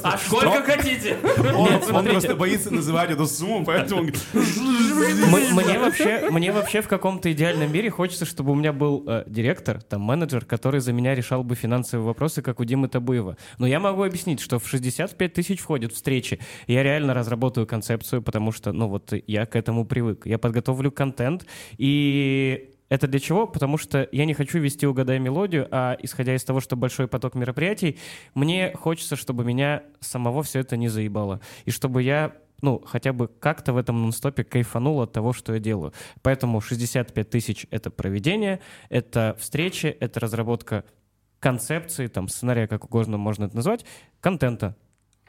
А 0.03 0.18
сколько 0.18 0.62
хотите? 0.62 1.16
Он, 1.55 2.05
просто 2.05 2.35
боится 2.37 2.70
называть 2.72 3.11
эту 3.11 3.27
сумму, 3.27 3.64
поэтому... 3.64 4.03
он 4.03 4.07
говорит, 4.09 4.22
М- 4.35 5.55
Мне 5.57 5.79
вообще, 5.79 6.29
мне 6.31 6.53
вообще 6.53 6.83
в 6.83 6.88
каком-то 6.88 7.33
идеальном 7.33 7.72
мире 7.72 7.90
хочется, 7.90 8.24
чтобы 8.27 8.53
у 8.53 8.55
меня 8.55 8.72
был 8.72 9.05
э, 9.07 9.24
директор, 9.27 9.81
там 9.83 10.03
менеджер, 10.03 10.44
который 10.44 10.81
за 10.81 10.92
меня 10.92 11.14
решал 11.14 11.42
бы 11.42 11.55
финансовые 11.55 12.05
вопросы, 12.07 12.42
как 12.42 12.61
у 12.61 12.64
Димы 12.64 12.88
Табуева. 12.88 13.37
Но 13.59 13.66
я 13.66 13.81
могу 13.81 14.03
объяснить, 14.03 14.40
что 14.40 14.59
в 14.59 14.68
65 14.68 15.28
тысяч 15.35 15.61
входят 15.61 15.93
встречи. 15.93 16.38
Я 16.67 16.83
реально 16.83 17.14
разработаю 17.14 17.67
концепцию, 17.67 18.23
потому 18.23 18.53
что, 18.53 18.73
ну 18.73 18.88
вот, 18.88 19.12
я 19.27 19.47
к 19.47 19.57
этому 19.57 19.85
привык. 19.85 20.27
Я 20.27 20.38
подготовлю 20.38 20.91
контент, 20.91 21.47
и 21.77 22.71
это 22.88 23.07
для 23.07 23.21
чего? 23.21 23.47
Потому 23.47 23.77
что 23.77 24.09
я 24.12 24.25
не 24.25 24.35
хочу 24.35 24.59
вести 24.59 24.87
«Угадай 24.87 25.19
мелодию», 25.19 25.69
а 25.71 25.97
исходя 26.01 26.35
из 26.35 26.45
того, 26.45 26.61
что 26.61 26.77
большой 26.77 27.07
поток 27.07 27.35
мероприятий, 27.35 27.99
мне 28.35 28.73
хочется, 28.75 29.17
чтобы 29.17 29.45
меня 29.45 29.83
самого 30.01 30.43
все 30.43 30.61
это 30.61 30.77
не 30.77 30.88
заебало. 30.88 31.41
И 31.64 31.71
чтобы 31.71 32.03
я 32.03 32.33
ну, 32.61 32.83
хотя 32.85 33.12
бы 33.12 33.29
как-то 33.29 33.73
в 33.73 33.77
этом 33.77 34.03
нон-стопе 34.03 34.43
кайфанул 34.43 35.01
от 35.01 35.12
того, 35.12 35.33
что 35.33 35.55
я 35.55 35.61
делаю. 35.61 35.93
Поэтому 36.23 36.61
65 36.61 37.31
тысяч— 37.31 37.67
это 37.71 37.91
проведение, 37.91 38.59
это 38.88 39.37
встречи, 39.38 39.87
это 39.87 40.19
разработка 40.19 40.85
концепции, 41.38 42.09
там, 42.09 42.27
сценария, 42.27 42.67
как 42.67 42.85
угодно 42.85 43.17
можно 43.17 43.45
это 43.45 43.55
назвать, 43.55 43.85
контента. 44.21 44.77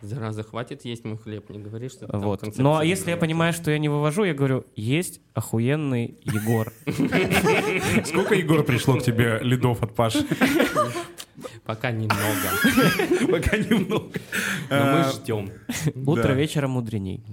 Зараза, 0.01 0.43
хватит 0.43 0.85
есть 0.85 1.03
мой 1.03 1.17
хлеб, 1.17 1.49
не 1.49 1.59
говори, 1.59 1.89
что 1.89 2.07
там 2.07 2.21
Вот. 2.21 2.39
концепцию 2.41 2.63
Ну, 2.63 2.77
а 2.77 2.85
если 2.85 3.11
я 3.11 3.17
понимаю, 3.17 3.51
что 3.53 3.69
я 3.71 3.77
не 3.79 3.89
вывожу, 3.89 4.23
я 4.23 4.33
говорю, 4.33 4.65
есть 4.75 5.19
охуенный 5.33 6.17
Егор. 6.23 6.71
Сколько, 8.05 8.35
Егор, 8.35 8.63
пришло 8.63 8.95
к 8.97 9.03
тебе 9.03 9.39
лидов 9.41 9.83
от 9.83 9.95
Паши? 9.95 10.25
Пока 11.65 11.91
немного, 11.91 13.31
Пока 13.31 13.57
немного. 13.57 14.09
но 14.69 14.83
мы 14.85 14.99
Э, 14.99 15.11
ждем. 15.13 15.51
Утро 16.05 16.33
вечера 16.33 16.67
мудреней. 16.67 17.23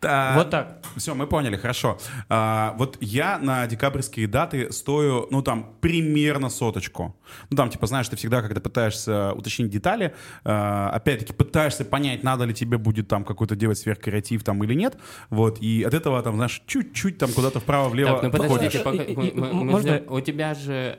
Вот 0.00 0.50
так. 0.50 0.82
Все, 0.96 1.14
мы 1.14 1.26
поняли, 1.26 1.56
хорошо. 1.56 1.98
А, 2.28 2.74
вот 2.78 2.96
я 3.00 3.38
на 3.38 3.66
декабрьские 3.66 4.28
даты 4.28 4.72
стою, 4.72 5.26
ну, 5.30 5.42
там, 5.42 5.74
примерно 5.80 6.48
соточку. 6.50 7.16
Ну, 7.50 7.56
там, 7.56 7.68
типа, 7.68 7.86
знаешь, 7.86 8.08
ты 8.08 8.16
всегда, 8.16 8.42
когда 8.42 8.60
пытаешься 8.60 9.32
уточнить 9.34 9.70
детали, 9.70 10.14
а, 10.44 10.90
опять-таки 10.90 11.32
пытаешься 11.32 11.77
понять, 11.84 12.22
надо 12.22 12.44
ли 12.44 12.54
тебе 12.54 12.78
будет 12.78 13.08
там 13.08 13.24
какой-то 13.24 13.56
делать 13.56 13.78
сверхкреатив 13.78 14.42
там 14.44 14.62
или 14.64 14.74
нет, 14.74 14.96
вот, 15.30 15.60
и 15.60 15.82
от 15.82 15.94
этого, 15.94 16.22
там, 16.22 16.36
знаешь, 16.36 16.62
чуть-чуть 16.66 17.18
там 17.18 17.32
куда-то 17.32 17.60
вправо-влево 17.60 18.12
Так, 18.12 18.22
ну 18.22 18.30
подходишь. 18.30 18.82
подождите, 18.82 18.84
пока- 18.84 19.02
И- 19.04 19.16
мы- 19.16 19.28
и- 19.28 19.34
мы- 19.34 19.64
можно- 19.64 20.02
у 20.08 20.20
тебя 20.20 20.54
же 20.54 20.94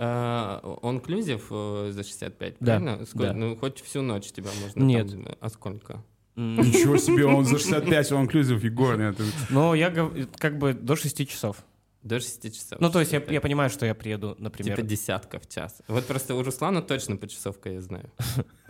онклюзив 0.81 1.47
за 1.49 2.03
65, 2.03 2.55
Да, 2.59 2.65
правильно? 2.79 3.05
Сколько- 3.05 3.27
да. 3.27 3.33
Ну, 3.33 3.55
хоть 3.55 3.81
всю 3.81 4.01
ночь 4.01 4.31
тебя 4.31 4.49
можно 4.61 4.83
Нет. 4.83 5.09
там- 5.11 5.25
А 5.39 5.49
сколько? 5.49 6.03
Ничего 6.35 6.97
себе, 6.97 7.25
он 7.25 7.45
за 7.45 7.57
65, 7.59 8.11
он 8.11 8.21
инклюзив, 8.23 8.63
Егор. 8.63 8.97
нет, 8.97 9.17
Но 9.49 9.75
я 9.75 9.91
как 10.37 10.57
бы 10.57 10.73
до 10.73 10.95
6 10.95 11.25
часов. 11.27 11.57
До 12.01 12.17
6 12.21 12.49
часов. 12.53 12.79
Ну, 12.79 12.89
то 12.89 12.99
есть 13.01 13.11
я, 13.11 13.19
65. 13.19 13.33
я 13.33 13.41
понимаю, 13.41 13.69
что 13.69 13.85
я 13.85 13.93
приеду, 13.93 14.35
например. 14.39 14.77
Типа 14.77 14.87
десятка 14.87 15.37
в 15.37 15.49
час. 15.49 15.81
Вот 15.89 16.05
просто 16.07 16.33
у 16.33 16.41
Руслана 16.43 16.81
точно 16.81 17.17
почасовка, 17.17 17.69
я 17.69 17.81
знаю. 17.81 18.09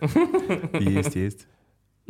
Есть, 0.80 1.14
есть. 1.14 1.46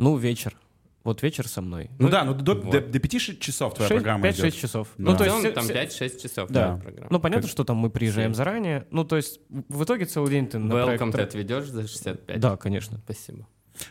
Ну, 0.01 0.17
вечер. 0.17 0.55
Вот 1.03 1.23
вечер 1.23 1.47
со 1.47 1.61
мной. 1.61 1.89
Ну 1.99 2.09
да, 2.09 2.23
ну 2.23 2.33
до, 2.33 2.53
вот. 2.55 2.69
до, 2.71 2.81
до 2.81 2.99
5 2.99 3.39
часов 3.39 3.73
твоя 3.75 3.87
Шесть- 3.87 4.01
программа 4.03 4.27
5-6 4.27 4.39
идет. 4.49 4.55
часов. 4.55 4.87
Да. 4.97 5.11
Ну, 5.11 5.17
то 5.17 5.23
есть, 5.25 5.53
там 5.53 5.63
все- 5.63 5.73
5-6 5.73 6.21
часов 6.21 6.49
Да. 6.49 6.65
твоя 6.69 6.81
программа. 6.81 7.07
Ну, 7.11 7.19
понятно, 7.19 7.41
Как- 7.43 7.51
что 7.51 7.63
там 7.63 7.77
мы 7.77 7.89
приезжаем 7.89 8.31
Семь. 8.31 8.35
заранее. 8.35 8.85
Ну, 8.91 9.03
то 9.03 9.15
есть, 9.15 9.39
в 9.49 9.83
итоге 9.83 10.05
целый 10.05 10.29
день 10.31 10.47
ты 10.47 10.57
на 10.59 10.73
Welcome 10.73 11.11
проект- 11.11 11.15
ты 11.15 11.21
отведешь 11.39 11.65
за 11.69 11.87
65? 11.87 12.39
Да, 12.39 12.57
конечно. 12.57 12.99
Спасибо. 13.03 13.47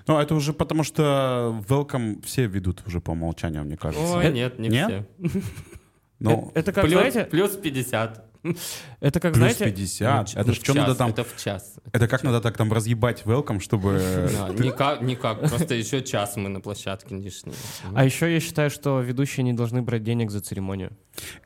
Ну, 0.06 0.18
это 0.18 0.34
уже 0.36 0.52
потому, 0.52 0.84
что 0.84 1.64
welcome 1.68 2.24
все 2.24 2.46
ведут 2.46 2.82
уже 2.86 3.00
по 3.00 3.10
умолчанию, 3.12 3.64
мне 3.64 3.76
кажется. 3.76 4.16
Ой, 4.16 4.26
Э, 4.26 4.30
нет, 4.32 4.58
не 4.58 4.68
нет? 4.68 5.06
все. 5.18 5.40
Ну, 6.20 6.50
это, 6.54 6.60
это 6.60 6.72
как, 6.72 6.84
плюс, 6.84 6.92
знаете, 7.00 7.24
плюс 7.24 7.56
50. 7.56 8.29
это 9.00 9.20
как, 9.20 9.34
плюс 9.34 9.56
знаете, 9.56 9.64
50. 9.64 10.34
Ну, 10.34 10.40
это 10.40 10.52
в 10.52 10.54
что 10.54 10.74
надо 10.74 10.90
час, 10.90 10.96
там... 10.98 11.10
Это 11.10 11.24
в 11.24 11.36
час. 11.36 11.74
Это 11.92 12.08
как 12.08 12.22
надо 12.22 12.40
так 12.40 12.56
там 12.56 12.72
разъебать 12.72 13.22
welcome, 13.22 13.60
чтобы... 13.60 14.00
Да, 14.30 14.48
никак, 14.50 15.02
никак. 15.02 15.40
Просто 15.40 15.74
еще 15.74 16.02
час 16.02 16.36
мы 16.36 16.48
на 16.48 16.60
площадке 16.60 17.16
лишние. 17.16 17.54
а 17.94 18.04
еще 18.04 18.32
я 18.32 18.40
считаю, 18.40 18.70
что 18.70 19.00
ведущие 19.00 19.44
не 19.44 19.52
должны 19.52 19.82
брать 19.82 20.02
денег 20.02 20.30
за 20.30 20.40
церемонию. 20.40 20.96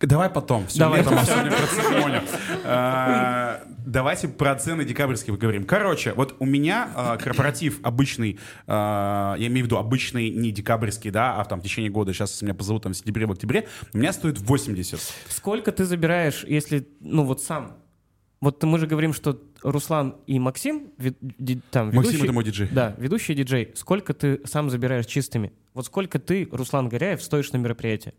Давай 0.00 0.30
потом. 0.30 0.66
Все, 0.66 0.80
Давай. 0.80 1.00
летом, 1.00 1.18
а 1.18 1.24
про 1.24 1.66
церемонию. 1.66 2.22
А, 2.64 3.62
Давайте 3.86 4.28
про 4.28 4.54
цены 4.56 4.84
декабрьские 4.84 5.34
поговорим. 5.34 5.64
Короче, 5.64 6.14
вот 6.14 6.36
у 6.38 6.46
меня 6.46 6.90
а, 6.94 7.16
корпоратив 7.18 7.80
обычный, 7.82 8.38
а, 8.66 9.34
я 9.38 9.46
имею 9.48 9.64
в 9.64 9.66
виду 9.66 9.76
обычный 9.76 10.30
не 10.30 10.52
декабрьский, 10.52 11.10
да, 11.10 11.36
а 11.36 11.44
там 11.44 11.60
в 11.60 11.64
течение 11.64 11.90
года, 11.90 12.12
сейчас 12.14 12.40
меня 12.40 12.54
позовут 12.54 12.84
там 12.84 12.92
в 12.92 12.96
сентябре, 12.96 13.26
в 13.26 13.32
октябре, 13.32 13.68
у 13.92 13.98
меня 13.98 14.12
стоит 14.12 14.40
80. 14.40 15.00
Сколько 15.28 15.70
ты 15.70 15.84
забираешь, 15.84 16.44
если, 16.44 16.83
ну, 17.00 17.24
вот 17.24 17.42
сам? 17.42 17.76
Вот 18.40 18.62
мы 18.64 18.78
же 18.78 18.86
говорим, 18.86 19.12
что 19.14 19.40
Руслан 19.62 20.16
и 20.26 20.38
Максим, 20.38 20.90
ди- 20.98 21.60
там, 21.70 21.86
Максим 21.86 22.02
ведущий- 22.02 22.24
это 22.24 22.32
мой 22.32 22.44
диджей. 22.44 22.68
Да, 22.70 22.94
ведущий 22.98 23.34
диджей. 23.34 23.72
Сколько 23.74 24.12
ты 24.12 24.40
сам 24.46 24.68
забираешь 24.70 25.06
чистыми? 25.06 25.52
Вот 25.72 25.86
сколько 25.86 26.18
ты, 26.18 26.46
Руслан 26.52 26.88
Горяев, 26.90 27.22
стоишь 27.22 27.52
на 27.52 27.56
мероприятии? 27.58 28.12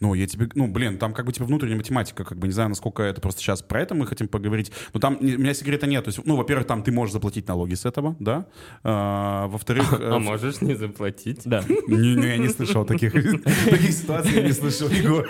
Ну, 0.00 0.12
я 0.12 0.26
тебе, 0.26 0.46
ну, 0.54 0.66
блин, 0.68 0.98
там 0.98 1.14
как 1.14 1.24
бы 1.24 1.32
типа 1.32 1.46
внутренняя 1.46 1.78
математика, 1.78 2.22
как 2.24 2.36
бы 2.38 2.46
не 2.46 2.52
знаю, 2.52 2.68
насколько 2.68 3.02
это 3.02 3.20
просто 3.22 3.40
сейчас 3.40 3.62
про 3.62 3.80
это 3.80 3.94
мы 3.94 4.06
хотим 4.06 4.28
поговорить. 4.28 4.70
Но 4.92 5.00
там 5.00 5.16
не- 5.20 5.36
у 5.36 5.38
меня 5.38 5.54
секрета 5.54 5.86
нет. 5.86 6.04
То 6.04 6.08
есть, 6.08 6.20
ну, 6.26 6.36
во-первых, 6.36 6.66
там 6.66 6.82
ты 6.82 6.92
можешь 6.92 7.14
заплатить 7.14 7.48
налоги 7.48 7.72
с 7.74 7.86
этого, 7.86 8.14
да. 8.20 8.46
А, 8.84 9.46
во-вторых, 9.46 9.92
э, 9.98 10.10
А 10.12 10.18
можешь 10.18 10.60
не 10.60 10.74
заплатить? 10.74 11.42
Да. 11.46 11.64
Не, 11.88 12.14
не, 12.14 12.26
я 12.26 12.36
не 12.36 12.48
слышал 12.48 12.84
таких, 12.84 13.12
таких 13.64 13.92
ситуаций, 13.92 14.34
я 14.34 14.42
не 14.42 14.52
слышал, 14.52 14.88
Егор. 14.90 15.26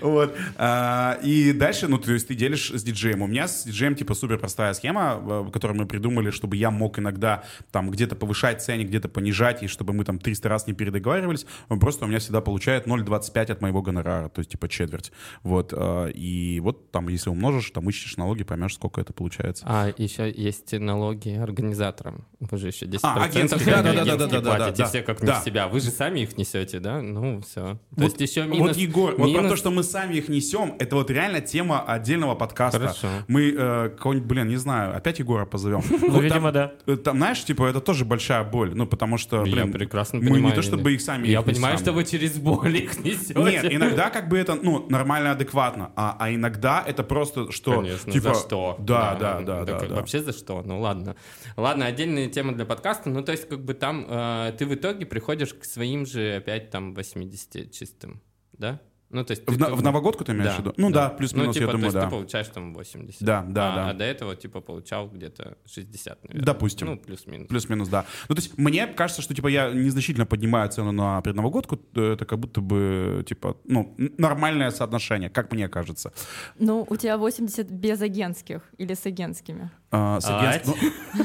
Вот. 0.00 0.34
А, 0.56 1.18
и 1.22 1.52
дальше, 1.52 1.86
ну, 1.86 1.98
то 1.98 2.12
есть 2.12 2.28
ты 2.28 2.34
делишь 2.34 2.70
с 2.70 2.82
диджеем. 2.82 3.20
У 3.20 3.26
меня 3.26 3.46
с 3.46 3.64
диджеем, 3.64 3.94
типа, 3.94 4.14
супер 4.14 4.38
простая 4.38 4.72
схема, 4.72 5.20
э, 5.46 5.50
которую 5.52 5.78
мы 5.78 5.86
придумали, 5.86 6.30
чтобы 6.30 6.56
я 6.56 6.70
мог 6.70 6.98
иногда 6.98 7.44
там 7.70 7.90
где-то 7.90 8.16
повышать 8.16 8.62
ценник, 8.62 8.88
где-то 8.88 9.10
понижать, 9.10 9.62
и 9.62 9.66
чтобы 9.66 9.92
мы 9.92 10.04
там 10.04 10.18
300 10.18 10.48
раз 10.48 10.66
не 10.66 10.72
передоговаривались. 10.72 11.44
Он 11.68 11.78
просто 11.78 12.06
у 12.06 12.08
меня 12.08 12.20
всегда 12.20 12.40
получает 12.40 12.86
0,25 12.86 13.52
от 13.52 13.60
моего 13.60 13.81
гонорара, 13.82 14.28
то 14.28 14.38
есть, 14.40 14.50
типа, 14.50 14.68
четверть. 14.68 15.12
Вот. 15.42 15.72
а, 15.76 16.06
И 16.08 16.60
вот 16.60 16.90
там, 16.90 17.08
если 17.08 17.30
умножишь, 17.30 17.70
там 17.70 17.88
ищешь 17.88 18.16
налоги, 18.16 18.42
поймешь, 18.44 18.74
сколько 18.74 19.00
это 19.00 19.12
получается. 19.12 19.64
А 19.68 19.92
еще 19.96 20.30
есть 20.30 20.72
налоги 20.72 21.30
организаторам. 21.30 22.24
Вы 22.40 22.58
же 22.58 22.68
еще 22.68 22.86
10% 22.86 23.00
А, 23.02 23.24
агентские, 23.24 23.64
да, 23.66 23.82
да, 23.82 23.82
да, 23.82 23.90
агентские 24.02 24.16
да, 24.18 24.26
да, 24.26 24.40
да, 24.40 24.56
платите 24.56 24.82
да. 24.82 24.88
все 24.88 25.02
как 25.02 25.20
Да. 25.20 25.34
не 25.34 25.40
в 25.40 25.44
себя. 25.44 25.68
Вы 25.68 25.80
же 25.80 25.90
сами 25.90 26.20
их 26.20 26.36
несете, 26.36 26.80
да? 26.80 27.00
Ну, 27.02 27.40
все. 27.42 27.60
То 27.60 27.78
Вот- 27.90 28.04
есть 28.04 28.20
еще 28.20 28.44
минус... 28.46 28.68
Вот, 28.68 28.76
Егор, 28.76 29.10
вот 29.16 29.16
про 29.18 29.26
минус- 29.26 29.50
то, 29.50 29.56
что 29.56 29.70
мы 29.70 29.82
сами 29.82 30.14
их 30.16 30.28
несем, 30.28 30.74
это 30.78 30.96
вот 30.96 31.10
реально 31.10 31.40
тема 31.40 31.82
отдельного 31.82 32.34
подкаста. 32.34 32.78
Хорошо. 32.80 33.08
Мы 33.28 33.52
э, 33.56 33.88
кого-нибудь, 33.98 34.26
блин, 34.28 34.48
не 34.48 34.56
знаю, 34.56 34.96
опять 34.96 35.18
Егора 35.18 35.46
позовем. 35.46 35.82
Ну, 35.90 36.20
видимо, 36.20 36.52
да. 36.52 36.72
Там, 37.04 37.16
знаешь, 37.16 37.44
типа, 37.44 37.66
это 37.66 37.80
тоже 37.80 38.04
большая 38.04 38.44
боль. 38.44 38.72
Ну, 38.74 38.86
потому 38.86 39.18
что, 39.18 39.42
блин, 39.42 39.72
прекрасно 39.72 40.18
мы 40.18 40.26
понимаю. 40.26 40.44
не 40.46 40.52
то 40.52 40.62
чтобы 40.62 40.92
их 40.92 41.00
сами 41.00 41.28
Я 41.28 41.42
понимаю, 41.42 41.78
что 41.78 41.92
вы 41.92 42.04
через 42.04 42.38
боль 42.38 42.76
их 42.76 42.98
несете. 43.04 43.34
Нет, 43.34 43.71
иногда 43.74 44.10
как 44.10 44.28
бы 44.28 44.38
это, 44.38 44.54
ну, 44.54 44.86
нормально, 44.88 45.32
адекватно, 45.32 45.92
а, 45.96 46.16
а 46.18 46.32
иногда 46.32 46.82
это 46.86 47.02
просто, 47.02 47.50
что, 47.52 47.76
Конечно, 47.76 48.12
типа... 48.12 48.34
за 48.34 48.40
что? 48.40 48.76
Да, 48.78 49.14
да, 49.14 49.40
да, 49.40 49.64
так 49.64 49.80
да, 49.80 49.86
да. 49.88 49.94
Вообще 49.96 50.20
за 50.20 50.32
что? 50.32 50.62
Ну 50.62 50.80
ладно. 50.80 51.16
Ладно, 51.56 51.86
отдельная 51.86 52.28
тема 52.28 52.52
для 52.52 52.64
подкаста. 52.64 53.10
Ну 53.10 53.22
то 53.22 53.32
есть 53.32 53.48
как 53.48 53.64
бы 53.64 53.74
там 53.74 54.06
э, 54.08 54.52
ты 54.58 54.66
в 54.66 54.74
итоге 54.74 55.06
приходишь 55.06 55.54
к 55.54 55.64
своим 55.64 56.06
же 56.06 56.36
опять 56.36 56.70
там 56.70 56.94
80 56.94 57.72
чистым, 57.72 58.22
да? 58.52 58.80
Ну 59.12 59.24
то 59.24 59.32
есть 59.32 59.44
ты 59.44 59.52
В, 59.52 59.58
как 59.58 59.72
в 59.72 59.82
новогодку 59.82 60.24
ты 60.24 60.32
имеешь 60.32 60.54
в 60.54 60.58
виду? 60.58 60.74
Ну 60.76 60.90
да, 60.90 61.10
плюс-минус, 61.10 61.48
ну, 61.48 61.52
типа, 61.52 61.62
я 61.62 61.66
то 61.66 61.72
думаю, 61.72 61.84
есть 61.86 61.94
да. 61.94 62.04
ты 62.04 62.10
получаешь 62.10 62.48
там 62.48 62.74
80. 62.74 63.22
Да, 63.22 63.44
да, 63.46 63.72
а, 63.72 63.76
да. 63.76 63.90
А 63.90 63.94
до 63.94 64.04
этого 64.04 64.34
типа 64.36 64.60
получал 64.60 65.08
где-то 65.08 65.58
60, 65.66 66.24
наверное. 66.24 66.44
Допустим. 66.44 66.86
Ну 66.86 66.96
плюс-минус. 66.96 67.48
Плюс-минус, 67.48 67.88
да. 67.88 68.06
Ну, 68.28 68.34
то 68.34 68.40
есть 68.40 68.56
мне 68.56 68.86
кажется, 68.86 69.22
что, 69.22 69.34
типа, 69.34 69.48
я 69.48 69.70
незначительно 69.70 70.24
поднимаю 70.24 70.70
цену 70.70 70.92
на 70.92 71.20
предновогодку, 71.20 71.78
это 71.94 72.24
как 72.24 72.38
будто 72.38 72.60
бы, 72.60 73.24
типа, 73.28 73.56
ну, 73.64 73.94
нормальное 74.18 74.70
соотношение, 74.70 75.28
как 75.28 75.52
мне 75.52 75.68
кажется. 75.68 76.12
Ну, 76.58 76.86
у 76.88 76.96
тебя 76.96 77.18
80 77.18 77.70
без 77.70 78.00
агентских 78.00 78.62
или 78.78 78.94
с 78.94 79.04
агентскими. 79.04 79.70
А, 79.90 80.20
с 80.20 80.28
Ать. 80.28 80.66
ну, 80.66 80.74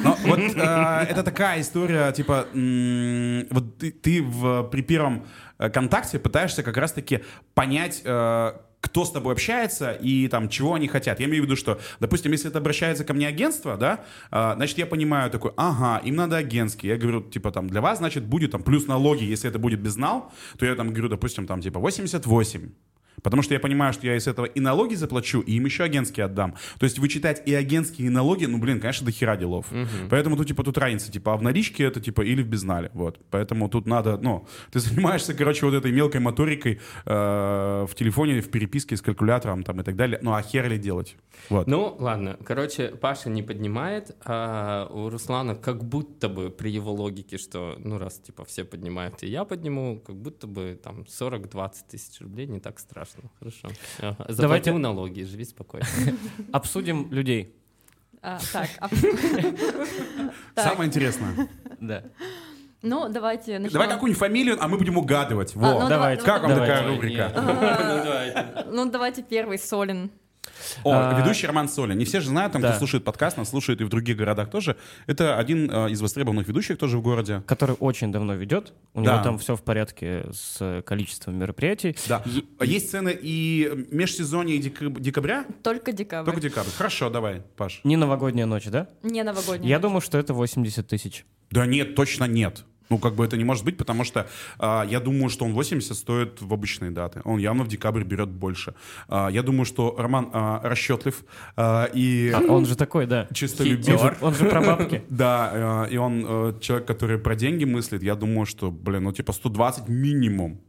но 0.04 0.17
вот 0.26 0.39
а, 0.58 1.04
это 1.04 1.23
такая 1.23 1.62
история, 1.62 2.12
типа, 2.12 2.47
вот 2.54 3.78
ты, 3.78 3.91
ты 3.91 4.21
в, 4.21 4.63
при 4.63 4.82
первом 4.82 5.26
э, 5.60 5.70
контакте 5.70 6.20
пытаешься 6.20 6.63
как 6.63 6.78
раз-таки 6.78 7.24
понять, 7.54 8.02
э, 8.04 8.54
кто 8.80 9.06
с 9.06 9.12
тобой 9.12 9.34
общается 9.34 9.91
и 9.91 10.28
там 10.28 10.50
чего 10.50 10.76
они 10.76 10.88
хотят. 10.88 11.20
Я 11.20 11.26
имею 11.26 11.43
в 11.43 11.46
виду, 11.46 11.56
что, 11.56 11.80
допустим, 12.00 12.32
если 12.32 12.50
это 12.50 12.60
обращается 12.60 13.04
ко 13.04 13.13
мне 13.13 13.28
агентство, 13.28 13.76
да, 13.76 14.06
а, 14.32 14.56
значит, 14.56 14.78
я 14.78 14.86
понимаю 14.86 15.32
такой, 15.32 15.52
ага, 15.58 16.00
им 16.06 16.15
надо 16.15 16.38
агентский. 16.38 16.89
Я 16.89 16.98
говорю, 16.98 17.22
типа, 17.22 17.52
там, 17.52 17.67
для 17.67 17.82
вас, 17.82 17.98
значит, 17.98 18.26
будет 18.26 18.52
там 18.52 18.63
плюс 18.63 18.88
налоги, 18.88 19.24
если 19.24 19.50
это 19.50 19.60
будет 19.60 19.82
безнал, 19.82 20.32
то 20.58 20.65
я 20.65 20.76
там 20.76 20.89
говорю, 20.89 21.10
допустим, 21.10 21.48
там, 21.48 21.62
типа, 21.62 21.80
88. 21.80 22.70
Потому 23.23 23.41
что 23.41 23.53
я 23.53 23.60
понимаю, 23.60 23.93
что 23.93 24.06
я 24.06 24.15
из 24.15 24.27
этого 24.27 24.45
и 24.45 24.60
налоги 24.60 24.95
заплачу, 24.95 25.41
и 25.41 25.53
им 25.53 25.65
еще 25.65 25.84
агентские 25.84 26.25
отдам. 26.25 26.56
То 26.80 26.84
есть 26.84 26.99
вычитать 26.99 27.41
и 27.47 27.53
агентские, 27.53 28.08
и 28.08 28.10
налоги, 28.10 28.45
ну, 28.45 28.60
блин, 28.60 28.80
конечно, 28.80 29.06
до 29.06 29.12
хера 29.12 29.36
делов. 29.36 29.65
Поэтому 30.10 30.38
тут, 30.38 30.47
типа, 30.47 30.63
тут 30.63 30.77
разница, 30.77 31.12
типа, 31.12 31.34
а 31.34 31.38
в 31.38 31.41
наличке 31.41 31.84
это, 31.84 31.99
типа, 31.99 32.21
или 32.21 32.41
в 32.43 32.47
безнале, 32.47 32.91
вот. 32.93 33.19
Поэтому 33.32 33.69
тут 33.69 33.88
надо, 33.88 34.17
ну, 34.17 34.47
ты 34.71 34.80
занимаешься, 34.80 35.34
короче, 35.34 35.65
вот 35.65 35.73
этой 35.73 35.91
мелкой 35.91 36.21
моторикой 36.21 36.80
э, 37.06 37.86
в 37.89 37.95
телефоне, 37.95 38.41
в 38.41 38.49
переписке 38.49 38.95
с 38.95 39.01
калькулятором, 39.01 39.63
там, 39.63 39.82
и 39.82 39.84
так 39.84 39.95
далее. 39.95 40.19
Ну, 40.21 40.34
а 40.34 40.41
хер 40.41 40.69
ли 40.69 40.77
делать? 40.77 41.15
Вот. 41.49 41.67
Ну, 41.67 41.95
ладно. 41.99 42.38
Короче, 42.45 42.89
Паша 42.89 43.30
не 43.30 43.43
поднимает, 43.43 44.15
а 44.25 44.88
у 44.91 45.10
Руслана 45.10 45.56
как 45.56 45.84
будто 45.84 46.30
бы 46.30 46.49
при 46.49 46.69
его 46.69 46.93
логике, 46.93 47.38
что, 47.38 47.75
ну, 47.80 47.97
раз, 47.97 48.19
типа, 48.19 48.45
все 48.45 48.63
поднимают, 48.63 49.23
и 49.23 49.27
я 49.27 49.43
подниму, 49.43 50.01
как 50.06 50.15
будто 50.15 50.47
бы 50.47 50.80
там 50.82 51.01
40-20 51.01 51.71
тысяч 51.89 52.21
рублей 52.21 52.47
не 52.47 52.60
так 52.60 52.80
страшно. 52.80 53.07
Хорошо. 53.39 53.70
Ага. 54.00 54.15
Давайте- 54.17 54.34
Заплатил 54.34 54.78
налоги, 54.78 55.22
живи 55.24 55.46
спокойно. 55.46 55.86
Обсудим 56.52 57.12
людей. 57.12 57.54
А, 58.22 58.39
так, 58.52 58.70
а- 58.80 58.89
Самое 60.56 60.88
интересное. 60.88 61.48
Да. 61.80 62.04
ну 62.82 63.10
давайте 63.10 63.60
начнем. 63.60 63.74
Давай 63.74 63.88
какую-нибудь 63.89 64.20
фамилию, 64.20 64.58
а 64.60 64.67
мы 64.67 64.78
будем 64.78 64.98
угадывать. 64.98 65.56
А, 65.56 65.60
Во. 65.60 65.80
ну, 65.84 65.89
давайте. 65.89 66.24
Как 66.24 66.41
вам 66.41 66.52
Давайте. 66.56 66.74
такая 66.76 66.88
рубрика? 66.89 67.32
Ну, 67.36 68.04
давайте. 68.04 68.65
Ну 68.72 68.86
давайте 68.91 69.24
первый 69.24 69.58
Солин. 69.60 70.12
О, 70.84 70.92
А, 70.94 71.20
ведущий 71.22 71.48
Роман 71.48 71.70
Солин. 71.70 71.98
Не 71.98 72.06
все 72.06 72.20
же 72.22 72.30
знают, 72.30 72.54
там, 72.54 72.62
да. 72.62 72.70
кто 72.70 72.78
слушает 72.80 73.04
подкаст, 73.04 73.38
нас 73.38 73.50
слушает 73.50 73.82
и 73.82 73.84
в 73.84 73.90
других 73.90 74.18
городах 74.18 74.50
тоже. 74.50 74.76
Это 75.06 75.38
один 75.38 75.70
э, 75.72 75.92
из 75.92 76.02
востребованных 76.02 76.48
ведущих 76.48 76.78
тоже 76.78 76.98
в 76.98 77.02
городе. 77.02 77.42
Который 77.48 77.76
очень 77.80 78.12
давно 78.12 78.34
ведет. 78.36 78.74
У 78.94 79.02
Да. 79.02 79.14
него 79.16 79.24
там 79.24 79.38
все 79.40 79.56
в 79.56 79.62
порядке 79.64 80.26
с 80.32 80.82
количеством 80.86 81.36
мероприятий. 81.38 81.96
Да. 82.08 82.24
А 82.60 82.66
Есть 82.66 82.92
цены 82.92 83.18
и 83.22 83.86
межсезонье 83.92 84.58
и 84.58 84.60
декаб- 84.60 85.00
декабря? 85.00 85.46
Только 85.64 85.92
декабрь. 85.92 86.26
Только 86.32 86.42
декабрь. 86.42 86.70
Хорошо, 86.78 87.10
давай, 87.10 87.42
Паш. 87.56 87.82
Не 87.84 87.96
новогодняя 87.98 88.46
ночь, 88.46 88.66
да? 88.66 88.88
Не 89.04 89.24
новогодний. 89.24 89.70
Я 89.70 89.80
думаю, 89.80 90.02
что 90.02 90.18
это 90.18 90.34
80 90.34 90.88
тысяч. 90.88 91.26
Да 91.52 91.66
нет, 91.66 91.96
точно 91.96 92.26
нет. 92.26 92.66
Ну, 92.89 92.97
как 92.97 93.15
бы 93.15 93.26
это 93.26 93.38
не 93.38 93.43
может 93.43 93.65
быть, 93.65 93.78
потому 93.78 94.04
что 94.04 94.28
а, 94.60 94.86
я 94.89 95.00
думаю, 95.00 95.30
что 95.30 95.45
он 95.45 95.54
80 95.54 95.95
стоит 95.95 96.41
в 96.41 96.54
обычные 96.54 96.91
даты. 96.91 97.21
Он 97.26 97.38
явно 97.39 97.63
в 97.63 97.67
декабрь 97.67 98.04
берет 98.04 98.30
больше. 98.30 98.73
А, 99.08 99.30
я 99.30 99.43
думаю, 99.43 99.65
что 99.65 99.95
Роман 99.97 100.30
а, 100.34 100.62
расчетлив 100.63 101.23
а, 101.56 101.86
и 101.86 102.32
А 102.34 102.39
он 102.52 102.65
же 102.65 102.76
такой, 102.76 103.06
да. 103.06 103.28
чистолюбив. 103.34 103.89
Он 103.89 104.00
же, 104.00 104.17
он 104.21 104.34
же 104.34 104.45
про 104.50 104.62
бабки. 104.62 105.04
Да, 105.10 105.86
э, 105.88 105.93
и 105.93 105.97
он 105.97 106.26
э, 106.28 106.54
человек, 106.60 106.88
который 106.88 107.17
про 107.17 107.36
деньги 107.36 107.65
мыслит. 107.65 108.04
Я 108.04 108.15
думаю, 108.15 108.45
что, 108.45 108.71
блин, 108.71 109.04
ну 109.04 109.12
типа 109.12 109.34
120 109.34 109.88
минимум. 109.88 110.62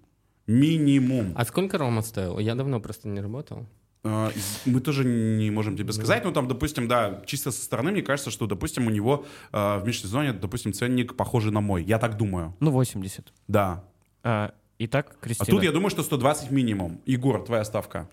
Минимум. 0.46 1.35
А 1.37 1.44
сколько 1.44 1.76
Рома 1.76 2.02
стоил? 2.02 2.38
Я 2.38 2.54
давно 2.54 2.81
просто 2.81 3.09
не 3.09 3.20
работал. 3.20 3.66
Э, 4.04 4.30
Мы 4.66 4.80
тоже 4.80 5.04
не 5.04 5.50
можем 5.50 5.76
тебе 5.76 5.92
сказать. 5.92 6.24
Ну, 6.24 6.32
там, 6.32 6.48
допустим, 6.48 6.88
да, 6.88 7.22
чисто 7.26 7.50
со 7.50 7.62
стороны, 7.62 7.90
мне 7.92 8.02
кажется, 8.02 8.30
что, 8.30 8.46
допустим, 8.46 8.87
у 8.87 8.90
него 8.90 9.24
э, 9.52 9.78
в 9.78 9.87
межсезонье, 9.87 10.32
допустим, 10.32 10.72
ценник 10.72 11.16
похожий 11.16 11.52
на 11.52 11.61
мой. 11.61 11.82
Я 11.84 11.98
так 11.98 12.16
думаю. 12.16 12.54
Ну, 12.61 12.70
80. 12.70 13.32
Да. 13.48 13.84
А, 14.22 14.52
итак, 14.78 15.16
А 15.20 15.24
Кристина. 15.24 15.46
тут 15.56 15.62
я 15.64 15.72
думаю, 15.72 15.90
что 15.90 16.02
120 16.02 16.50
минимум. 16.50 17.00
Егор, 17.06 17.44
твоя 17.44 17.64
ставка. 17.64 18.08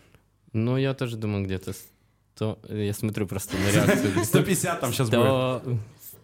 Ну, 0.54 0.78
я 0.78 0.94
тоже 0.94 1.18
думаю, 1.18 1.46
где-то 1.46 1.74
100... 2.36 2.60
Я 2.70 2.94
смотрю 2.94 3.28
просто 3.28 3.58
на 3.58 3.72
реакцию. 3.72 4.24
150 4.26 4.80
там 4.80 4.92
сейчас 4.94 5.10
будет. 5.10 5.80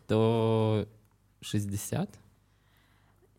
100... 0.06 0.88
160? 1.41 2.10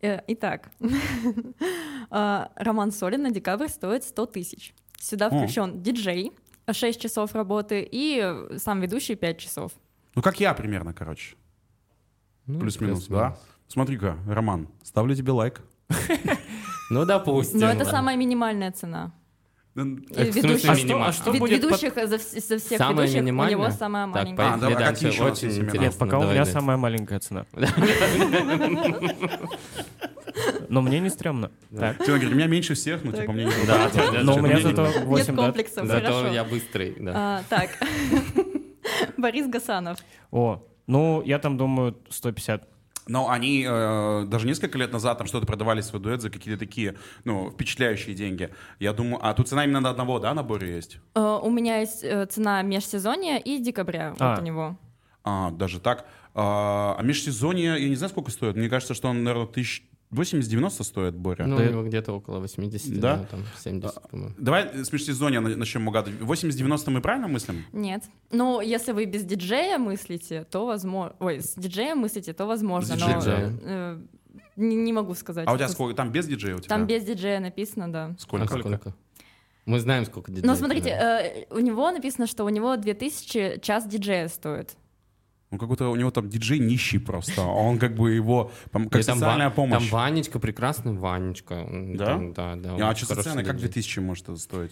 Э, 0.01 0.19
Итак, 0.27 0.69
а, 2.09 2.51
Роман 2.55 2.91
Солин 2.91 3.23
на 3.23 3.31
декабрь 3.31 3.69
стоит 3.69 4.03
100 4.03 4.25
тысяч. 4.27 4.73
Сюда 5.03 5.27
О. 5.27 5.29
включен 5.31 5.81
диджей, 5.81 6.31
6 6.71 7.01
часов 7.01 7.35
работы, 7.35 7.85
и 7.91 8.21
э, 8.23 8.57
сам 8.57 8.79
ведущий 8.79 9.15
5 9.15 9.37
часов. 9.37 9.73
Ну, 10.15 10.21
как 10.21 10.39
я 10.39 10.53
примерно, 10.53 10.93
короче. 10.93 11.35
Ну, 12.45 12.57
Плюс-минус, 12.59 13.07
плюс-минус. 13.07 13.35
да? 13.35 13.37
Смотри-ка, 13.67 14.17
Роман, 14.25 14.69
ставлю 14.81 15.13
тебе 15.15 15.31
лайк. 15.33 15.61
Ну, 16.89 17.05
допустим. 17.05 17.59
Но 17.59 17.67
это 17.69 17.85
самая 17.85 18.15
минимальная 18.17 18.71
цена. 18.71 19.13
Ну, 19.75 19.97
Э, 20.15 20.25
Ведущих. 20.25 20.69
А 20.69 20.75
что, 20.75 21.03
а 21.03 21.11
что 21.11 21.31
Вед- 21.31 21.39
будет... 21.39 21.61
под- 21.61 21.81
ведущих 21.81 21.95
за, 21.95 22.17
за 22.17 22.57
всех 22.59 22.77
Самая 22.77 23.07
ведущих 23.07 23.21
у 23.23 23.49
него 23.49 23.69
самая 23.71 24.05
Так, 24.05 24.15
маленькая. 24.23 24.45
А, 24.45 24.51
поехали 24.51 24.73
давай, 24.73 24.93
какие 24.93 25.09
еще 25.11 25.23
у 25.23 25.25
Очень 25.25 25.47
интересно. 25.49 25.77
Нет, 25.79 25.95
пока 25.97 26.17
у 26.17 26.21
Давай 26.21 26.35
меня 26.35 26.43
дальше. 26.45 26.59
самая 26.59 26.77
маленькая 26.77 27.19
цена. 27.19 27.45
Но 30.69 30.81
мне 30.81 30.99
не 30.99 31.09
стрёмно. 31.09 31.51
Так. 31.77 31.97
Тина 31.97 32.17
говорит, 32.17 32.31
у 32.31 32.35
меня 32.35 32.47
меньше 32.47 32.73
всех, 32.73 33.03
ну, 33.03 33.11
Так. 33.11 33.21
типа, 33.21 33.31
мне 33.33 33.45
не 33.45 33.51
Да, 33.67 33.89
да, 33.93 34.11
да, 34.11 34.23
Но 34.23 34.35
у 34.35 34.41
меня 34.41 34.59
зато 34.59 34.87
не- 34.87 35.05
8 35.05 35.33
Нет 35.33 35.43
комплексов, 35.45 35.87
Зато 35.87 36.05
хорошо. 36.07 36.33
я 36.33 36.43
быстрый, 36.43 36.95
да. 36.99 37.11
А, 37.15 37.43
так, 37.49 37.69
Борис 39.17 39.47
Гасанов. 39.47 39.99
О, 40.31 40.63
ну, 40.87 41.21
я 41.25 41.37
там 41.39 41.57
думаю 41.57 41.95
150. 42.09 42.67
Но 43.07 43.29
они 43.29 43.65
э, 43.67 44.25
даже 44.27 44.47
несколько 44.47 44.77
лет 44.77 44.93
назад 44.93 45.17
там 45.17 45.27
что-то 45.27 45.45
продавали 45.45 45.81
свой 45.81 46.01
дуэт 46.01 46.21
за 46.21 46.29
какие-то 46.29 46.59
такие, 46.59 46.95
ну, 47.25 47.51
впечатляющие 47.51 48.15
деньги. 48.15 48.49
Я 48.79 48.93
думаю, 48.93 49.19
а 49.21 49.33
тут 49.33 49.49
цена 49.49 49.65
именно 49.65 49.81
на 49.81 49.89
одного, 49.89 50.19
да, 50.19 50.33
наборе 50.33 50.73
есть? 50.75 50.99
Э, 51.15 51.39
У 51.41 51.49
меня 51.49 51.79
есть 51.79 52.03
э, 52.03 52.25
цена 52.27 52.61
межсезонья 52.61 53.37
и 53.37 53.59
декабря 53.59 54.15
А. 54.19 54.31
вот 54.31 54.41
у 54.41 54.45
него. 54.45 54.77
А, 55.23 55.51
даже 55.51 55.79
так. 55.79 56.05
А, 56.33 56.95
а 56.97 57.03
межсезонье, 57.03 57.81
я 57.81 57.89
не 57.89 57.95
знаю, 57.95 58.09
сколько 58.09 58.31
стоит. 58.31 58.55
Мне 58.55 58.69
кажется, 58.69 58.93
что 58.93 59.09
он, 59.09 59.23
наверное, 59.23 59.47
тысяч 59.47 59.83
80-90 60.13 60.83
стоит, 60.83 61.15
Боря. 61.15 61.45
Ну, 61.45 61.57
Да. 61.57 61.65
него 61.65 61.83
где-то 61.83 62.13
около 62.13 62.39
80, 62.39 62.99
Да? 62.99 63.17
да, 63.17 63.25
там 63.25 63.39
70, 63.59 64.09
по-моему. 64.09 64.35
Давай 64.37 64.83
с 64.85 64.91
межсезонья 64.93 65.39
на- 65.41 65.55
начнем 65.55 65.87
угадывать. 65.87 66.19
80-90 66.21 66.91
мы 66.91 67.01
правильно 67.01 67.27
мыслим? 67.27 67.65
Нет. 67.73 68.03
Ну, 68.31 68.61
если 68.61 68.91
вы 68.91 69.05
без 69.05 69.23
диджея 69.23 69.77
мыслите, 69.77 70.43
то 70.43 70.65
возможно... 70.65 71.15
Ой, 71.19 71.41
с 71.41 71.55
диджеем 71.55 71.97
мыслите, 71.99 72.33
то 72.33 72.45
возможно, 72.45 72.95
С 72.95 72.99
но 72.99 73.07
диджеем. 73.19 73.59
э, 73.63 73.99
не, 74.55 74.75
не 74.75 74.93
могу 74.93 75.13
сказать. 75.15 75.47
А 75.47 75.53
у 75.53 75.57
тебя 75.57 75.67
сколько? 75.69 75.95
Там 75.95 76.11
без 76.11 76.27
диджея 76.27 76.55
у 76.55 76.59
тебя? 76.59 76.69
Там 76.69 76.85
без 76.87 77.03
диджея 77.03 77.39
написано, 77.39 77.91
да. 77.91 78.15
Сколько? 78.19 78.45
А 78.45 78.59
сколько? 78.59 78.93
Мы 79.65 79.79
знаем, 79.79 80.05
сколько 80.05 80.29
диджеев. 80.29 80.45
Но 80.45 80.55
смотрите, 80.55 80.89
э, 80.89 81.45
у 81.49 81.59
него 81.59 81.89
написано, 81.91 82.27
что 82.27 82.43
у 82.43 82.49
него 82.49 82.75
2000 82.75 83.59
час 83.61 83.87
диджея 83.87 84.27
стоит. 84.27 84.75
Ну, 85.53 85.59
какой-то 85.59 85.89
у 85.89 85.95
него 85.95 86.09
там 86.09 86.29
диджей 86.29 86.57
нищий 86.57 86.97
просто. 86.97 87.43
А 87.43 87.45
Он 87.45 87.77
как 87.77 87.93
бы 87.93 88.11
его, 88.11 88.51
как 88.89 89.01
И 89.01 89.03
там 89.03 89.19
социальная 89.19 89.49
Ва- 89.49 89.53
помощь. 89.55 89.77
Там 89.77 89.87
Ванечка, 89.99 90.39
прекрасный 90.39 90.93
Ванечка. 90.93 91.63
Он 91.69 91.95
Да? 91.95 92.05
там, 92.07 92.33
да, 92.33 92.55
да. 92.55 92.75
а 92.81 92.89
он 92.89 92.95
что 92.95 93.13
цены? 93.21 93.43
Как 93.43 93.57
диджей. 93.57 93.69
2000 93.69 93.99
может 93.99 94.29
это 94.29 94.37
стоить? 94.39 94.71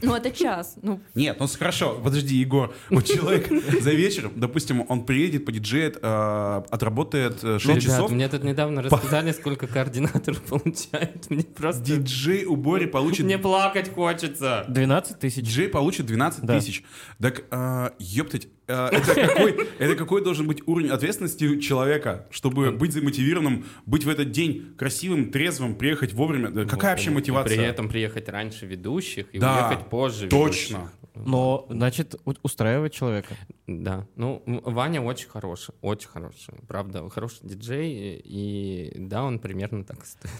Ну, 0.10 0.14
это 0.14 0.30
час. 0.30 0.76
Ну, 0.82 1.00
Нет, 1.14 1.36
ну 1.40 1.46
хорошо, 1.46 2.00
подожди, 2.02 2.36
Егор. 2.36 2.72
Вот 2.90 3.04
человек 3.06 3.48
за 3.82 3.90
вечер, 3.90 4.30
допустим, 4.34 4.84
он 4.88 5.04
приедет, 5.04 5.44
подиджеет, 5.44 5.98
э, 6.02 6.62
отработает 6.70 7.42
э, 7.44 7.58
6 7.58 7.64
Ну, 7.66 7.70
ребят, 7.72 7.82
часов. 7.84 8.10
мне 8.10 8.28
тут 8.28 8.44
недавно 8.44 8.82
рассказали, 8.82 9.32
сколько 9.32 9.66
координатор 9.66 10.34
получает. 10.48 11.28
Мне 11.30 11.42
просто... 11.44 11.82
Диджей 11.84 12.44
у 12.44 12.56
Бори 12.56 12.86
получит... 12.86 13.26
Мне 13.26 13.38
плакать 13.38 13.92
хочется. 13.92 14.64
12 14.68 15.18
тысяч. 15.18 15.44
Диджей 15.44 15.68
получит 15.68 16.06
12 16.06 16.44
Да. 16.44 16.58
тысяч. 16.58 16.82
Так, 17.20 17.44
э, 17.50 17.90
ёптать, 17.98 18.48
это, 18.70 19.14
какой, 19.14 19.68
это 19.78 19.96
какой 19.96 20.22
должен 20.24 20.46
быть 20.46 20.62
уровень 20.66 20.90
ответственности 20.90 21.60
человека, 21.60 22.26
чтобы 22.30 22.70
быть 22.72 22.92
замотивированным, 22.92 23.64
быть 23.86 24.04
в 24.04 24.08
этот 24.08 24.30
день 24.30 24.74
красивым, 24.76 25.30
трезвым, 25.30 25.74
приехать 25.74 26.12
вовремя? 26.12 26.50
Да 26.50 26.64
Какая 26.64 26.92
вообще 26.92 27.10
Вот, 27.10 27.16
и 27.16 27.20
мотивация? 27.20 27.56
При 27.56 27.66
этом 27.66 27.88
приехать 27.88 28.28
раньше 28.28 28.66
ведущих 28.66 29.26
и 29.34 29.38
Да, 29.38 29.68
уехать 29.68 29.86
позже 29.88 30.28
точно. 30.28 30.76
ведущих. 30.76 30.78
Но, 31.16 31.66
значит, 31.68 32.14
у- 32.24 32.32
устраивает 32.42 32.92
человека. 32.92 33.34
Да. 33.66 34.06
Ну, 34.16 34.42
Ваня 34.46 35.02
очень 35.02 35.28
хороший, 35.28 35.74
очень 35.82 36.08
хороший. 36.08 36.54
Правда, 36.66 37.08
хороший 37.10 37.40
диджей. 37.42 38.20
И 38.24 38.92
да, 38.96 39.24
он 39.24 39.38
примерно 39.38 39.84
так 39.84 40.06
стоит. 40.06 40.32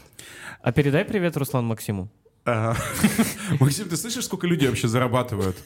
А 0.62 0.72
передай 0.72 1.04
привет 1.04 1.36
Руслан 1.36 1.66
Максиму. 1.66 2.08
А, 2.46 2.74
Максим, 3.60 3.88
ты 3.88 3.96
слышишь, 3.96 4.24
сколько 4.24 4.46
людей 4.46 4.68
вообще 4.68 4.88
зарабатывают? 4.88 5.56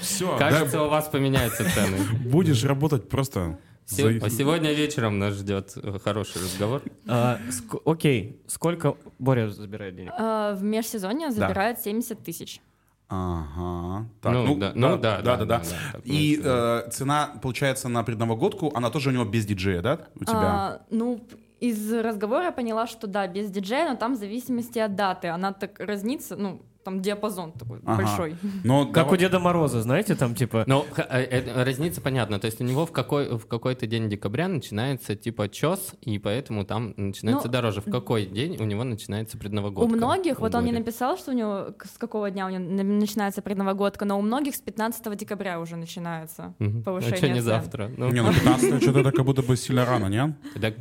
Все, 0.00 0.36
Кажется, 0.38 0.82
у 0.82 0.88
вас 0.88 1.08
поменяются 1.08 1.64
цены. 1.64 1.98
будешь 2.24 2.64
работать 2.64 3.08
просто... 3.08 3.58
Се- 3.86 4.20
за- 4.20 4.28
Сегодня 4.30 4.72
вечером 4.74 5.18
нас 5.18 5.32
ждет 5.34 5.72
э, 5.76 5.98
хороший 6.04 6.42
разговор. 6.42 6.82
А, 7.06 7.38
ск- 7.48 7.80
окей, 7.86 8.42
сколько 8.46 8.96
Боря 9.18 9.48
забирает 9.48 9.96
денег? 9.96 10.12
э, 10.18 10.54
в 10.58 10.62
межсезонье 10.62 11.30
забирает 11.30 11.80
70 11.80 12.22
тысяч. 12.22 12.60
Ага. 13.08 14.06
Так, 14.20 14.32
Ну, 14.34 14.56
да, 14.56 14.72
ну, 14.74 14.98
да, 14.98 15.22
да, 15.22 15.22
да, 15.22 15.22
да, 15.22 15.36
да, 15.36 15.46
да. 15.46 15.62
да, 15.94 15.98
И 16.04 16.38
э, 16.44 16.88
цена, 16.92 17.30
получается, 17.42 17.88
на 17.88 18.02
предновогодку, 18.04 18.70
она 18.74 18.90
тоже 18.90 19.08
у 19.08 19.12
него 19.12 19.24
без 19.24 19.46
диджея, 19.46 19.80
да, 19.80 20.00
у 20.20 20.24
тебя? 20.24 20.36
А, 20.36 20.82
ну, 20.90 21.26
из 21.58 21.90
разговора 21.92 22.44
я 22.44 22.52
поняла, 22.52 22.86
что 22.86 23.06
да, 23.06 23.26
без 23.26 23.50
диджея, 23.50 23.88
но 23.88 23.96
там 23.96 24.12
в 24.14 24.18
зависимости 24.18 24.78
от 24.78 24.94
даты. 24.94 25.28
Она 25.28 25.52
так 25.54 25.80
разнится, 25.80 26.36
ну, 26.36 26.60
там 26.88 27.02
диапазон 27.02 27.52
такой 27.52 27.80
Ага. 27.84 27.96
большой. 28.02 28.36
Но 28.64 28.86
Как 28.86 28.94
давай- 29.04 29.14
у 29.14 29.16
Деда 29.18 29.38
Мороза, 29.38 29.82
знаете, 29.82 30.14
там 30.14 30.34
типа... 30.34 30.64
Ну, 30.66 30.84
э, 30.96 31.02
э, 31.22 31.64
разница 31.64 32.00
понятна. 32.00 32.38
То 32.38 32.46
есть 32.46 32.60
у 32.60 32.64
него 32.64 32.86
в, 32.86 32.92
какой, 32.92 33.36
в 33.36 33.46
какой-то 33.46 33.86
день 33.86 34.08
декабря 34.08 34.48
начинается 34.48 35.14
типа 35.16 35.48
чес, 35.50 35.92
и 36.00 36.18
поэтому 36.18 36.64
там 36.64 36.94
начинается 36.96 37.48
Ну, 37.48 37.52
дороже. 37.52 37.80
В 37.82 37.90
какой 37.90 38.24
день 38.26 38.56
у 38.58 38.64
него 38.64 38.84
начинается 38.84 39.36
У 39.36 39.40
предновогодка? 39.40 39.94
многих, 39.96 40.40
вот 40.40 40.54
он 40.54 40.64
не 40.64 40.72
написал, 40.72 41.18
что 41.18 41.32
у 41.32 41.34
него 41.34 41.74
с 41.84 41.98
какого 41.98 42.30
дня 42.30 42.46
у 42.46 42.50
него 42.50 42.64
на- 42.64 42.82
начинается 42.84 43.42
предновогодка, 43.42 44.04
но 44.06 44.18
у 44.18 44.22
многих 44.22 44.54
с 44.54 44.60
15 44.60 45.14
декабря 45.14 45.60
уже 45.60 45.76
начинается 45.76 46.54
Мгм. 46.58 46.82
повышение 46.84 47.14
А 47.14 47.18
что 47.18 47.28
не 47.28 47.34
цен. 47.34 47.42
завтра? 47.44 47.90
Ну, 47.98 48.10
Не, 48.10 48.22
ну 48.22 48.32
15 48.32 48.80
что-то 48.82 49.00
это 49.00 49.12
как 49.12 49.24
будто 49.26 49.42
бы 49.42 49.56
сильно 49.56 49.84
рано, 49.84 50.06
не? 50.06 50.34
так, 50.60 50.74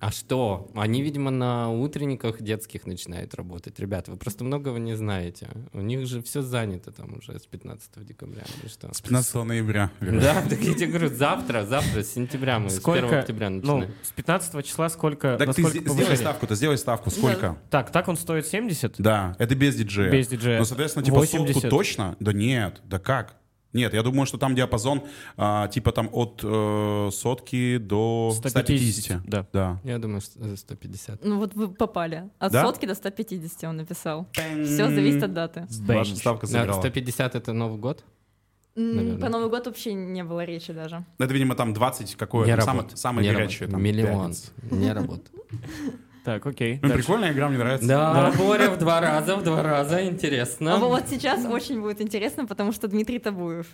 а 0.00 0.10
что? 0.10 0.70
Они, 0.74 1.02
видимо, 1.02 1.30
на 1.30 1.70
утренниках 1.70 2.42
детских 2.42 2.86
начинают 2.86 3.34
работать. 3.34 3.78
Ребята, 3.78 4.10
вы 4.10 4.16
просто 4.16 4.44
многого 4.44 4.78
не 4.78 4.96
знаете. 4.96 5.19
У 5.72 5.80
них 5.80 6.06
же 6.06 6.22
все 6.22 6.42
занято 6.42 6.92
там 6.92 7.18
уже 7.18 7.38
с 7.38 7.46
15 7.46 8.04
декабря. 8.06 8.42
или 8.60 8.68
что? 8.68 8.92
С 8.92 9.00
15 9.00 9.34
ноября. 9.34 9.90
Да, 10.00 10.42
так 10.48 10.60
я 10.60 10.74
тебе 10.74 10.86
говорю, 10.86 11.08
завтра, 11.08 11.64
завтра, 11.64 12.02
с 12.02 12.12
сентября 12.12 12.58
мы, 12.58 12.70
с 12.70 12.74
1 12.74 12.80
Сколько, 12.80 13.20
октября 13.20 13.50
ну, 13.50 13.56
начинаем. 13.56 13.94
с 14.02 14.10
15 14.12 14.66
числа 14.66 14.88
сколько, 14.88 15.36
Так 15.38 15.54
ты 15.54 15.62
сделай 15.62 15.84
повышение? 15.86 16.16
ставку-то, 16.16 16.54
сделай 16.54 16.78
ставку. 16.78 17.10
Сколько? 17.10 17.58
Так, 17.70 17.90
так 17.90 18.08
он 18.08 18.16
стоит 18.16 18.46
70? 18.46 18.96
Да, 18.98 19.36
это 19.38 19.54
без 19.54 19.76
диджея. 19.76 20.10
Без 20.10 20.28
диджея. 20.28 20.58
Ну, 20.58 20.64
соответственно, 20.64 21.04
типа 21.04 21.18
80. 21.18 21.54
сотку 21.54 21.68
точно? 21.68 22.16
Да 22.20 22.32
нет, 22.32 22.80
да 22.84 22.98
как? 22.98 23.36
Нет, 23.72 23.94
я 23.94 24.02
думаю, 24.02 24.26
что 24.26 24.36
там 24.38 24.54
диапазон 24.54 25.02
а, 25.36 25.68
типа 25.68 25.92
там 25.92 26.08
от 26.12 26.40
э, 26.42 27.10
сотки 27.12 27.78
до 27.78 28.32
150, 28.34 28.64
150. 28.64 29.22
да. 29.26 29.46
Да. 29.52 29.80
Я 29.84 29.98
думаю, 29.98 30.20
что 30.20 30.42
за 30.42 30.56
150. 30.56 31.24
Ну 31.24 31.38
вот 31.38 31.54
вы 31.54 31.68
попали. 31.68 32.28
От 32.38 32.52
Да? 32.52 32.62
сотки 32.64 32.86
до 32.86 32.94
150 32.94 33.64
он 33.64 33.76
написал. 33.76 34.26
Все 34.32 34.88
зависит 34.88 35.22
от 35.22 35.32
даты. 35.34 35.66
Ваша 35.86 36.16
ставка 36.16 36.46
Да, 36.46 36.52
сыграла. 36.60 36.80
150 36.80 37.34
это 37.36 37.52
Новый 37.52 37.78
год? 37.78 38.04
Наверное. 38.76 39.18
Про 39.18 39.28
Новый 39.28 39.50
год 39.50 39.66
вообще 39.66 39.92
не 39.94 40.24
было 40.24 40.44
речи 40.44 40.72
даже. 40.72 41.04
Это, 41.18 41.32
видимо, 41.34 41.54
там 41.54 41.74
20 41.74 42.14
какое 42.16 42.46
Не 42.46 42.56
там 42.56 42.64
самое, 42.64 42.88
самое 42.94 43.28
Не 43.28 43.34
горячее. 43.34 43.68
Там, 43.68 43.82
Миллион. 43.82 44.32
Не 44.70 44.92
работает. 44.92 45.30
Так, 46.24 46.46
окей. 46.46 46.78
Ну, 46.82 46.88
дальше. 46.88 46.96
прикольная 47.04 47.32
игра, 47.32 47.48
мне 47.48 47.58
нравится. 47.58 47.86
Да, 47.88 48.32
Боря 48.36 48.70
в 48.70 48.78
два 48.78 49.00
раза, 49.00 49.36
в 49.36 49.42
два 49.42 49.62
раза, 49.62 49.96
А 49.96 50.02
интересно. 50.02 50.76
вот 50.78 51.04
сейчас 51.08 51.44
очень 51.46 51.80
будет 51.80 52.00
интересно, 52.00 52.46
потому 52.46 52.72
что 52.72 52.88
Дмитрий 52.88 53.18
Табуев. 53.18 53.66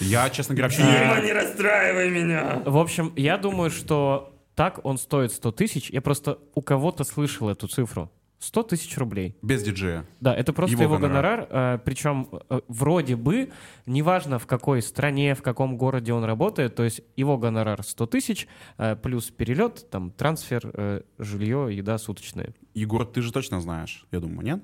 Я, 0.00 0.30
честно 0.30 0.54
говоря, 0.54 0.68
вообще 0.68 0.82
не... 0.82 1.26
не 1.26 1.32
расстраивай 1.32 2.10
меня. 2.10 2.62
В 2.64 2.78
общем, 2.78 3.12
я 3.16 3.36
думаю, 3.36 3.70
что 3.70 4.32
так 4.54 4.84
он 4.84 4.98
стоит 4.98 5.32
100 5.32 5.52
тысяч. 5.52 5.90
Я 5.90 6.00
просто 6.02 6.38
у 6.54 6.62
кого-то 6.62 7.04
слышал 7.04 7.48
эту 7.48 7.68
цифру. 7.68 8.10
100 8.38 8.62
тысяч 8.64 8.96
рублей. 8.98 9.36
Без 9.42 9.62
диджея. 9.62 10.06
Да, 10.20 10.34
это 10.34 10.52
просто 10.52 10.74
Его 10.74 10.84
его, 10.84 10.98
гонорар. 10.98 11.46
гонорар. 11.46 11.80
причем 11.80 12.28
э, 12.48 12.60
вроде 12.68 13.16
бы, 13.16 13.50
неважно 13.86 14.38
в 14.38 14.46
какой 14.46 14.80
стране, 14.82 15.34
в 15.34 15.42
каком 15.42 15.76
городе 15.76 16.12
он 16.12 16.24
работает, 16.24 16.74
то 16.74 16.84
есть 16.84 17.02
его 17.16 17.36
гонорар 17.36 17.82
100 17.82 18.06
тысяч, 18.06 18.46
э, 18.78 18.96
плюс 18.96 19.30
перелет, 19.30 19.90
там, 19.90 20.10
трансфер, 20.10 20.70
э, 20.72 21.02
жилье, 21.18 21.68
еда 21.70 21.98
суточная. 21.98 22.54
Егор, 22.74 23.04
ты 23.04 23.22
же 23.22 23.32
точно 23.32 23.60
знаешь, 23.60 24.06
я 24.12 24.20
думаю, 24.20 24.42
нет? 24.44 24.62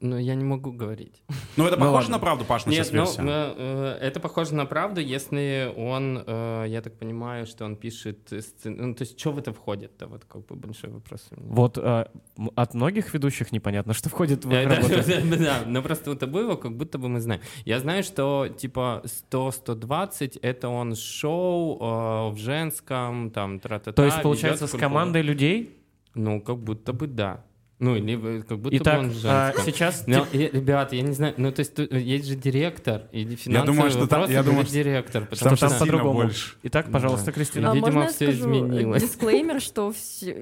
Но 0.00 0.18
я 0.18 0.34
не 0.34 0.44
могу 0.44 0.72
говорить. 0.72 1.22
Ну, 1.56 1.66
это 1.66 1.76
Ну, 1.76 1.86
похоже 1.86 2.10
на 2.10 2.18
правду, 2.18 2.44
Паш, 2.44 2.66
наша 2.66 2.78
Нет, 2.78 2.88
ну, 2.92 2.98
версия? 3.00 3.22
э, 3.22 3.54
э, 4.00 4.06
это 4.08 4.20
похоже 4.20 4.54
на 4.54 4.66
правду, 4.66 5.00
если 5.00 5.72
он, 5.76 6.22
э, 6.26 6.64
я 6.68 6.82
так 6.82 6.98
понимаю, 6.98 7.46
что 7.46 7.64
он 7.64 7.76
пишет, 7.76 8.30
ну, 8.64 8.94
то 8.94 9.02
есть, 9.02 9.18
что 9.18 9.32
в 9.32 9.38
это 9.38 9.52
входит-то, 9.52 10.06
вот 10.06 10.24
как 10.24 10.46
бы 10.46 10.56
большой 10.56 10.90
вопрос. 10.90 11.28
Вот 11.30 11.78
от 11.78 12.74
многих 12.74 13.14
ведущих 13.14 13.52
непонятно, 13.52 13.94
что 13.94 14.08
входит 14.08 14.44
в 14.44 14.48
Да, 14.48 14.62
их 14.62 14.68
да, 14.68 14.76
работу. 14.76 14.94
да, 15.06 15.36
да, 15.36 15.62
но 15.66 15.82
просто 15.82 16.10
у 16.10 16.14
Табуева 16.14 16.56
как 16.56 16.76
будто 16.76 16.98
бы 16.98 17.08
мы 17.08 17.20
знаем. 17.20 17.40
Я 17.64 17.80
знаю, 17.80 18.02
что 18.02 18.48
типа 18.48 19.02
100-120 19.30 20.38
это 20.42 20.68
он 20.68 20.94
шоу 20.94 22.30
в 22.30 22.36
женском, 22.36 23.30
там, 23.30 23.58
тра-та-та. 23.60 23.92
То 23.92 24.04
есть, 24.04 24.22
получается, 24.22 24.66
с 24.66 24.72
командой 24.72 25.22
людей. 25.22 25.72
Ну, 26.14 26.40
как 26.40 26.58
будто 26.58 26.92
бы 26.92 27.06
да. 27.06 27.44
Ну, 27.78 27.94
или 27.94 28.38
э, 28.38 28.42
как 28.42 28.58
будто 28.58 28.70
бы 28.70 28.76
Итак, 28.78 28.98
он 29.00 29.10
в 29.10 29.20
а, 29.26 29.52
сейчас... 29.64 30.04
Ну, 30.06 30.24
и, 30.32 30.38
ребята, 30.50 30.96
я 30.96 31.02
не 31.02 31.12
знаю, 31.12 31.34
ну 31.36 31.52
то 31.52 31.60
есть 31.60 31.74
тут 31.74 31.92
есть 31.92 32.24
же 32.26 32.34
директор 32.34 33.02
или 33.12 33.36
финансовый 33.36 33.66
думаю, 33.76 33.90
что 33.90 34.06
там- 34.06 34.30
я 34.30 34.42
думаю, 34.42 34.64
что 34.64 34.72
директор, 34.72 35.22
Там 35.22 35.28
потому 35.28 35.48
там 35.50 35.56
сейчас 35.58 35.70
что 35.76 35.84
сильно 35.84 35.92
по-другому. 35.98 36.22
больше. 36.24 36.54
Итак, 36.62 36.90
пожалуйста, 36.90 37.26
Да. 37.26 37.32
Кристина. 37.32 37.70
А 37.70 37.74
Видимо, 37.74 37.92
можно 37.92 38.08
я 38.08 38.14
всё 38.14 38.32
скажу 38.32 38.38
изменилось. 38.40 39.02
дисклеймер, 39.02 39.60
что 39.60 39.92
всё- 39.92 40.34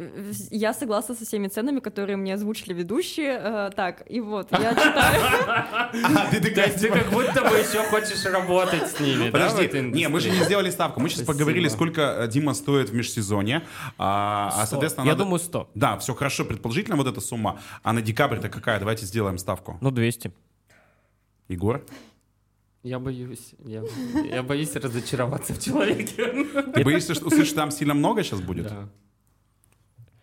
я 0.53 0.73
согласна 0.75 1.17
со 1.17 1.25
всеми 1.25 1.49
ценами, 1.49 1.81
которые 1.81 2.17
мне 2.17 2.35
озвучили 2.35 2.73
ведущие. 2.73 3.41
Э, 3.43 3.71
Так, 3.75 4.05
и 4.09 4.21
вот, 4.21 4.53
я 4.53 4.59
читаю. 4.75 5.21
А, 5.49 5.91
То 6.31 6.37
есть 6.37 6.81
ты 6.81 6.89
как 6.89 7.11
будто 7.11 7.41
бы 7.43 7.57
еще 7.57 7.83
хочешь 7.89 8.25
работать 8.27 8.89
с 8.89 9.01
ними, 9.01 9.31
Подожди, 9.31 9.69
не, 9.81 10.09
мы 10.09 10.21
же 10.21 10.31
не 10.31 10.39
сделали 10.45 10.71
ставку. 10.71 11.01
Мы 11.01 11.09
сейчас 11.09 11.23
поговорили, 11.27 11.67
сколько 11.67 12.01
э, 12.21 12.29
Дима 12.29 12.55
стоит 12.55 12.91
в 12.91 12.95
межсезонье. 12.95 13.63
А, 13.99 14.53
а, 14.55 14.67
соответственно, 14.67 15.07
Я 15.07 15.17
думаю, 15.17 15.41
100. 15.41 15.69
Да, 15.75 15.99
все 15.99 16.15
хорошо, 16.15 16.45
предположительно 16.45 16.97
вот 16.97 17.09
эта 17.09 17.24
сумма. 17.25 17.61
А 17.83 17.93
на 17.93 18.03
декабрь-то 18.03 18.49
какая? 18.49 18.79
Давайте 18.79 19.07
сделаем 19.07 19.39
ставку. 19.39 19.79
Ну, 19.81 19.91
200. 19.91 20.33
Егор? 21.49 21.85
Я 22.83 22.99
боюсь, 22.99 23.55
я, 23.65 23.83
я 24.31 24.43
боюсь 24.43 24.77
разочароваться 24.77 25.55
в 25.55 25.59
человеке. 25.63 26.45
Ты 26.75 26.85
боишься, 26.85 27.15
что 27.15 27.27
услышишь, 27.27 27.55
там 27.55 27.71
сильно 27.71 27.95
много 27.95 28.23
сейчас 28.23 28.41
будет? 28.43 28.69
Да. 28.69 28.89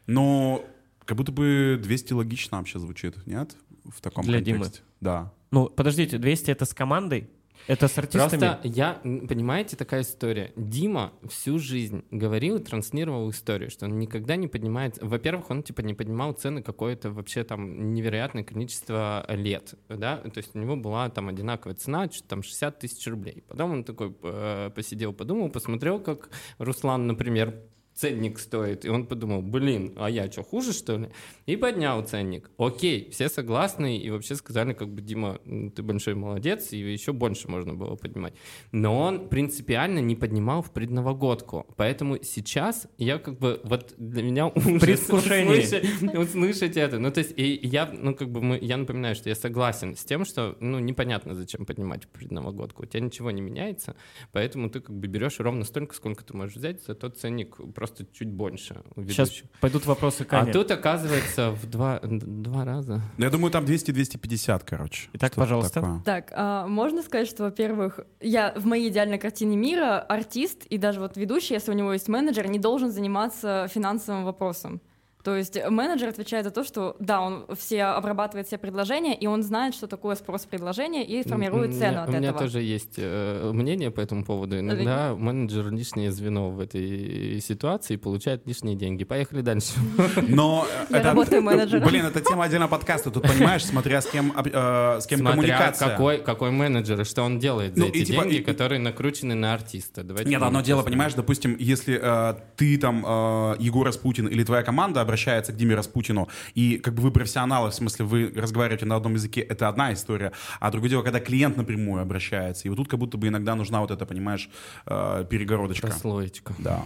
Ну, 0.06 0.64
как 1.06 1.18
будто 1.18 1.32
бы 1.32 1.80
200 1.82 2.14
логично 2.14 2.58
вообще 2.58 2.78
звучит, 2.78 3.26
нет? 3.26 3.56
В 3.86 4.00
таком 4.02 4.26
Для 4.26 4.42
Димы. 4.42 4.60
контексте. 4.60 4.84
Да. 5.00 5.34
Ну, 5.50 5.70
подождите, 5.70 6.20
200 6.20 6.52
это 6.52 6.66
с 6.66 6.74
командой? 6.74 7.30
Это 7.68 7.88
с 7.88 7.98
артистами? 7.98 8.40
Просто 8.40 8.60
я, 8.64 8.94
понимаете, 9.04 9.76
такая 9.76 10.02
история. 10.02 10.52
Дима 10.56 11.14
всю 11.30 11.60
жизнь 11.60 12.04
говорил 12.12 12.58
и 12.58 12.64
транслировал 12.64 13.30
историю, 13.30 13.70
что 13.70 13.86
он 13.86 14.00
никогда 14.00 14.36
не 14.36 14.48
поднимает... 14.48 14.98
Во-первых, 15.02 15.50
он 15.50 15.64
типа 15.64 15.82
не 15.82 15.94
поднимал 15.94 16.34
цены 16.34 16.62
какое-то 16.62 17.12
вообще 17.12 17.44
там 17.44 17.94
невероятное 17.94 18.44
количество 18.44 19.26
лет, 19.30 19.76
да? 19.90 20.18
То 20.18 20.38
есть 20.38 20.56
у 20.56 20.60
него 20.60 20.76
была 20.76 21.10
там 21.10 21.30
одинаковая 21.30 21.76
цена, 21.76 22.10
что-то 22.10 22.30
там 22.30 22.44
60 22.44 22.80
тысяч 22.80 23.08
рублей. 23.08 23.44
Потом 23.48 23.72
он 23.72 23.84
такой 23.84 24.16
э, 24.24 24.70
посидел, 24.74 25.14
подумал, 25.14 25.50
посмотрел, 25.50 26.00
как 26.00 26.30
Руслан, 26.58 27.08
например, 27.08 27.56
ценник 28.02 28.40
стоит. 28.40 28.86
И 28.86 28.90
он 28.90 29.06
подумал, 29.06 29.42
блин, 29.44 29.94
а 29.98 30.10
я 30.10 30.32
что, 30.32 30.44
хуже, 30.44 30.74
что 30.74 30.98
ли? 30.98 31.10
И 31.46 31.56
поднял 31.56 32.04
ценник. 32.04 32.50
Окей, 32.58 33.10
все 33.12 33.30
согласны, 33.30 33.98
и 33.98 34.10
вообще 34.10 34.36
сказали, 34.36 34.74
как 34.74 34.90
бы, 34.90 35.02
Дима, 35.02 35.40
ты 35.76 35.84
большой 35.84 36.16
молодец, 36.16 36.74
и 36.74 36.78
еще 36.78 37.14
больше 37.14 37.48
можно 37.48 37.76
было 37.76 37.96
поднимать. 37.96 38.34
Но 38.72 39.00
он 39.00 39.30
принципиально 39.30 40.00
не 40.00 40.16
поднимал 40.16 40.64
в 40.64 40.72
предновогодку. 40.72 41.68
Поэтому 41.78 42.18
сейчас 42.24 42.88
я 42.98 43.20
как 43.20 43.38
бы, 43.38 43.62
вот 43.64 43.94
для 43.98 44.24
меня 44.24 44.48
ужас 44.56 45.10
услышать, 45.10 45.84
услышать 46.16 46.78
это. 46.78 46.98
Ну, 46.98 47.12
то 47.12 47.20
есть, 47.20 47.34
и 47.38 47.60
я, 47.62 47.86
ну, 47.94 48.16
как 48.16 48.30
бы, 48.32 48.42
мы, 48.42 48.58
я 48.60 48.78
напоминаю, 48.78 49.14
что 49.14 49.30
я 49.30 49.36
согласен 49.36 49.96
с 49.96 50.04
тем, 50.04 50.26
что, 50.26 50.58
ну, 50.60 50.80
непонятно, 50.80 51.36
зачем 51.36 51.68
поднимать 51.68 52.06
в 52.06 52.08
предновогодку. 52.08 52.82
У 52.82 52.86
тебя 52.88 53.02
ничего 53.02 53.30
не 53.30 53.42
меняется, 53.42 53.96
поэтому 54.32 54.72
ты 54.72 54.80
как 54.80 54.96
бы 54.96 55.08
берешь 55.08 55.40
ровно 55.40 55.66
столько, 55.66 55.94
сколько 55.94 56.24
ты 56.24 56.36
можешь 56.36 56.56
взять, 56.56 56.84
за 56.84 56.96
тот 56.96 57.18
ценник 57.18 57.58
просто 57.76 57.91
чуть 58.14 58.30
больше 58.30 58.82
у 58.96 59.04
Сейчас 59.04 59.30
ведущих. 59.30 59.50
пойдут 59.60 59.86
вопросы 59.86 60.26
к 60.26 60.34
А 60.34 60.46
тут, 60.46 60.72
оказывается, 60.72 61.52
в 61.52 61.70
два, 61.70 62.00
два 62.04 62.66
раза. 62.66 63.02
Ну, 63.18 63.24
Я 63.24 63.30
думаю, 63.30 63.52
там 63.52 63.66
200-250, 63.66 64.64
короче. 64.66 65.10
Итак, 65.14 65.34
пожалуйста. 65.36 65.82
такое. 65.82 66.00
Так, 66.06 66.32
а, 66.36 66.68
можно 66.68 67.02
сказать, 67.04 67.28
что, 67.28 67.44
во-первых, 67.44 68.00
я 68.20 68.54
в 68.56 68.66
моей 68.66 68.90
идеальной 68.90 69.18
картине 69.18 69.56
мира 69.58 70.00
артист 70.00 70.66
и 70.66 70.78
даже 70.78 71.00
вот 71.00 71.18
ведущий, 71.18 71.54
если 71.54 71.72
у 71.72 71.76
него 71.76 71.94
есть 71.94 72.08
менеджер, 72.08 72.48
не 72.50 72.60
должен 72.60 72.92
заниматься 72.92 73.68
финансовым 73.70 74.26
вопросом. 74.26 74.82
То 75.24 75.36
есть 75.36 75.58
менеджер 75.70 76.10
отвечает 76.10 76.46
за 76.46 76.52
то, 76.52 76.64
что 76.64 76.96
да, 77.00 77.22
он 77.22 77.46
все 77.56 77.84
обрабатывает 77.84 78.48
все 78.48 78.58
предложения, 78.58 79.16
и 79.16 79.28
он 79.28 79.44
знает, 79.44 79.74
что 79.76 79.88
такое 79.88 80.16
спрос 80.16 80.46
предложения, 80.46 81.06
и 81.06 81.28
формирует 81.28 81.74
цену 81.74 81.92
меня- 81.92 82.04
от 82.04 82.10
У 82.10 82.12
меня 82.14 82.30
этого. 82.30 82.40
тоже 82.42 82.62
есть 82.62 82.96
э, 82.98 83.52
мнение 83.54 83.92
по 83.92 84.02
этому 84.02 84.24
поводу. 84.26 84.60
Иногда 84.60 85.14
менеджер 85.16 85.70
лишнее 85.72 86.12
звено 86.12 86.50
в 86.52 86.60
этой 86.60 87.40
ситуации 87.42 87.94
и 87.96 87.98
получает 87.98 88.46
лишние 88.48 88.76
деньги. 88.76 89.04
Поехали 89.04 89.42
дальше. 89.42 89.74
Но 90.28 90.66
э, 90.90 90.96
это. 90.98 91.14
Блин, 91.14 92.06
это 92.06 92.22
тема 92.22 92.46
отдельного 92.46 92.70
подкаста. 92.70 93.12
Тут 93.12 93.24
понимаешь, 93.24 93.66
смотря 93.66 94.02
с 94.02 94.08
кем, 94.08 94.34
э, 94.36 95.00
с 95.02 95.06
кем 95.08 95.20
Смотря 95.20 95.36
коммуникация. 95.36 95.88
какой, 95.90 96.18
какой 96.20 96.52
менеджер 96.52 97.02
и 97.02 97.04
что 97.04 97.24
он 97.24 97.40
делает 97.40 97.76
за 97.76 97.82
Ну, 97.82 97.88
и 97.88 97.90
эти 97.90 98.06
типа- 98.12 98.24
деньги, 98.24 98.36
и- 98.38 98.44
которые 98.44 98.80
накручены 98.80 99.36
на 99.36 99.54
артиста. 99.54 100.04
Давайте 100.04 100.30
Нет, 100.30 100.42
одно 100.42 100.62
дело, 100.62 100.84
понимаешь, 100.84 101.14
допустим, 101.14 101.56
если 101.60 102.00
э, 102.02 102.36
ты 102.56 102.78
там, 102.78 103.06
э, 103.08 103.56
Егор 103.60 103.86
Распутин 103.86 104.28
или 104.28 104.44
твоя 104.44 104.64
команда 104.64 105.02
обращается 105.12 105.52
к 105.52 105.58
Диме 105.58 105.76
Распутину, 105.76 106.30
и 106.56 106.78
как 106.78 106.94
бы 106.94 107.04
вы 107.04 107.12
профессионалы, 107.12 107.70
в 107.70 107.74
смысле 107.74 108.06
вы 108.06 108.32
разговариваете 108.34 108.86
на 108.86 108.96
одном 108.96 109.16
языке, 109.16 109.42
это 109.42 109.68
одна 109.68 109.92
история, 109.92 110.32
а 110.62 110.72
другое 110.72 110.90
дело, 110.90 111.04
когда 111.04 111.20
клиент 111.20 111.58
напрямую 111.58 112.02
обращается, 112.02 112.68
и 112.68 112.70
вот 112.70 112.78
тут 112.78 112.88
как 112.88 112.98
будто 112.98 113.18
бы 113.18 113.28
иногда 113.28 113.56
нужна 113.56 113.82
вот 113.82 113.92
эта, 113.92 114.06
понимаешь, 114.06 114.50
э, 114.86 115.26
перегородочка. 115.30 115.88
Прослоечка. 115.88 116.54
Да. 116.60 116.82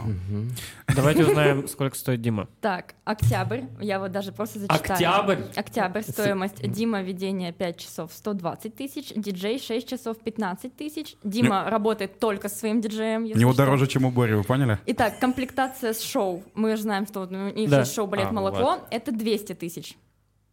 Давайте 0.95 1.23
узнаем, 1.25 1.67
сколько 1.67 1.95
стоит 1.95 2.21
Дима. 2.21 2.47
Так, 2.61 2.95
октябрь, 3.03 3.61
я 3.79 3.99
вот 3.99 4.11
даже 4.11 4.31
просто 4.31 4.59
зачитаю. 4.59 4.93
Октябрь? 4.93 5.37
Октябрь, 5.55 6.01
стоимость 6.01 6.67
Дима 6.71 7.03
ведение 7.03 7.53
5 7.53 7.77
часов 7.77 8.11
120 8.11 8.75
тысяч, 8.75 9.13
диджей 9.15 9.59
6 9.59 9.87
часов 9.87 10.17
15 10.17 10.75
тысяч. 10.75 11.15
Дима 11.23 11.69
работает 11.69 12.19
только 12.19 12.49
со 12.49 12.55
своим 12.55 12.81
диджеем. 12.81 13.23
У 13.25 13.37
него 13.37 13.51
что. 13.53 13.63
дороже, 13.63 13.85
чем 13.85 14.05
у 14.05 14.11
Бори, 14.11 14.33
вы 14.33 14.43
поняли? 14.43 14.79
Итак, 14.87 15.19
комплектация 15.19 15.93
с 15.93 16.01
шоу. 16.01 16.43
Мы 16.55 16.75
же 16.75 16.81
знаем, 16.83 17.05
что 17.05 17.21
у 17.21 17.25
них 17.53 17.69
Да. 17.69 17.79
есть 17.81 17.93
шоу 17.93 18.07
«Балет 18.15 18.29
А, 18.29 18.33
молоко». 18.33 18.77
Это 18.91 19.11
200 19.11 19.53
тысяч. 19.53 19.97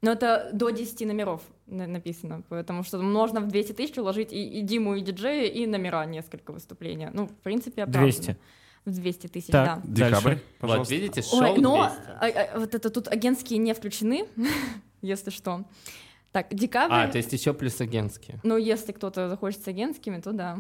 Но 0.01 0.11
это 0.13 0.51
до 0.53 0.71
10 0.71 1.05
номеров 1.05 1.43
на- 1.67 1.87
написано, 1.87 2.43
потому 2.49 2.83
что 2.83 2.99
можно 3.01 3.41
в 3.41 3.47
200 3.49 3.73
тысяч 3.73 3.97
уложить 3.99 4.33
и, 4.33 4.59
и 4.59 4.63
Диму, 4.63 4.97
и 4.97 5.01
диджея, 5.01 5.49
и 5.49 5.65
номера 5.67 6.05
несколько 6.07 6.53
выступления. 6.53 7.11
Ну, 7.15 7.27
в 7.27 7.35
принципе, 7.37 7.83
оправданно. 7.85 8.07
200. 8.07 8.37
В 8.85 8.91
200 8.91 9.27
тысяч, 9.29 9.47
Так. 9.53 9.65
да. 9.67 9.81
Декабрь, 9.85 10.25
Дальше. 10.25 10.43
Вот, 10.61 10.69
пожалуйста. 10.69 10.95
видите, 10.95 11.23
шоу 11.23 11.41
Ой, 11.53 11.59
но 11.61 11.87
200. 11.87 12.01
а, 12.09 12.27
а, 12.55 12.59
вот 12.59 12.75
это 12.75 12.91
тут 12.91 13.07
агентские 13.07 13.61
не 13.61 13.75
включены, 13.75 14.27
если 15.03 15.31
что. 15.31 15.65
Так, 16.33 16.53
декабрь. 16.53 16.93
А, 16.93 17.07
то 17.09 17.19
есть 17.19 17.33
еще 17.33 17.55
плюс 17.55 17.81
агентские. 17.81 18.41
Ну, 18.43 18.57
если 18.57 18.91
кто-то 18.91 19.29
захочет 19.29 19.63
с 19.63 19.69
агентскими, 19.69 20.21
то 20.21 20.33
да. 20.33 20.59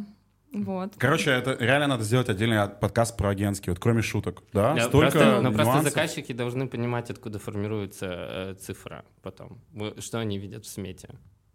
Вот. 0.53 0.95
Короче, 0.99 1.31
это 1.31 1.57
реально 1.59 1.87
надо 1.87 2.05
сделать 2.05 2.29
отдельный 2.29 2.69
подкаст 2.69 3.17
про 3.17 3.31
агентские, 3.31 3.73
вот 3.73 3.79
кроме 3.81 4.03
шуток, 4.03 4.43
да? 4.53 4.75
Да, 4.75 4.83
Столько 4.89 5.11
просто, 5.13 5.41
но 5.41 5.51
просто 5.53 5.73
нюансов. 5.73 5.93
заказчики 5.95 6.33
должны 6.33 6.69
понимать, 6.69 7.09
откуда 7.11 7.39
формируется 7.39 8.07
э, 8.11 8.55
цифра 8.61 9.05
потом, 9.23 9.59
что 9.99 10.19
они 10.19 10.39
видят 10.39 10.65
в 10.67 10.69
смете. 10.69 11.09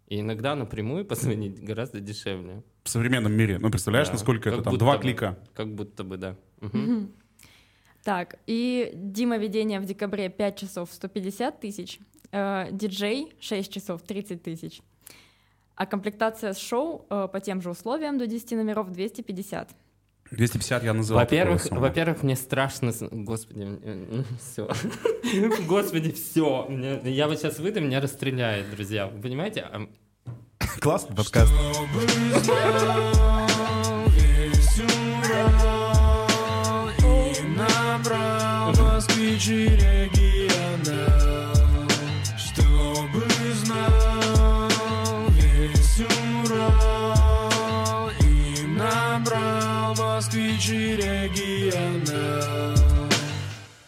И 0.08 0.20
иногда 0.20 0.54
напрямую 0.56 1.04
позвонить 1.04 1.62
гораздо 1.62 2.00
дешевле. 2.00 2.62
в 2.82 2.88
современном 2.88 3.32
мире. 3.32 3.58
Ну, 3.58 3.70
представляешь, 3.70 4.08
Да, 4.08 4.14
насколько 4.14 4.48
это 4.48 4.56
как 4.58 4.64
там? 4.64 4.72
будто 4.72 4.84
Два 4.84 4.96
бы. 4.96 5.02
клика. 5.02 5.38
Как 5.54 5.74
будто 5.74 6.02
бы, 6.02 6.16
да. 6.16 6.34
Мгм. 6.60 7.12
Так, 8.02 8.36
и 8.46 8.90
Дима 8.94 9.36
ведение 9.36 9.80
в 9.80 9.84
декабре 9.84 10.28
5 10.30 10.58
часов 10.58 10.88
150 10.92 11.60
тысяч, 11.60 11.98
э, 12.32 12.68
диджей 12.72 13.34
6 13.38 13.70
часов 13.72 14.02
30 14.02 14.42
тысяч, 14.42 14.80
а 15.78 15.86
комплектация 15.86 16.52
с 16.54 16.58
шоу 16.58 17.06
э, 17.08 17.28
по 17.32 17.40
тем 17.40 17.62
же 17.62 17.70
условиям 17.70 18.18
до 18.18 18.26
10 18.26 18.50
номеров 18.50 18.90
250. 18.90 19.70
250 20.32 20.82
я 20.82 20.92
называл. 20.92 21.22
Во-первых, 21.22 21.70
во-первых, 21.70 22.22
мне 22.24 22.34
страшно... 22.34 22.92
Господи, 23.12 23.78
все. 24.40 24.68
Господи, 25.68 26.10
все. 26.10 26.66
Я 27.04 27.28
вот 27.28 27.38
сейчас 27.38 27.60
выйду, 27.60 27.80
меня 27.80 28.00
расстреляют, 28.00 28.68
друзья. 28.70 29.06
Вы 29.06 29.22
понимаете? 29.22 29.66
Классный 30.80 31.14
подкаст. 31.14 31.52
Весь 39.16 39.97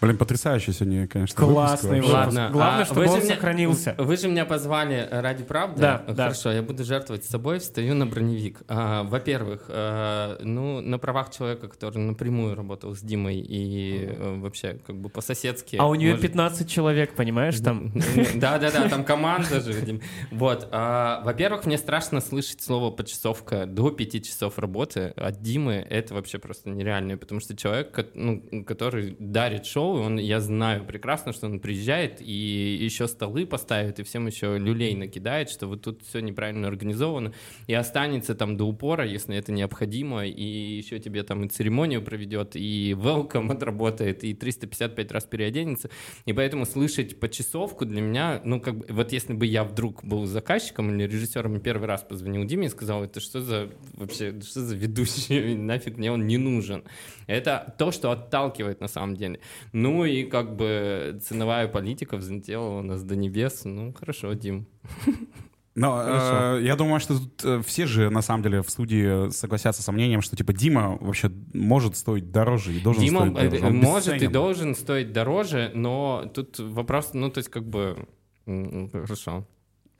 Блин, 0.00 0.16
потрясающий 0.16 0.72
сегодня, 0.72 1.06
конечно. 1.06 1.36
Классный 1.36 1.96
выпуск. 2.00 2.14
Ладно, 2.14 2.48
Главное, 2.50 2.82
а 2.82 2.84
чтобы 2.86 3.00
вы 3.02 3.06
же 3.08 3.12
он 3.12 3.18
меня- 3.20 3.34
сохранился. 3.34 3.94
Вы 3.98 4.16
же 4.16 4.28
меня 4.28 4.46
позвали 4.46 5.06
ради 5.10 5.44
правды. 5.44 5.78
Да, 5.82 6.02
да. 6.08 6.22
Хорошо, 6.24 6.52
я 6.52 6.62
буду 6.62 6.84
жертвовать 6.84 7.24
собой, 7.24 7.58
встаю 7.58 7.94
на 7.94 8.06
броневик. 8.06 8.62
А, 8.66 9.02
Во-первых, 9.02 9.64
э, 9.68 10.38
ну, 10.40 10.80
на 10.80 10.98
правах 10.98 11.30
человека, 11.30 11.68
который 11.68 11.98
напрямую 11.98 12.54
работал 12.54 12.94
с 12.96 13.00
Димой 13.00 13.40
и 13.40 14.06
э, 14.06 14.38
вообще 14.38 14.78
как 14.86 14.96
бы 14.96 15.10
по-соседски. 15.10 15.76
А 15.76 15.86
у 15.86 15.94
нее 15.94 16.12
может- 16.12 16.22
15 16.22 16.70
человек, 16.70 17.12
понимаешь, 17.14 17.58
там. 17.60 17.92
Да-да-да, 18.36 18.88
там 18.88 19.04
команда 19.04 19.60
же. 19.60 19.74
Дим. 19.82 20.00
Вот. 20.30 20.66
а, 20.72 21.20
Во-первых, 21.24 21.66
мне 21.66 21.76
страшно 21.76 22.20
слышать 22.22 22.62
слово 22.62 22.90
«почасовка» 22.90 23.66
до 23.66 23.90
пяти 23.90 24.22
часов 24.22 24.58
работы 24.58 25.12
от 25.16 25.42
Димы. 25.42 25.86
Это 25.90 26.14
вообще 26.14 26.38
просто 26.38 26.70
нереально, 26.70 27.18
потому 27.18 27.40
что 27.40 27.54
человек, 27.54 28.06
ну, 28.14 28.64
который 28.66 29.14
дарит 29.18 29.66
шоу, 29.66 29.89
он, 29.94 30.18
я 30.18 30.40
знаю 30.40 30.84
прекрасно, 30.84 31.32
что 31.32 31.46
он 31.46 31.60
приезжает 31.60 32.20
и 32.20 32.78
еще 32.80 33.08
столы 33.08 33.46
поставит, 33.46 34.00
и 34.00 34.02
всем 34.02 34.26
еще 34.26 34.58
люлей 34.58 34.94
накидает, 34.94 35.50
что 35.50 35.66
вот 35.66 35.82
тут 35.82 36.02
все 36.02 36.20
неправильно 36.20 36.68
организовано, 36.68 37.32
и 37.66 37.74
останется 37.74 38.34
там 38.34 38.56
до 38.56 38.64
упора, 38.64 39.06
если 39.06 39.36
это 39.36 39.52
необходимо, 39.52 40.26
и 40.26 40.42
еще 40.42 40.98
тебе 40.98 41.22
там 41.22 41.44
и 41.44 41.48
церемонию 41.48 42.02
проведет, 42.02 42.56
и 42.56 42.94
welcome 42.96 43.52
отработает, 43.52 44.24
и 44.24 44.34
355 44.34 45.12
раз 45.12 45.24
переоденется. 45.24 45.90
И 46.26 46.32
поэтому 46.32 46.66
слышать 46.66 47.18
почасовку 47.20 47.84
для 47.84 48.00
меня, 48.00 48.40
ну, 48.44 48.60
как 48.60 48.78
бы, 48.78 48.86
вот 48.88 49.12
если 49.12 49.32
бы 49.32 49.46
я 49.46 49.64
вдруг 49.64 50.04
был 50.04 50.26
заказчиком 50.26 50.90
или 50.90 51.04
режиссером 51.04 51.56
и 51.56 51.60
первый 51.60 51.86
раз 51.86 52.02
позвонил 52.02 52.44
Диме 52.44 52.66
и 52.66 52.70
сказал, 52.70 53.04
это 53.04 53.20
что 53.20 53.40
за 53.40 53.70
вообще, 53.94 54.40
что 54.40 54.60
за 54.60 54.74
ведущий, 54.74 55.54
нафиг 55.56 55.98
мне 55.98 56.10
он 56.12 56.26
не 56.26 56.38
нужен. 56.38 56.84
Это 57.26 57.74
то, 57.78 57.92
что 57.92 58.10
отталкивает 58.10 58.80
на 58.80 58.88
самом 58.88 59.16
деле. 59.16 59.40
Ну 59.80 60.04
и 60.04 60.24
как 60.24 60.56
бы 60.56 61.18
ценовая 61.22 61.68
политика 61.68 62.16
взлетела 62.16 62.78
у 62.78 62.82
нас 62.82 63.02
до 63.02 63.16
небес. 63.16 63.62
Ну, 63.64 63.92
хорошо, 63.92 64.34
Дим. 64.34 64.66
Но 65.76 66.02
э, 66.04 66.62
я 66.62 66.76
думаю, 66.76 67.00
что 67.00 67.18
тут 67.18 67.44
э, 67.44 67.62
все 67.64 67.86
же 67.86 68.10
на 68.10 68.22
самом 68.22 68.42
деле 68.42 68.60
в 68.62 68.68
студии 68.68 69.30
согласятся 69.30 69.82
со 69.82 69.92
мнением, 69.92 70.20
что 70.20 70.36
типа 70.36 70.52
Дима 70.52 70.98
вообще 71.00 71.30
может 71.54 71.96
стоить 71.96 72.30
дороже 72.32 72.72
и 72.74 72.80
должен 72.80 73.02
Дима 73.04 73.20
стоить 73.20 73.34
дороже. 73.34 73.56
э, 73.56 73.66
Он 73.68 73.76
может 73.76 74.08
и 74.08 74.12
бесценен. 74.14 74.32
должен 74.32 74.74
стоить 74.74 75.12
дороже, 75.12 75.70
но 75.74 76.30
тут 76.34 76.58
вопрос, 76.58 77.10
ну, 77.14 77.30
то 77.30 77.38
есть 77.38 77.50
как 77.50 77.64
бы... 77.64 77.96
Хорошо. 78.92 79.46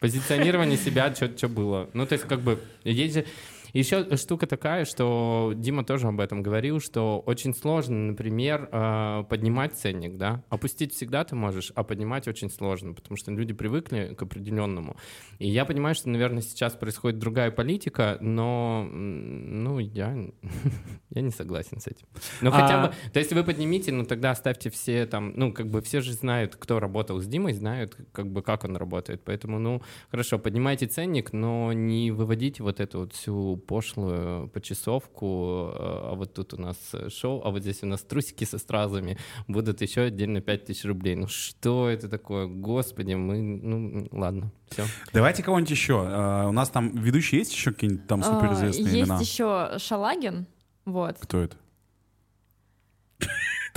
Позиционирование 0.01 0.77
себя, 0.77 1.15
что 1.15 1.49
было. 1.49 1.89
Ну, 1.95 2.05
то 2.05 2.15
есть 2.15 2.27
как 2.27 2.41
бы... 2.41 2.59
Есть 2.85 3.15
же... 3.15 3.25
Еще 3.73 4.17
штука 4.17 4.47
такая, 4.47 4.85
что 4.85 5.53
Дима 5.57 5.85
тоже 5.85 6.09
об 6.09 6.21
этом 6.21 6.43
говорил, 6.43 6.81
что 6.81 7.21
очень 7.21 7.55
сложно, 7.55 7.97
например, 8.09 8.69
э, 8.73 9.25
поднимать 9.29 9.75
ценник, 9.75 10.17
да? 10.17 10.43
Опустить 10.49 10.93
всегда 10.95 11.25
ты 11.25 11.37
можешь, 11.37 11.73
а 11.75 11.85
поднимать 11.85 12.29
очень 12.29 12.51
сложно, 12.51 12.95
потому 12.95 13.17
что 13.17 13.31
люди 13.31 13.53
привыкли 13.53 14.15
к 14.17 14.23
определенному. 14.23 14.97
И 15.39 15.49
я 15.49 15.65
понимаю, 15.65 15.95
что, 15.95 16.09
наверное, 16.09 16.43
сейчас 16.43 16.75
происходит 16.75 17.19
другая 17.19 17.51
политика, 17.51 18.19
но, 18.21 18.87
ну, 18.91 19.79
я, 19.79 20.17
я 21.11 21.21
не 21.23 21.31
согласен 21.31 21.81
с 21.81 21.87
этим. 21.87 22.07
Ну, 22.41 22.51
хотя 22.51 22.83
А- 22.85 22.87
бы, 22.89 22.95
то 23.13 23.19
есть 23.19 23.33
вы 23.33 23.45
поднимите, 23.45 23.93
ну, 23.93 24.05
тогда 24.05 24.31
оставьте 24.31 24.71
все 24.71 25.07
там, 25.07 25.33
ну, 25.37 25.53
как 25.53 25.69
бы 25.69 25.81
все 25.83 26.01
же 26.01 26.13
знают, 26.13 26.57
кто 26.57 26.81
работал 26.81 27.21
с 27.21 27.27
Димой, 27.27 27.53
знают, 27.53 27.97
как 28.13 28.31
бы, 28.31 28.43
как 28.43 28.65
он 28.65 28.77
работает. 28.77 29.23
Поэтому, 29.25 29.59
ну, 29.59 29.83
хорошо, 30.11 30.39
поднимайте 30.39 30.87
ценник, 30.87 31.33
но 31.33 31.73
не 31.73 32.11
выводите 32.11 32.63
вот 32.63 32.81
эту 32.81 33.01
вот 33.01 33.13
всю 33.13 33.57
пошлую 33.61 34.49
почасовку, 34.49 35.71
э, 35.73 35.79
а 35.79 36.15
вот 36.17 36.35
тут 36.35 36.55
у 36.55 36.61
нас 36.61 36.77
шоу, 37.09 37.43
а 37.45 37.51
вот 37.51 37.63
здесь 37.63 37.83
у 37.83 37.87
нас 37.87 38.03
трусики 38.03 38.45
со 38.45 38.59
стразами, 38.59 39.19
будут 39.49 39.81
еще 39.83 40.03
отдельно 40.03 40.41
5000 40.41 40.85
рублей. 40.85 41.15
Ну, 41.15 41.29
что 41.29 41.89
это 41.89 42.09
такое? 42.09 42.47
Господи, 42.47 43.15
мы, 43.15 43.41
ну, 43.41 44.09
ладно, 44.13 44.53
все. 44.71 44.85
Давайте 45.13 45.43
кого-нибудь 45.43 45.71
еще. 45.71 46.05
Э, 46.07 46.47
у 46.49 46.53
нас 46.53 46.71
там 46.71 46.97
ведущие 46.97 47.39
есть 47.41 47.53
еще 47.53 47.73
какие-нибудь 47.73 48.07
там 48.07 48.23
суперизвестные 48.23 48.87
А, 48.87 48.89
Есть 48.89 49.05
имена? 49.09 49.21
еще 49.21 49.79
Шалагин, 49.79 50.47
вот. 50.85 51.17
Кто 51.21 51.39
это? 51.39 51.57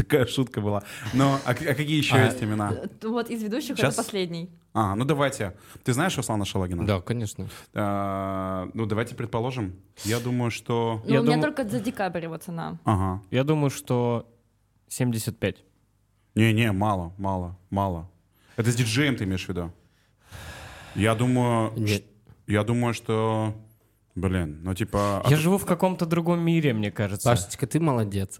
Такая 0.04 0.26
шутка 0.26 0.62
была. 0.62 0.84
Но 1.14 1.40
а, 1.46 1.52
а 1.52 1.54
какие 1.54 1.98
еще 1.98 2.16
А, 2.16 2.26
есть 2.26 2.44
имена? 2.44 2.72
Э, 2.74 3.08
Вот 3.08 3.30
из 3.30 3.42
ведущих 3.44 3.78
Щас. 3.78 3.94
это 3.94 4.04
последний. 4.04 4.50
А, 4.74 4.96
ну 4.96 5.06
давайте. 5.06 5.56
Ты 5.84 5.94
знаешь 5.94 6.18
Руслана 6.18 6.46
Шалагина? 6.46 6.86
Да, 6.86 7.00
конечно. 7.02 7.48
А, 7.74 8.70
ну 8.74 8.86
давайте 8.86 9.16
предположим. 9.16 9.74
Я 10.04 10.20
думаю, 10.20 10.52
что... 10.52 11.02
Ну, 11.06 11.14
Я 11.14 11.22
у 11.22 11.24
меня 11.24 11.42
только 11.42 11.64
за 11.68 11.80
декабрь 11.80 12.24
его 12.24 12.38
цена. 12.38 12.80
Ага. 12.84 13.22
Я 13.32 13.44
думаю, 13.44 13.70
что 13.70 14.28
75. 14.90 15.64
Не-не, 16.36 16.72
мало, 16.72 17.14
мало, 17.18 17.58
мало. 17.70 18.10
Это 18.58 18.72
с 18.72 18.76
диджеем 18.76 19.16
ты 19.16 19.24
имеешь 19.24 19.46
в 19.46 19.50
виду? 19.50 19.72
Я 20.96 21.16
думаю... 21.16 21.72
Нет. 21.78 22.04
Я 22.48 22.64
думаю, 22.64 22.94
что... 22.94 23.54
Блин, 24.16 24.60
ну 24.64 24.74
типа... 24.76 25.24
Я 25.28 25.38
живу 25.38 25.58
в 25.58 25.66
каком-то 25.66 26.06
другом 26.06 26.40
мире, 26.42 26.74
мне 26.74 26.92
кажется. 26.92 27.30
Пашечка, 27.30 27.66
ты 27.66 27.80
молодец. 27.80 28.40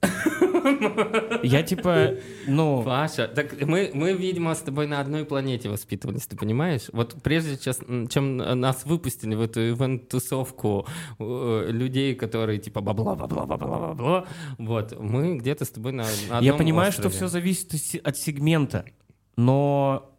Я 1.44 1.64
типа, 1.64 2.16
ну, 2.48 2.84
Паша, 2.84 3.28
так 3.28 3.60
мы, 3.62 3.92
мы, 3.94 4.14
видимо, 4.14 4.54
с 4.54 4.60
тобой 4.60 4.88
на 4.88 5.00
одной 5.00 5.26
планете 5.26 5.70
воспитывались, 5.70 6.26
ты 6.28 6.38
понимаешь? 6.38 6.90
Вот 6.94 7.16
прежде 7.24 7.58
чем, 7.58 8.08
чем 8.08 8.38
нас 8.38 8.86
выпустили 8.86 9.36
в 9.36 9.42
эту 9.42 9.60
ивент-тусовку 9.72 10.86
э, 11.20 11.68
людей, 11.72 12.16
которые 12.16 12.60
типа 12.60 12.80
бабла-бабла-бабла-бабла, 12.82 14.28
вот, 14.58 15.00
мы 15.00 15.38
где-то 15.38 15.66
с 15.66 15.70
тобой 15.70 15.92
на, 15.92 16.04
на 16.04 16.08
я 16.34 16.38
одном 16.38 16.58
понимаю, 16.58 16.90
острове. 16.90 17.10
что 17.10 17.18
все 17.18 17.28
зависит 17.28 17.74
от 17.74 17.80
се- 17.82 17.98
от 18.00 18.18
сегмента. 18.18 18.86
но 19.36 20.12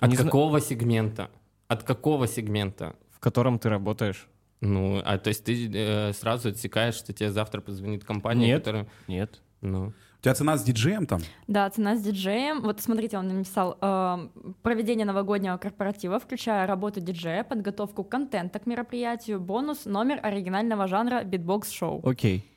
От 0.00 0.10
Не 0.10 0.16
зна- 0.16 0.24
какого 0.24 0.60
сегмента? 0.60 1.30
От 1.68 1.82
какого 1.84 2.26
сегмента? 2.26 2.94
в 3.10 3.20
котором 3.20 3.58
ты 3.60 3.68
работаешь. 3.68 4.26
Ну, 4.62 5.02
а 5.04 5.18
то 5.18 5.28
есть 5.28 5.44
ты 5.44 5.68
э, 5.74 6.12
сразу 6.12 6.50
отсекаешь, 6.50 6.94
что 6.94 7.12
тебе 7.12 7.32
завтра 7.32 7.60
позвонит 7.60 8.04
компания, 8.04 8.46
Нет. 8.46 8.58
которая... 8.60 8.86
Нет. 9.08 9.40
Ну, 9.60 9.88
У 9.88 10.22
тебя 10.22 10.34
цена 10.34 10.56
с 10.56 10.62
диджеем 10.62 11.06
там? 11.06 11.20
Да, 11.48 11.68
цена 11.68 11.96
с 11.96 12.02
диджеем. 12.02 12.60
Вот 12.62 12.80
смотрите, 12.80 13.18
он 13.18 13.26
написал 13.26 13.76
э, 13.80 14.28
проведение 14.62 15.04
новогоднего 15.04 15.56
корпоратива, 15.56 16.20
включая 16.20 16.64
работу 16.68 17.00
диджея, 17.00 17.42
подготовку 17.42 18.04
контента 18.04 18.60
к 18.60 18.66
мероприятию, 18.66 19.40
бонус, 19.40 19.84
номер 19.84 20.20
оригинального 20.22 20.86
жанра 20.86 21.24
битбокс-шоу. 21.24 22.00
Окей. 22.08 22.48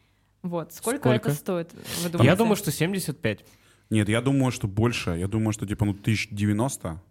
Вот, 0.43 0.73
сколько, 0.73 1.09
Сколько? 1.09 1.29
это 1.29 1.31
стоит? 1.31 1.73
Вы 2.03 2.09
думаете? 2.09 2.29
Я 2.29 2.35
думаю, 2.35 2.55
что 2.55 2.71
75. 2.71 3.45
Нет, 3.89 4.09
я 4.09 4.21
думаю, 4.21 4.51
что 4.51 4.67
больше. 4.67 5.09
Я 5.17 5.27
думаю, 5.27 5.53
что 5.53 5.65
типа 5.65 5.85
ну 5.85 5.91
1090. 5.93 7.01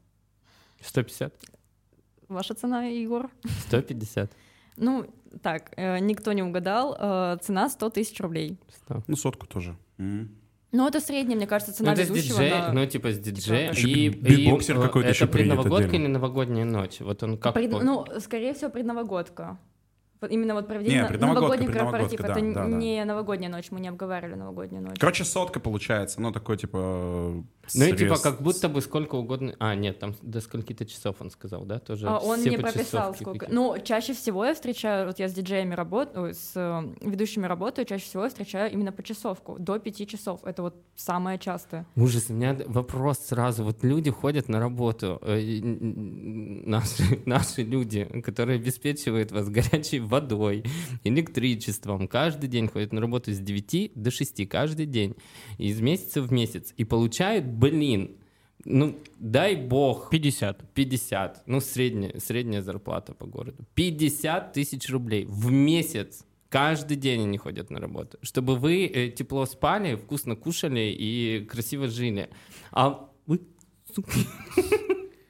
150? 0.82 1.34
Ваша 2.28 2.54
цена, 2.54 2.84
Егор? 2.84 3.28
150? 3.66 4.30
Ну, 4.76 5.06
так, 5.42 5.72
э, 5.76 5.98
никто 6.00 6.32
не 6.32 6.42
угадал. 6.42 6.96
Э, 6.98 7.36
цена 7.42 7.68
100 7.68 7.90
тысяч 7.90 8.20
рублей. 8.20 8.58
100. 8.84 9.02
Ну, 9.06 9.16
сотку 9.16 9.46
тоже. 9.46 9.76
М. 9.98 10.28
Ну, 10.72 10.88
это 10.88 11.00
средняя, 11.00 11.36
мне 11.36 11.46
кажется, 11.46 11.72
Ну, 11.72 11.76
цена 11.78 11.92
это 11.92 12.04
с 12.04 12.08
ведущего. 12.08 12.38
диджей, 12.38 12.50
на- 12.50 12.72
ну, 12.72 12.86
типа 12.86 13.12
с 13.12 13.18
диджеем. 13.18 13.70
Еще 13.72 13.88
И, 13.88 14.08
бит- 14.08 14.22
битбоксер 14.22 14.76
и, 14.76 14.78
э, 14.78 14.82
какой-то 14.82 15.08
еще 15.10 15.24
Это 15.24 15.32
предновогодка 15.32 15.96
или 15.96 16.06
новогодняя 16.08 16.64
ночь? 16.64 17.00
Вот 17.00 17.22
он 17.22 17.38
как... 17.38 17.54
Пред- 17.54 17.70
Ну, 17.70 18.04
скорее 18.18 18.54
всего, 18.54 18.70
предновогодка. 18.70 19.56
Именно 20.26 20.54
вот 20.54 20.66
проведение 20.66 20.98
Не, 20.98 21.02
на- 21.02 21.08
предновогодка, 21.08 21.40
новогодний 21.40 21.72
корпоратив. 21.72 22.20
да, 22.20 22.28
это 22.28 22.40
да, 22.40 22.64
да. 22.64 22.68
не 22.68 23.04
новогодняя 23.04 23.50
ночь, 23.50 23.70
мы 23.70 23.80
не 23.80 23.88
обговаривали 23.88 24.34
новогоднюю 24.34 24.82
ночь. 24.82 24.98
Короче, 24.98 25.24
сотка 25.24 25.60
получается. 25.60 26.20
Ну, 26.20 26.32
такой 26.32 26.56
типа... 26.56 26.78
Ну 27.74 27.84
и 27.84 27.92
типа 27.92 28.16
срез. 28.16 28.20
как 28.20 28.42
будто 28.42 28.68
бы 28.68 28.80
сколько 28.80 29.14
угодно... 29.14 29.54
А, 29.58 29.74
нет, 29.74 29.98
там 29.98 30.14
до 30.22 30.40
скольки-то 30.40 30.84
часов 30.84 31.16
он 31.20 31.30
сказал, 31.30 31.64
да? 31.64 31.78
Тоже 31.78 32.06
А, 32.08 32.18
он 32.18 32.40
все 32.40 32.50
не 32.50 32.58
прописал 32.58 33.14
сколько. 33.14 33.46
Ну, 33.50 33.76
чаще 33.82 34.12
всего 34.12 34.44
я 34.44 34.54
встречаю, 34.54 35.06
вот 35.06 35.18
я 35.18 35.28
с 35.28 35.32
диджеями 35.32 35.74
работаю, 35.74 36.34
с 36.34 36.52
э, 36.54 36.82
ведущими 37.00 37.46
работаю, 37.46 37.86
чаще 37.86 38.04
всего 38.04 38.24
я 38.24 38.28
встречаю 38.28 38.70
именно 38.72 38.92
по 38.92 39.02
часовку, 39.02 39.56
до 39.58 39.78
пяти 39.78 40.06
часов. 40.06 40.40
Это 40.44 40.62
вот 40.62 40.74
самое 40.96 41.38
частое. 41.38 41.86
Ужас, 41.96 42.26
у 42.28 42.34
меня 42.34 42.56
вопрос 42.66 43.18
сразу. 43.18 43.64
Вот 43.64 43.82
люди 43.82 44.10
ходят 44.10 44.48
на 44.48 44.60
работу, 44.60 45.18
э, 45.22 45.60
наши, 45.62 47.20
наши 47.26 47.62
люди, 47.62 48.04
которые 48.24 48.56
обеспечивают 48.56 49.32
вас 49.32 49.48
горячей 49.48 50.00
водой, 50.14 50.64
электричеством, 51.04 52.08
каждый 52.08 52.48
день 52.48 52.68
ходят 52.68 52.92
на 52.92 53.00
работу 53.00 53.32
с 53.32 53.38
9 53.38 53.92
до 53.94 54.10
6 54.10 54.48
каждый 54.48 54.86
день, 54.86 55.14
из 55.58 55.80
месяца 55.80 56.22
в 56.22 56.32
месяц, 56.32 56.72
и 56.76 56.84
получают, 56.84 57.46
блин, 57.46 58.16
ну, 58.64 58.96
дай 59.18 59.56
бог, 59.56 60.10
50. 60.10 60.72
50, 60.72 61.42
ну, 61.46 61.60
средняя, 61.60 62.18
средняя 62.18 62.62
зарплата 62.62 63.12
по 63.12 63.26
городу. 63.26 63.64
50 63.74 64.52
тысяч 64.52 64.88
рублей 64.90 65.26
в 65.26 65.50
месяц. 65.50 66.24
Каждый 66.48 66.96
день 66.96 67.22
они 67.22 67.36
ходят 67.36 67.70
на 67.70 67.80
работу. 67.80 68.16
Чтобы 68.22 68.56
вы 68.56 68.86
э, 68.86 69.10
тепло 69.10 69.44
спали, 69.44 69.96
вкусно 69.96 70.36
кушали 70.36 70.94
и 70.98 71.44
красиво 71.50 71.88
жили. 71.88 72.30
А 72.70 73.10
вы 73.26 73.40
сука, 73.94 74.12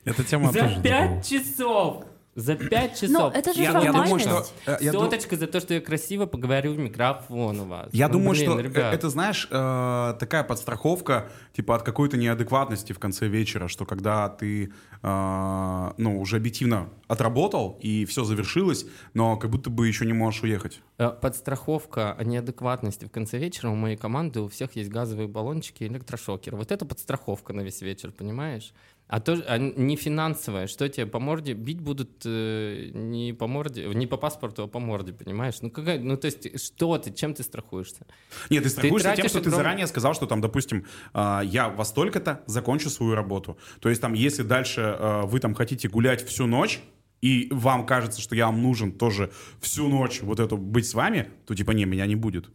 Эта 0.04 0.22
тема 0.22 0.52
за. 0.52 0.80
5 0.82 1.26
часов! 1.26 2.04
За 2.34 2.56
5 2.56 2.94
часов! 3.00 3.10
Но 3.10 3.30
это 3.30 3.52
же 3.52 3.62
Я, 3.62 3.70
я 3.80 3.92
думаю, 3.92 4.18
формальность. 4.18 4.52
что... 4.62 4.72
э, 4.72 4.78
я 4.80 4.92
Соточка 4.92 5.36
за 5.36 5.46
то, 5.46 5.60
что 5.60 5.74
я 5.74 5.80
красиво 5.80 6.26
поговорю 6.26 6.72
в 6.74 6.78
микрофон 6.78 7.60
у 7.60 7.64
вас. 7.66 7.88
Я 7.92 8.08
Ну, 8.08 8.14
думаю, 8.14 8.30
блин, 8.32 8.50
что 8.50 8.58
э, 8.58 8.62
ребят. 8.62 8.92
это, 8.94 9.08
знаешь, 9.08 9.46
э, 9.50 10.14
такая 10.18 10.42
подстраховка, 10.42 11.28
типа 11.52 11.76
от 11.76 11.82
какой-то 11.82 12.16
неадекватности 12.16 12.92
в 12.92 12.98
конце 12.98 13.28
вечера, 13.28 13.68
что 13.68 13.84
когда 13.86 14.28
ты, 14.28 14.72
э, 15.02 15.90
ну, 15.96 16.20
уже 16.20 16.36
объективно 16.36 16.88
отработал 17.06 17.78
и 17.80 18.04
все 18.04 18.24
завершилось, 18.24 18.86
но 19.14 19.36
как 19.36 19.50
будто 19.50 19.70
бы 19.70 19.86
еще 19.86 20.04
не 20.06 20.12
можешь 20.12 20.42
уехать. 20.42 20.80
Э, 20.98 21.10
Подстраховка 21.10 22.12
о 22.14 22.24
неадекватности 22.24 23.04
в 23.04 23.10
конце 23.10 23.38
вечера 23.38 23.70
у 23.70 23.74
моей 23.74 23.96
команды 23.96 24.40
у 24.40 24.48
всех 24.48 24.74
есть 24.76 24.90
газовые 24.90 25.28
баллончики 25.28 25.84
и 25.84 25.86
электрошокеры. 25.86 26.56
Вот 26.56 26.72
это 26.72 26.84
подстраховка 26.84 27.52
на 27.52 27.60
весь 27.60 27.80
вечер, 27.82 28.10
понимаешь? 28.10 28.72
А 29.06 29.20
то 29.20 29.36
а 29.46 29.58
не 29.58 29.96
финансовая, 29.96 30.66
что 30.66 30.88
тебе 30.88 31.06
по 31.06 31.20
морде 31.20 31.52
бить 31.52 31.80
будут 31.80 32.22
э, 32.24 32.90
не 32.94 33.34
по 33.34 33.46
морде, 33.46 33.86
не 33.86 34.06
по 34.06 34.16
паспорту, 34.16 34.62
а 34.62 34.66
по 34.66 34.78
морде, 34.80 35.12
понимаешь? 35.12 35.56
Ну 35.60 35.70
какая, 35.70 35.98
ну 35.98 36.16
то 36.16 36.26
есть 36.26 36.58
что 36.64 36.96
ты, 36.96 37.12
чем 37.12 37.34
ты 37.34 37.42
страхуешься? 37.42 38.06
Нет, 38.48 38.62
ты 38.62 38.70
страхуешься 38.70 39.08
тем, 39.08 39.16
тратишь 39.16 39.30
что 39.30 39.40
ты 39.40 39.48
огромное- 39.48 39.56
заранее 39.56 39.86
сказал, 39.86 40.14
что 40.14 40.26
там, 40.26 40.40
допустим, 40.40 40.86
э, 41.12 41.40
я 41.44 41.68
во 41.68 41.84
столько-то 41.84 42.42
закончу 42.46 42.88
свою 42.88 43.14
работу. 43.14 43.58
То 43.80 43.90
есть 43.90 44.00
там, 44.00 44.14
если 44.14 44.42
дальше 44.42 44.80
э, 44.80 45.22
вы 45.26 45.38
там 45.38 45.54
хотите 45.54 45.88
гулять 45.88 46.26
всю 46.26 46.46
ночь, 46.46 46.80
и 47.20 47.48
вам 47.50 47.86
кажется, 47.86 48.20
что 48.20 48.34
я 48.34 48.46
вам 48.46 48.62
нужен 48.62 48.92
тоже 48.92 49.30
всю 49.60 49.88
ночь 49.88 50.22
вот 50.22 50.40
это 50.40 50.56
быть 50.56 50.86
с 50.86 50.94
вами, 50.94 51.30
то 51.46 51.54
типа 51.54 51.70
не, 51.72 51.84
меня 51.84 52.06
не 52.06 52.16
будет. 52.16 52.50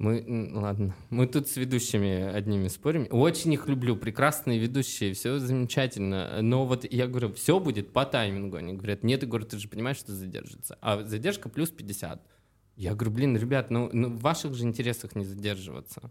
Мы, 0.00 0.50
ладно, 0.54 0.96
мы 1.10 1.26
тут 1.26 1.46
с 1.46 1.58
ведущими 1.58 2.22
одними 2.22 2.68
спорим. 2.68 3.06
Очень 3.10 3.52
их 3.52 3.68
люблю, 3.68 3.96
прекрасные 3.96 4.58
ведущие, 4.58 5.12
все 5.12 5.38
замечательно. 5.38 6.40
Но 6.40 6.64
вот 6.64 6.90
я 6.90 7.06
говорю, 7.06 7.34
все 7.34 7.60
будет 7.60 7.92
по 7.92 8.06
таймингу. 8.06 8.56
Они 8.56 8.72
говорят, 8.72 9.04
нет, 9.04 9.22
Егор, 9.22 9.44
ты 9.44 9.58
же 9.58 9.68
понимаешь, 9.68 9.98
что 9.98 10.12
задержится. 10.12 10.78
А 10.80 11.02
задержка 11.04 11.50
плюс 11.50 11.68
50. 11.68 12.26
Я 12.76 12.94
говорю, 12.94 13.10
блин, 13.10 13.36
ребят, 13.36 13.70
ну, 13.70 13.90
ну 13.92 14.08
в 14.08 14.22
ваших 14.22 14.54
же 14.54 14.64
интересах 14.64 15.14
не 15.16 15.26
задерживаться. 15.26 16.10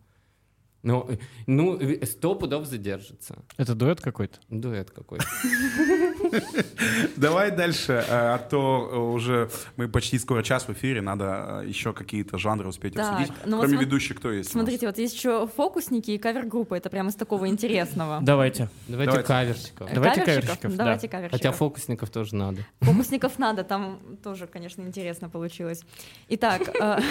Ну, 0.82 1.06
э, 1.10 1.18
ну, 1.46 1.78
э, 1.78 2.06
сто 2.06 2.36
пудов 2.36 2.66
задержится. 2.66 3.36
Это 3.58 3.76
дуэт 3.76 4.00
какой-то? 4.00 4.40
Дуэт 4.50 4.92
какой-то. 4.92 5.26
Давай 7.18 7.52
дальше, 7.52 7.94
э, 7.94 8.06
а 8.10 8.38
то 8.38 9.12
уже 9.14 9.50
мы 9.76 9.90
почти 9.90 10.18
скоро 10.20 10.42
час 10.42 10.68
в 10.68 10.72
эфире, 10.72 11.02
надо 11.02 11.64
еще 11.66 11.92
какие-то 11.92 12.38
жанры 12.38 12.70
успеть 12.70 12.94
Так, 12.94 13.12
обсудить. 13.20 13.34
ну 13.46 13.58
вот 13.58 13.66
Кроме 13.66 13.82
ведущих, 13.84 14.18
кто 14.18 14.32
есть? 14.32 14.52
Смотрите, 14.52 14.88
вот 14.88 14.98
есть 14.98 15.16
еще 15.16 15.48
фокусники 15.54 16.12
и 16.12 16.18
кавер-группы. 16.18 16.78
Это 16.78 16.90
прямо 16.90 17.10
из 17.10 17.16
такого 17.16 17.50
интересного. 17.50 18.20
Давайте. 18.22 18.70
Давайте, 18.88 19.12
Давайте. 19.12 19.28
каверщиков. 19.28 19.94
Давайте 19.94 20.22
Каверщиков? 20.22 20.46
каверщиков, 20.48 20.72
да. 20.72 20.84
Давайте 20.86 21.10
каверщиков. 21.10 21.40
Хотя 21.40 21.52
фокусников 21.52 22.10
тоже 22.10 22.36
надо. 22.36 22.62
Фокусников 22.82 23.38
надо, 23.38 23.64
там 23.66 24.00
тоже, 24.24 24.48
конечно, 24.48 24.82
интересно 24.82 25.30
получилось. 25.30 25.84
Итак, 26.30 26.62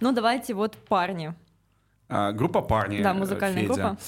ну 0.00 0.12
давайте 0.12 0.54
вот 0.54 0.76
парни. 0.88 1.34
А, 2.10 2.32
группа 2.32 2.60
парни. 2.60 3.02
Да, 3.02 3.14
музыкальная 3.14 3.62
Федя. 3.62 3.74
группа. 3.74 3.98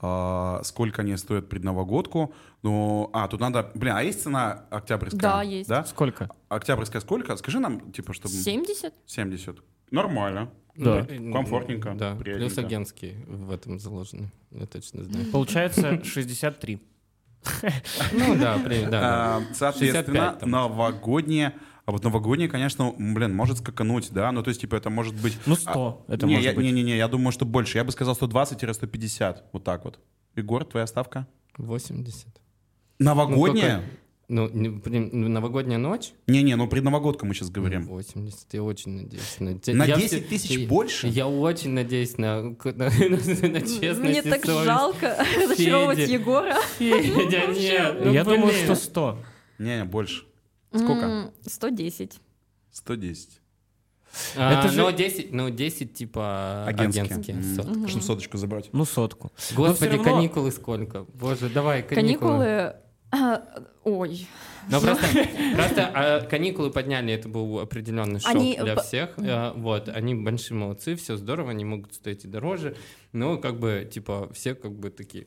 А, 0.00 0.60
сколько 0.64 1.02
они 1.02 1.16
стоят 1.16 1.48
предновогодку? 1.48 2.34
Ну, 2.62 3.08
а, 3.12 3.26
тут 3.28 3.40
надо... 3.40 3.70
Блин, 3.74 3.94
а 3.96 4.02
есть 4.02 4.22
цена 4.22 4.64
октябрьская? 4.70 5.20
Да, 5.20 5.42
есть. 5.42 5.68
Да? 5.68 5.84
Сколько? 5.84 6.28
Октябрьская 6.48 7.00
сколько? 7.00 7.36
Скажи 7.36 7.58
нам, 7.60 7.92
типа, 7.92 8.12
чтобы... 8.12 8.34
70? 8.34 8.92
70. 9.06 9.58
Нормально. 9.90 10.50
Да. 10.76 11.04
Комфортненько, 11.32 11.94
Да, 11.94 12.16
приятненько. 12.16 12.54
плюс 12.54 12.58
агентские 12.58 13.24
в 13.26 13.50
этом 13.50 13.78
заложены. 13.78 14.32
Я 14.50 14.66
точно 14.66 15.04
знаю. 15.04 15.30
Получается 15.30 16.00
63. 16.04 16.82
Ну 18.12 18.36
да, 18.36 18.58
да. 18.90 19.36
А, 19.36 19.42
Соответственно, 19.54 20.02
65 20.32 20.38
там. 20.40 20.50
новогодние... 20.50 21.54
А 21.86 21.92
вот 21.92 22.02
новогодние, 22.02 22.48
конечно, 22.48 22.94
блин, 22.98 23.34
может 23.34 23.58
скакануть, 23.58 24.10
да? 24.10 24.32
Ну, 24.32 24.42
то 24.42 24.48
есть, 24.48 24.60
типа, 24.62 24.76
это 24.76 24.88
может 24.88 25.14
быть... 25.20 25.36
Ну, 25.44 25.54
100 25.54 26.04
это 26.08 26.26
не, 26.26 26.36
может 26.36 26.50
я, 26.50 26.56
быть. 26.56 26.64
Не-не-не, 26.64 26.96
я 26.96 27.08
думаю, 27.08 27.30
что 27.32 27.44
больше. 27.44 27.76
Я 27.76 27.84
бы 27.84 27.92
сказал 27.92 28.14
120-150. 28.18 29.36
Вот 29.52 29.64
так 29.64 29.84
вот. 29.84 29.98
Егор, 30.34 30.64
твоя 30.64 30.86
ставка? 30.86 31.26
80. 31.58 32.26
Новогодняя? 32.98 33.82
Ну, 34.28 34.48
не- 34.48 34.70
при- 34.70 34.98
ну, 35.12 35.28
новогодняя 35.28 35.78
ночь? 35.78 36.12
Не-не, 36.26 36.56
ну 36.56 36.66
предновогодка 36.66 37.26
мы 37.26 37.34
сейчас 37.34 37.50
говорим. 37.50 37.86
80. 37.86 38.54
Я 38.54 38.62
очень 38.62 38.92
надеюсь. 39.02 39.36
На, 39.38 39.58
те- 39.58 39.74
На 39.74 39.84
я 39.84 39.96
10 39.96 40.08
все- 40.08 40.20
тысяч 40.22 40.50
я- 40.52 40.66
больше? 40.66 41.08
Я 41.08 41.26
очень 41.28 41.70
надеюсь 41.72 42.16
на, 42.16 42.54
к- 42.54 42.72
на, 42.72 42.84
на 42.88 42.90
честность 43.60 43.98
Мне 44.00 44.22
так 44.22 44.42
совесть. 44.46 44.64
жалко 44.64 45.16
разочаровывать. 45.42 46.08
Егора. 46.08 46.56
Федя, 46.78 47.46
нет. 47.52 47.96
ну, 48.02 48.12
Я 48.12 48.24
думаю, 48.24 48.52
что 48.54 48.74
100. 48.74 49.18
Не, 49.58 49.84
больше. 49.84 50.24
Сколько? 50.74 51.04
М, 51.06 51.30
110. 51.46 52.20
110. 52.72 53.40
А, 54.36 54.60
Это 54.60 54.68
же- 54.72 54.80
Ну, 54.82 54.92
10, 54.92 55.32
ну, 55.32 55.50
10 55.50 55.94
типа 55.94 56.64
Агентские. 56.66 57.04
агентские. 57.04 57.42
Сотка. 57.42 57.88
Чтобы 57.88 58.04
соточку 58.04 58.36
забрать. 58.38 58.68
Ну, 58.72 58.84
сотку. 58.84 59.32
Господи, 59.56 59.96
равно- 59.96 60.04
каникулы 60.04 60.50
сколько? 60.52 61.04
Боже, 61.14 61.48
давай, 61.48 61.82
каникулы. 61.82 62.44
Каникулы... 62.44 62.76
а, 63.10 63.64
Ой. 63.84 64.26
Ну 64.70 64.80
просто, 64.80 65.06
просто 65.56 65.90
а, 65.94 66.20
каникулы 66.22 66.70
подняли, 66.70 67.12
это 67.12 67.28
был 67.28 67.58
определенный 67.58 68.18
шок 68.20 68.30
Они 68.30 68.56
для 68.56 68.76
всех. 68.76 69.10
А, 69.18 69.52
вот, 69.54 69.88
они 69.88 70.14
большие 70.14 70.56
молодцы, 70.56 70.96
все 70.96 71.16
здорово, 71.16 71.50
они 71.50 71.64
могут 71.64 71.94
стоить 71.94 72.24
и 72.24 72.28
дороже, 72.28 72.76
но 73.12 73.36
как 73.36 73.58
бы 73.58 73.88
типа 73.92 74.30
все 74.32 74.54
как 74.54 74.72
бы 74.72 74.90
такие. 74.90 75.26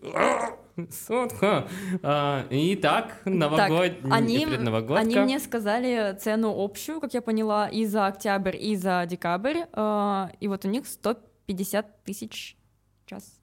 «А, 0.78 0.82
Сотка. 0.92 1.68
А, 2.04 2.46
и 2.50 2.76
так, 2.76 3.22
новогодний, 3.26 4.02
Так, 4.02 4.12
они, 4.12 4.46
предновогодка. 4.46 5.00
они 5.02 5.16
мне 5.20 5.40
сказали 5.40 6.16
цену 6.20 6.54
общую, 6.64 7.02
как 7.02 7.14
я 7.14 7.22
поняла, 7.22 7.68
и 7.68 7.86
за 7.86 8.08
октябрь, 8.08 8.56
и 8.60 8.76
за 8.76 9.06
декабрь. 9.10 9.62
э, 9.74 10.28
И 10.40 10.48
вот 10.48 10.66
у 10.66 10.68
них 10.70 10.86
150 10.88 12.04
тысяч 12.04 12.56
час. 13.06 13.40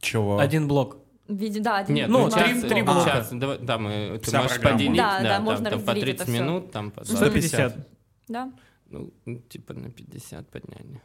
Чего? 0.00 0.38
Один 0.38 0.68
блок. 0.68 0.98
Видимо, 1.28 1.64
да, 1.64 1.76
один 1.78 1.94
Нет, 1.96 2.08
Ну, 2.08 2.28
три- 2.30 2.60
три 2.62 2.82
блока. 2.82 3.04
час, 3.10 3.28
давай- 3.32 3.58
да, 3.58 3.78
мы, 3.78 4.18
ты 4.18 4.26
Вся 4.26 4.42
можешь 4.42 4.56
программа. 4.56 4.78
поделить, 4.78 4.96
Да, 4.96 5.20
да, 5.22 5.28
там, 5.36 5.44
можно 5.44 5.70
там 5.70 5.80
по 5.82 5.86
разделить 5.92 6.04
30 6.16 6.20
это 6.22 6.32
всё. 6.32 6.42
минут, 6.42 6.72
там 6.72 6.90
по 6.90 7.04
150. 7.04 7.76
Да. 8.28 8.52
Ну, 8.88 9.12
ну, 9.26 9.38
типа 9.38 9.74
на 9.74 9.90
50 9.90 10.48
подняли. 10.50 11.00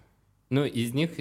Ну, 0.51 0.63
из 0.63 0.93
них 0.93 1.15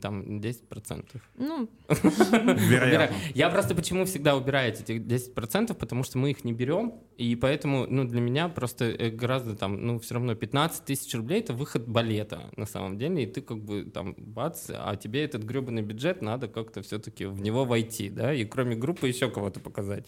там 0.00 0.38
10%. 0.38 1.04
Ну, 1.36 1.68
Вероятно. 1.88 3.16
Я 3.34 3.50
просто 3.50 3.74
почему 3.74 4.04
всегда 4.04 4.36
убираю 4.36 4.72
эти 4.72 4.92
10%, 4.92 5.74
потому 5.74 6.04
что 6.04 6.18
мы 6.18 6.30
их 6.30 6.44
не 6.44 6.52
берем, 6.52 6.94
и 7.16 7.34
поэтому, 7.34 7.86
ну, 7.88 8.04
для 8.04 8.20
меня 8.20 8.48
просто 8.48 8.84
э, 8.84 9.10
гораздо 9.10 9.56
там, 9.56 9.84
ну, 9.84 9.98
все 9.98 10.14
равно 10.14 10.36
15 10.36 10.84
тысяч 10.84 11.12
рублей— 11.14 11.40
это 11.40 11.54
выход 11.54 11.88
балета 11.88 12.50
на 12.56 12.66
самом 12.66 12.98
деле, 12.98 13.24
и 13.24 13.26
ты 13.26 13.40
как 13.40 13.58
бы 13.58 13.84
там 13.84 14.14
бац, 14.16 14.70
а 14.70 14.94
тебе 14.94 15.24
этот 15.24 15.42
гребаный 15.42 15.82
бюджет 15.82 16.22
надо 16.22 16.46
как-то 16.46 16.82
все-таки 16.82 17.24
в 17.24 17.40
него 17.40 17.64
войти, 17.64 18.10
да, 18.10 18.32
и 18.32 18.44
кроме 18.44 18.76
группы 18.76 19.08
еще 19.08 19.28
кого-то 19.28 19.58
показать. 19.58 20.06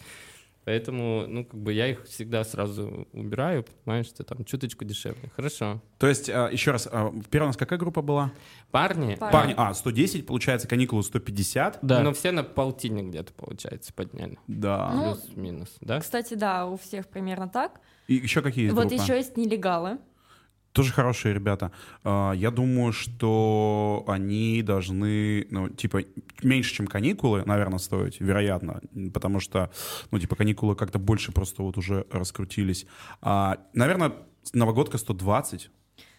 Поэтому, 0.63 1.25
ну, 1.27 1.43
как 1.43 1.59
бы 1.59 1.73
я 1.73 1.87
их 1.87 2.05
всегда 2.05 2.43
сразу 2.43 3.07
убираю, 3.13 3.65
понимаешь, 3.83 4.05
что 4.05 4.23
там 4.23 4.45
чуточку 4.45 4.85
дешевле. 4.85 5.31
Хорошо. 5.35 5.81
То 5.97 6.07
есть, 6.07 6.29
а, 6.29 6.49
еще 6.51 6.71
раз, 6.71 6.87
а, 6.91 7.11
первая 7.31 7.47
у 7.47 7.49
нас 7.49 7.57
какая 7.57 7.79
группа 7.79 8.01
была? 8.03 8.31
Парни, 8.69 9.15
Парни. 9.15 9.33
Парни, 9.33 9.53
а, 9.57 9.73
110, 9.73 10.25
получается, 10.27 10.67
каникулы 10.67 11.03
150. 11.03 11.79
Да. 11.81 12.01
ну, 12.01 12.13
все 12.13 12.31
на 12.31 12.43
полтинник 12.43 13.05
где-то, 13.05 13.33
получается, 13.33 13.91
подняли. 13.93 14.37
Да. 14.47 14.91
Ну, 14.93 15.15
Плюс-минус, 15.15 15.77
да? 15.81 15.99
кстати, 15.99 16.35
да, 16.35 16.67
у 16.67 16.77
всех 16.77 17.07
примерно 17.07 17.47
так. 17.47 17.81
И 18.07 18.15
еще 18.15 18.41
какие 18.41 18.65
есть 18.65 18.75
вот 18.75 18.87
группы? 18.87 19.01
еще 19.01 19.15
есть 19.15 19.37
нелегалы. 19.37 19.97
Тоже 20.73 20.93
хорошие 20.93 21.33
ребята. 21.33 21.71
А, 22.03 22.31
Я 22.33 22.51
думаю, 22.51 22.93
что 22.93 24.03
они 24.07 24.61
должны, 24.61 25.47
ну, 25.49 25.69
типа, 25.69 26.03
меньше, 26.43 26.73
чем 26.73 26.87
каникулы, 26.87 27.43
наверное, 27.45 27.79
стоить, 27.79 28.19
вероятно, 28.21 28.81
потому 29.13 29.39
что, 29.39 29.71
ну, 30.11 30.19
типа, 30.19 30.35
каникулы 30.35 30.75
как-то 30.75 30.99
больше 30.99 31.31
просто 31.31 31.63
вот 31.63 31.77
уже 31.77 32.05
раскрутились. 32.11 32.85
А, 33.21 33.57
наверное, 33.73 34.13
новогодка 34.53 34.97
120, 34.97 35.69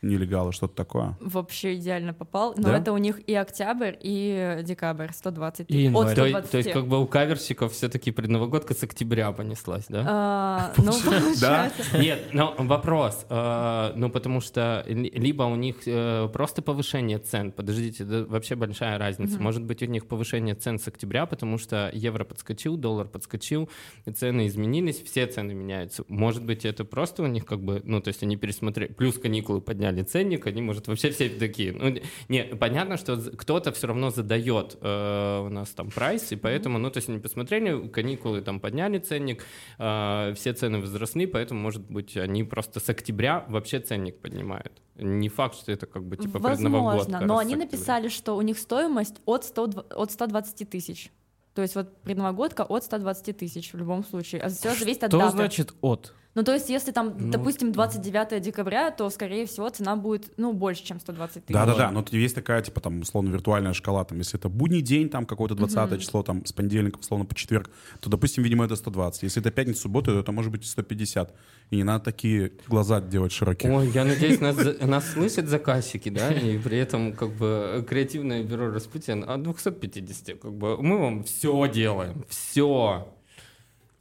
нелегалы, 0.02 0.52
что-то 0.52 0.74
такое. 0.74 1.16
Вообще 1.20 1.76
идеально 1.76 2.12
попал. 2.12 2.54
Но 2.56 2.64
Да? 2.64 2.78
это 2.78 2.92
у 2.92 2.98
них 2.98 3.20
и 3.28 3.34
октябрь, 3.34 3.94
и 4.00 4.60
декабрь. 4.64 5.08
120 5.12 5.70
И 5.70 5.82
январь. 5.84 6.08
От 6.10 6.16
То, 6.16 6.22
120. 6.28 6.50
то 6.50 6.58
есть 6.58 6.72
как 6.72 6.86
бы 6.88 7.00
у 7.00 7.06
каверщиков 7.06 7.72
все-таки 7.72 8.10
предновогодка 8.10 8.74
с 8.74 8.82
октября 8.82 9.30
понеслась, 9.32 9.84
да? 9.88 10.04
А, 10.08 10.72
ну, 10.76 10.92
получается. 11.04 11.98
Нет, 11.98 12.20
но 12.32 12.54
вопрос. 12.58 13.26
э, 13.28 13.92
ну, 13.96 14.10
потому 14.10 14.40
что 14.40 14.84
ли- 14.88 15.10
либо 15.14 15.44
у 15.44 15.54
них 15.54 15.76
э, 15.86 16.28
просто 16.32 16.62
повышение 16.62 17.18
цен. 17.18 17.52
Подождите, 17.52 18.04
да, 18.04 18.24
вообще 18.24 18.54
большая 18.56 18.98
разница. 18.98 19.40
Может 19.40 19.62
быть, 19.64 19.82
у 19.82 19.86
них 19.86 20.06
повышение 20.08 20.54
цен 20.54 20.78
с 20.78 20.88
октября, 20.88 21.26
потому 21.26 21.58
что 21.58 21.90
евро 21.92 22.24
подскочил, 22.24 22.76
доллар 22.76 23.06
подскочил, 23.06 23.68
цены 24.16 24.46
изменились, 24.48 25.00
все 25.02 25.26
цены 25.26 25.54
меняются. 25.54 26.04
Может 26.08 26.44
быть, 26.44 26.64
это 26.64 26.84
просто 26.84 27.22
у 27.22 27.26
них 27.26 27.44
как 27.46 27.62
бы, 27.62 27.80
ну, 27.84 28.00
то 28.00 28.08
есть 28.08 28.22
они 28.22 28.36
пересмотрели, 28.36 28.92
плюс 28.92 29.18
каникулы 29.18 29.60
подняли 29.60 29.91
ценник, 30.00 30.46
они, 30.46 30.62
может, 30.62 30.88
вообще 30.88 31.10
все 31.10 31.28
такие. 31.28 31.72
Ну, 31.72 32.00
не, 32.28 32.44
понятно, 32.44 32.96
что 32.96 33.16
кто-то 33.16 33.70
все 33.72 33.86
равно 33.88 34.10
задает 34.10 34.78
э, 34.80 35.44
у 35.46 35.50
нас 35.50 35.68
там 35.70 35.90
прайс, 35.90 36.32
и 36.32 36.36
поэтому, 36.36 36.78
ну, 36.78 36.90
то 36.90 36.96
есть 36.98 37.10
они 37.10 37.18
посмотрели, 37.18 37.88
каникулы 37.88 38.40
там 38.40 38.58
подняли 38.58 38.98
ценник, 38.98 39.44
э, 39.78 40.32
все 40.34 40.54
цены 40.54 40.80
возросли, 40.80 41.26
поэтому, 41.26 41.60
может 41.60 41.82
быть, 41.90 42.16
они 42.16 42.44
просто 42.44 42.80
с 42.80 42.88
октября 42.88 43.44
вообще 43.48 43.80
ценник 43.80 44.18
поднимают. 44.20 44.72
Не 44.96 45.28
факт, 45.28 45.56
что 45.56 45.72
это 45.72 45.86
как 45.86 46.04
бы 46.04 46.16
типа. 46.16 46.38
Возможно, 46.38 47.20
но 47.20 47.34
раз 47.34 47.42
они 47.42 47.56
написали, 47.56 48.08
что 48.08 48.36
у 48.36 48.42
них 48.42 48.58
стоимость 48.58 49.20
от, 49.26 49.44
100, 49.44 49.66
дв- 49.66 49.94
от 49.94 50.10
120 50.10 50.68
тысяч. 50.68 51.10
То 51.54 51.62
есть 51.62 51.74
вот 51.74 52.00
предновогодка 52.02 52.62
от 52.62 52.84
120 52.84 53.36
тысяч 53.36 53.72
в 53.72 53.76
любом 53.76 54.04
случае. 54.04 54.40
А 54.40 54.48
все 54.48 54.74
зависит 54.74 55.04
от 55.04 55.10
Что 55.10 55.18
даты. 55.18 55.32
значит 55.32 55.74
от? 55.82 56.14
Ну, 56.34 56.44
то 56.44 56.54
есть, 56.54 56.70
если 56.70 56.92
там, 56.92 57.14
Ну, 57.18 57.30
допустим, 57.30 57.72
29 57.72 58.42
декабря, 58.42 58.90
то, 58.90 59.10
скорее 59.10 59.44
всего, 59.44 59.68
цена 59.68 59.96
будет, 59.96 60.32
ну, 60.38 60.54
больше, 60.54 60.82
чем 60.82 60.98
120 60.98 61.44
тысяч. 61.44 61.52
Да-да-да, 61.52 61.90
но 61.90 62.02
тут 62.02 62.14
есть 62.14 62.34
такая, 62.34 62.62
типа, 62.62 62.80
там, 62.80 63.00
условно, 63.00 63.28
виртуальная 63.30 63.74
шкала, 63.74 64.04
там, 64.04 64.18
если 64.18 64.38
это 64.38 64.48
будний 64.48 64.80
день, 64.80 65.10
там, 65.10 65.26
какое-то 65.26 65.54
20 65.54 66.00
число, 66.00 66.22
там, 66.22 66.46
с 66.46 66.52
понедельника, 66.52 66.98
условно, 66.98 67.26
по 67.26 67.34
четверг, 67.34 67.70
то, 68.00 68.08
допустим, 68.08 68.42
видимо, 68.44 68.64
это 68.64 68.76
120. 68.76 69.24
Если 69.24 69.42
это 69.42 69.50
пятница, 69.50 69.82
суббота, 69.82 70.12
то 70.12 70.20
это 70.20 70.32
может 70.32 70.50
быть 70.50 70.64
и 70.64 70.66
150. 70.66 71.34
И 71.70 71.76
не 71.76 71.84
надо 71.84 72.04
такие 72.04 72.52
глаза 72.66 73.00
делать 73.00 73.32
широкие. 73.32 73.70
Ой, 73.70 73.88
я 73.90 74.04
надеюсь, 74.04 74.40
нас, 74.40 74.56
нас 74.80 75.12
слышат 75.12 75.48
заказчики, 75.48 76.08
да, 76.08 76.32
и 76.32 76.56
при 76.58 76.78
этом 76.78 77.12
как 77.12 77.30
бы 77.32 77.84
креативное 77.88 78.42
бюро 78.42 78.70
Распутин 78.70 79.28
от 79.28 79.42
250, 79.42 80.38
как 80.38 80.52
бы 80.52 80.80
мы 80.82 80.98
вам 80.98 81.24
все 81.24 81.68
делаем, 81.68 82.24
все. 82.28 83.06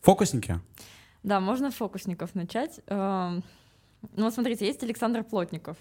Фокусники? 0.02 0.60
Да, 1.24 1.40
можно 1.40 1.72
фокусников 1.72 2.36
начать. 2.36 2.80
Эм, 2.88 3.44
Ну, 4.16 4.24
вот 4.26 4.34
смотрите, 4.34 4.66
есть 4.66 4.82
Александр 4.84 5.24
Плотников. 5.24 5.78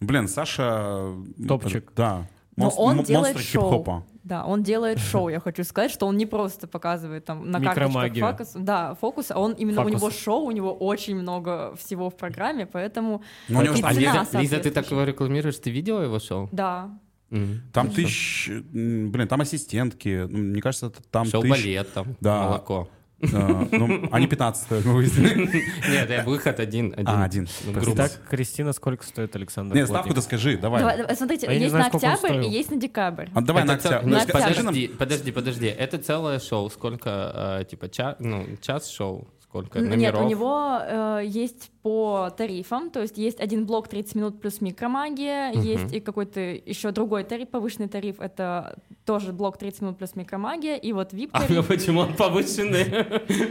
Блин, 0.00 0.28
Саша... 0.28 1.12
Топчик. 1.48 1.92
Да. 1.96 2.28
Но 2.56 2.66
Монстр- 2.66 2.80
он 2.80 2.98
м- 2.98 3.04
делает 3.04 3.34
монстр 3.34 3.52
шоу. 3.52 3.62
хип-хопа. 3.70 4.06
Да, 4.24 4.44
он 4.44 4.62
делает 4.62 4.98
шоу. 5.00 5.28
Я 5.30 5.40
хочу 5.40 5.64
сказать, 5.64 5.90
что 5.90 6.06
он 6.06 6.16
не 6.16 6.26
просто 6.26 6.66
показывает 6.68 7.24
там 7.24 7.50
на 7.50 7.60
карточках 7.60 8.14
фокус, 8.18 8.52
да, 8.54 8.94
фокус, 8.94 9.30
а 9.30 9.38
он 9.40 9.52
именно 9.52 9.80
у 9.80 9.84
Фокус. 9.84 10.00
него 10.00 10.10
шоу, 10.10 10.44
у 10.46 10.50
него 10.52 10.72
очень 10.72 11.16
много 11.16 11.74
всего 11.76 12.08
в 12.10 12.16
программе, 12.16 12.66
поэтому 12.66 13.22
Ну, 13.48 13.58
у 13.58 13.62
него 13.62 13.74
А 13.82 13.92
Лиза, 13.92 14.26
Лиза, 14.38 14.58
ты 14.60 14.70
так 14.70 14.88
его 14.90 15.02
рекламируешь, 15.04 15.56
ты 15.58 15.70
видела 15.70 16.02
его 16.02 16.18
шоу? 16.20 16.48
да. 16.52 16.90
Мгм. 17.30 17.60
Там 17.74 17.90
тысяч... 17.90 18.48
Блин, 18.72 19.28
там 19.28 19.40
ассистентки. 19.42 20.26
Ну, 20.30 20.38
Мне 20.38 20.62
кажется, 20.62 20.86
это 20.86 21.02
там 21.10 21.26
тысяч... 21.26 21.50
балет 21.50 21.92
там, 21.92 22.16
Да. 22.20 22.44
молоко. 22.44 22.88
Э, 23.20 23.66
Ну, 23.72 24.08
они 24.12 24.26
15 24.26 24.62
стоят, 24.62 24.84
мы 24.84 24.94
выяснили. 24.94 25.64
Нет, 25.90 26.10
я 26.10 26.22
выход 26.24 26.60
один. 26.60 26.92
один. 26.92 27.08
А, 27.08 27.24
один. 27.24 27.48
Ну. 27.64 27.80
Итак, 27.94 28.12
Кристина, 28.30 28.72
сколько 28.72 29.04
стоит 29.04 29.34
Александр 29.36 29.74
Не, 29.74 29.80
Плотников? 29.86 30.02
ставку-то 30.02 30.20
скажи, 30.22 30.56
давай. 30.56 31.14
Смотрите, 31.16 31.46
А 31.48 31.52
есть 31.52 31.74
на 31.74 31.86
октябрь 31.86 32.44
и 32.44 32.48
есть 32.48 32.70
на 32.70 32.76
декабрь. 32.76 33.28
А 33.34 33.40
давай 33.40 33.64
на 33.64 33.74
октябрь. 33.74 34.04
ну, 34.04 34.10
На 34.16 34.22
октябрь. 34.22 34.40
подожди, 34.54 34.88
подожди, 34.88 35.32
подожди. 35.32 35.66
Это 35.66 35.98
целое 35.98 36.38
шоу. 36.38 36.70
Сколько, 36.70 37.58
э, 37.60 37.64
типа, 37.64 37.88
час, 37.88 38.16
ну, 38.18 38.46
час 38.60 38.88
шоу? 38.88 39.26
Сколько 39.48 39.78
Н- 39.78 39.84
Нет, 39.88 40.12
номеров? 40.12 40.20
у 40.26 40.28
него 40.28 40.78
э, 40.82 41.22
есть 41.24 41.70
по 41.82 42.28
тарифам, 42.36 42.90
то 42.90 43.00
есть 43.00 43.16
есть 43.16 43.40
один 43.40 43.64
блок 43.64 43.88
30 43.88 44.14
минут 44.14 44.40
плюс 44.42 44.60
микромагия, 44.60 45.52
Мгм. 45.52 45.62
есть 45.62 45.92
и 45.94 46.00
какой-то 46.00 46.38
еще 46.40 46.90
другой 46.90 47.24
тариф, 47.24 47.48
повышенный 47.48 47.88
тариф, 47.88 48.20
это 48.20 48.78
тоже 49.06 49.32
блок 49.32 49.56
30 49.56 49.80
минут 49.80 49.96
плюс 49.98 50.14
микромагия, 50.16 50.76
и 50.76 50.92
вот 50.92 51.14
VIP 51.14 51.30
А 51.32 51.40
тариф. 51.46 51.66
почему 51.66 52.00
он 52.00 52.14
повышенный? 52.14 52.84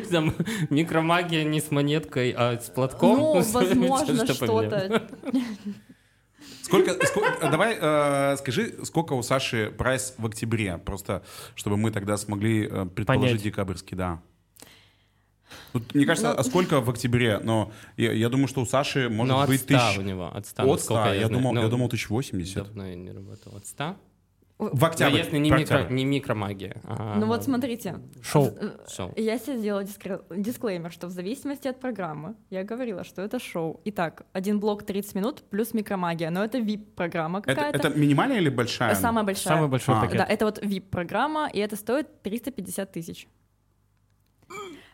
Там 0.11 0.35
микромагия 0.69 1.43
не 1.43 1.59
с 1.59 1.71
монеткой, 1.71 2.31
а 2.37 2.59
с 2.59 2.69
платком? 2.69 3.17
Ну, 3.17 3.33
возможно, 3.51 4.23
Что 4.25 4.33
что-то. 4.35 5.07
Сколько, 6.61 6.91
ско- 6.91 7.49
давай 7.49 7.77
э, 7.79 8.37
скажи, 8.37 8.75
сколько 8.83 9.13
у 9.13 9.23
Саши 9.23 9.73
прайс 9.77 10.13
в 10.17 10.25
октябре, 10.25 10.77
просто 10.77 11.23
чтобы 11.55 11.77
мы 11.77 11.91
тогда 11.91 12.17
смогли 12.17 12.67
э, 12.67 12.85
предположить 12.85 13.29
Понять. 13.31 13.43
декабрьский, 13.43 13.97
да. 13.97 14.21
Вот, 15.73 15.93
мне 15.93 16.05
кажется, 16.05 16.33
Ну- 16.33 16.39
а 16.39 16.43
сколько 16.43 16.81
в 16.81 16.89
октябре? 16.89 17.39
Но 17.43 17.71
я, 17.97 18.11
я 18.13 18.29
думаю, 18.29 18.47
что 18.47 18.61
у 18.61 18.65
Саши 18.65 19.09
может 19.09 19.33
Ну, 19.35 19.41
от 19.41 19.47
быть 19.47 19.61
100 19.61 19.67
тысяч... 19.67 19.97
у 19.99 20.01
него, 20.01 20.27
от 20.33 20.45
100, 20.45 20.63
От 20.63 20.69
насколько 20.69 21.03
100, 21.03 21.13
я, 21.13 21.27
знаю. 21.27 21.29
думал, 21.29 21.53
Ну, 21.53 21.61
я 21.61 21.67
думал 21.67 21.85
1080. 21.87 22.63
Давно 22.63 22.85
я 22.87 22.95
не 22.95 23.11
работал. 23.11 23.55
От 23.55 23.65
100? 23.67 23.95
В 24.59 24.81
Но 24.81 24.87
октябре. 24.87 25.19
если 25.19 25.37
не, 25.37 25.51
микро, 25.51 25.75
октябре. 25.81 25.95
не 25.95 26.03
микромагия. 26.05 26.81
а 26.83 27.15
Ну 27.19 27.27
вот 27.27 27.43
смотрите, 27.43 27.99
Шоу. 28.23 28.47
э, 28.59 28.71
Шоу. 28.91 29.13
я 29.15 29.37
себе 29.37 29.59
сделала 29.59 29.83
дискр- 29.83 30.23
дисклеймер, 30.35 30.91
что 30.91 31.05
в 31.05 31.11
зависимости 31.11 31.67
от 31.67 31.79
программы, 31.79 32.33
я 32.49 32.63
говорила, 32.63 33.03
что 33.03 33.21
это 33.21 33.37
шоу. 33.39 33.79
Итак, 33.85 34.23
один 34.33 34.59
блок 34.59 34.83
30 34.83 35.13
минут 35.13 35.43
плюс 35.51 35.75
микромагия, 35.75 36.31
но 36.31 36.43
это 36.43 36.57
VIP-программа 36.57 37.37
Это, 37.39 37.53
какая-то. 37.53 37.87
это 37.87 37.99
минимальная 37.99 38.37
или 38.37 38.49
большая? 38.49 38.95
Самая 38.95 39.23
большая. 39.23 39.53
Самый 39.57 39.69
большой 39.69 39.95
А. 39.95 40.01
пакет. 40.01 40.17
Да, 40.17 40.25
это 40.25 40.45
вот 40.45 40.57
VIP-программа, 40.63 41.49
и 41.53 41.59
это 41.59 41.75
стоит 41.75 42.23
350 42.23 42.91
тысяч. 42.91 43.27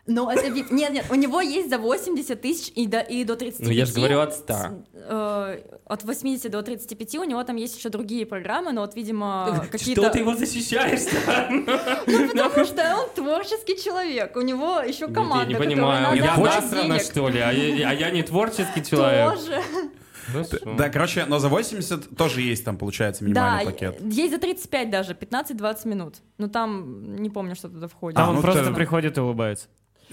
Ну, 0.06 0.30
это. 0.30 0.49
Нет, 0.49 0.91
нет, 0.91 1.06
у 1.10 1.16
него 1.16 1.39
есть 1.39 1.70
за 1.70 1.78
80 1.78 2.41
тысяч 2.41 2.72
и 2.76 2.88
до, 2.88 2.99
и 2.99 3.24
до 3.24 3.38
35. 3.38 3.68
Ну, 3.68 3.74
я 3.74 3.86
же 3.86 3.93
говорю 3.93 4.20
от 4.20 4.34
100. 4.34 4.54
Э, 4.95 5.62
от 5.86 6.04
80 6.04 6.51
до 6.51 6.62
35 6.62 7.16
у 7.16 7.24
него 7.24 7.41
там 7.45 7.56
есть 7.56 7.78
еще 7.78 7.88
другие 7.88 8.26
программы, 8.26 8.74
но 8.74 8.82
вот, 8.82 8.95
видимо, 8.95 9.66
какие-то... 9.72 10.12
его 10.18 10.36
защищаешь 10.36 11.01
Ну, 12.08 12.30
потому 12.30 12.66
что 12.66 12.95
он 12.97 13.10
творческий 13.16 13.82
человек, 13.82 14.36
у 14.36 14.41
него 14.41 14.82
еще 14.82 15.08
команда, 15.08 15.51
Я 15.51 15.60
не 15.60 15.66
понимаю, 15.66 16.18
я 16.18 16.36
насрано, 16.36 16.84
денег. 16.84 17.01
что 17.01 17.30
ли? 17.30 17.39
А 17.39 17.51
я, 17.51 17.89
а 17.89 18.12
не 18.12 18.24
творческий 18.24 18.84
человек. 18.84 19.34
Тоже. 19.34 19.62
Хорошо. 20.26 20.58
Да, 20.78 20.89
короче, 20.89 21.26
но 21.26 21.39
за 21.39 21.49
80 21.49 22.18
тоже 22.18 22.41
есть 22.41 22.64
там, 22.66 22.78
получается, 22.78 23.24
Да, 23.24 23.30
минимальный 23.30 23.66
пакет. 23.72 24.01
есть 24.01 24.34
за 24.34 24.39
35 24.39 24.89
даже, 24.89 25.14
15-20 25.14 25.88
минут. 25.88 26.16
Ну, 26.38 26.49
там, 26.49 27.16
не 27.16 27.30
помню, 27.30 27.56
что 27.56 27.70
туда 27.70 27.88
входит. 27.88 28.16
Там 28.16 28.28
А, 28.28 28.30
он 28.30 28.36
ну 28.38 28.41
просто 28.41 28.72
приходит 28.74 29.18
и 29.18 29.22
улыбается. 29.22 29.68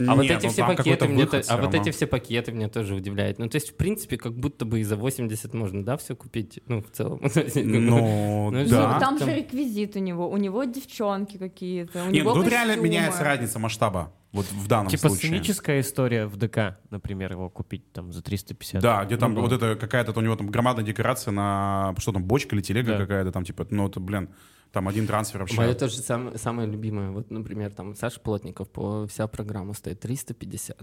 А 0.06 0.14
вот 0.14 0.22
Нет, 0.22 0.38
эти 0.38 0.46
ну, 0.46 0.52
все 0.52 0.66
пакеты 0.66 1.08
мне, 1.08 1.28
а 1.48 1.56
вот 1.56 1.74
эти 1.74 1.90
все 1.90 2.06
пакеты 2.06 2.52
меня 2.52 2.68
тоже 2.68 2.94
удивляют. 2.94 3.38
Ну, 3.38 3.48
то 3.48 3.56
есть, 3.56 3.70
в 3.70 3.74
принципе, 3.76 4.16
как 4.16 4.34
будто 4.34 4.64
бы 4.64 4.80
и 4.80 4.82
за 4.82 4.96
80 4.96 5.52
можно, 5.54 5.84
да, 5.84 5.96
все 5.96 6.16
купить, 6.16 6.60
ну, 6.66 6.82
в 6.82 6.90
целом. 6.90 7.18
Бы- 7.34 7.80
Ну, 7.80 8.50
Ну, 8.50 8.66
да. 8.66 8.98
Там 8.98 9.18
же 9.18 9.34
реквизит 9.34 9.96
у 9.96 9.98
него, 9.98 10.28
у 10.28 10.36
него 10.36 10.64
девчонки 10.64 11.36
какие-то, 11.36 12.04
у 12.04 12.10
Нет, 12.10 12.24
тут 12.24 12.46
реально 12.48 12.76
меняется 12.76 13.24
разница 13.24 13.58
масштаба. 13.58 14.12
Вот 14.32 14.46
в 14.46 14.68
данном 14.68 14.88
Типа 14.88 15.08
случае. 15.08 15.16
сценическая 15.30 15.80
история 15.80 16.26
в 16.26 16.36
ДК, 16.36 16.78
например, 16.90 17.32
его 17.32 17.50
купить 17.50 17.90
там 17.92 18.12
за 18.12 18.22
350. 18.22 18.80
Да, 18.80 19.04
где 19.04 19.16
там 19.16 19.34
Ну, 19.34 19.40
вот 19.40 19.52
это 19.52 19.74
какая-то 19.74 20.12
у 20.16 20.22
него 20.22 20.36
там 20.36 20.48
громадная 20.48 20.84
декорация 20.84 21.32
на 21.32 21.94
что 21.98 22.12
там 22.12 22.22
бочка 22.24 22.54
или 22.54 22.62
телега 22.62 22.92
Да. 22.92 22.98
какая-то 22.98 23.32
там 23.32 23.44
типа, 23.44 23.66
ну 23.70 23.88
это 23.88 23.98
блин, 23.98 24.28
там 24.72 24.86
один 24.86 25.06
трансфер 25.08 25.40
вообще. 25.40 25.56
Мое 25.56 25.74
тоже 25.74 25.96
сам- 25.96 26.36
самое 26.38 26.68
любимое. 26.68 27.10
Вот, 27.10 27.30
например, 27.30 27.72
там 27.72 27.96
Саша 27.96 28.20
Плотников, 28.20 28.70
по, 28.70 29.06
вся 29.08 29.26
программа 29.26 29.72
стоит 29.74 29.98
350. 29.98 30.78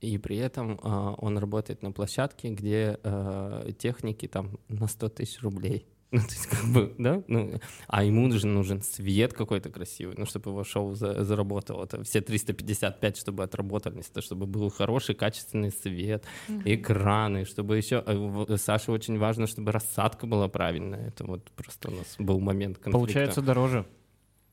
И 0.00 0.18
при 0.18 0.36
этом 0.36 0.78
а, 0.82 1.14
он 1.14 1.38
работает 1.38 1.82
на 1.82 1.90
площадке, 1.90 2.50
где 2.50 2.98
а, 3.02 3.72
техники 3.72 4.28
там 4.28 4.58
на 4.68 4.86
100 4.86 5.08
тысяч 5.08 5.42
рублей. 5.42 5.86
Ну, 6.14 6.20
то 6.20 6.32
есть, 6.34 6.46
как 6.46 6.64
бы, 6.66 6.94
да? 6.98 7.22
Ну, 7.26 7.54
а 7.88 8.04
ему 8.04 8.30
же 8.30 8.46
нужен 8.46 8.82
свет 8.82 9.32
какой-то 9.32 9.68
красивый, 9.70 10.14
ну, 10.16 10.26
чтобы 10.26 10.50
его 10.50 10.62
шоу 10.64 10.94
за- 10.94 11.24
заработало. 11.24 11.84
Это 11.84 12.02
все 12.04 12.20
355, 12.20 13.16
чтобы 13.16 13.42
отработались, 13.42 14.06
то, 14.06 14.20
чтобы 14.22 14.46
был 14.46 14.70
хороший, 14.70 15.14
качественный 15.16 15.72
свет, 15.72 16.24
экраны, 16.64 17.44
чтобы 17.44 17.76
еще... 17.76 18.02
э, 18.06 18.14
в- 18.16 18.56
Саше 18.58 18.92
очень 18.92 19.18
важно, 19.18 19.46
чтобы 19.46 19.72
рассадка 19.72 20.26
была 20.26 20.48
правильная. 20.48 21.08
Это 21.08 21.24
вот 21.26 21.50
просто 21.50 21.88
у 21.90 21.94
нас 21.94 22.14
был 22.18 22.38
момент 22.40 22.78
конфликта. 22.78 22.98
Получается 22.98 23.42
дороже. 23.42 23.84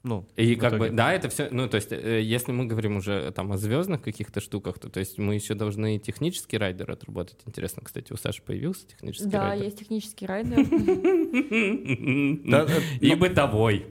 Ну, 0.04 0.26
И 0.36 0.56
как 0.56 0.72
бы, 0.74 0.78
итоге. 0.88 0.92
да, 0.98 1.14
это 1.14 1.30
все, 1.30 1.48
ну, 1.52 1.68
то 1.70 1.76
есть, 1.76 1.92
э, 1.92 2.22
если 2.24 2.52
мы 2.52 2.66
говорим 2.66 2.98
уже 2.98 3.32
там 3.36 3.52
о 3.52 3.58
звездных 3.58 4.02
каких-то 4.02 4.42
штуках, 4.42 4.80
то, 4.80 4.90
то 4.90 5.00
есть 5.00 5.20
мы 5.20 5.36
еще 5.36 5.54
должны 5.54 5.96
и 5.98 6.00
технический 6.00 6.58
райдер 6.58 6.90
отработать. 6.90 7.38
Интересно, 7.46 7.84
кстати, 7.86 8.12
у 8.12 8.18
Саши 8.18 8.42
появился 8.42 8.88
технический 8.88 9.30
Да, 9.30 9.50
райдер? 9.50 9.66
есть 9.66 9.78
технический 9.80 10.26
райдер. 10.26 10.58
Да, 12.46 12.66
э, 12.68 12.82
И 13.00 13.14
бытовой. 13.16 13.86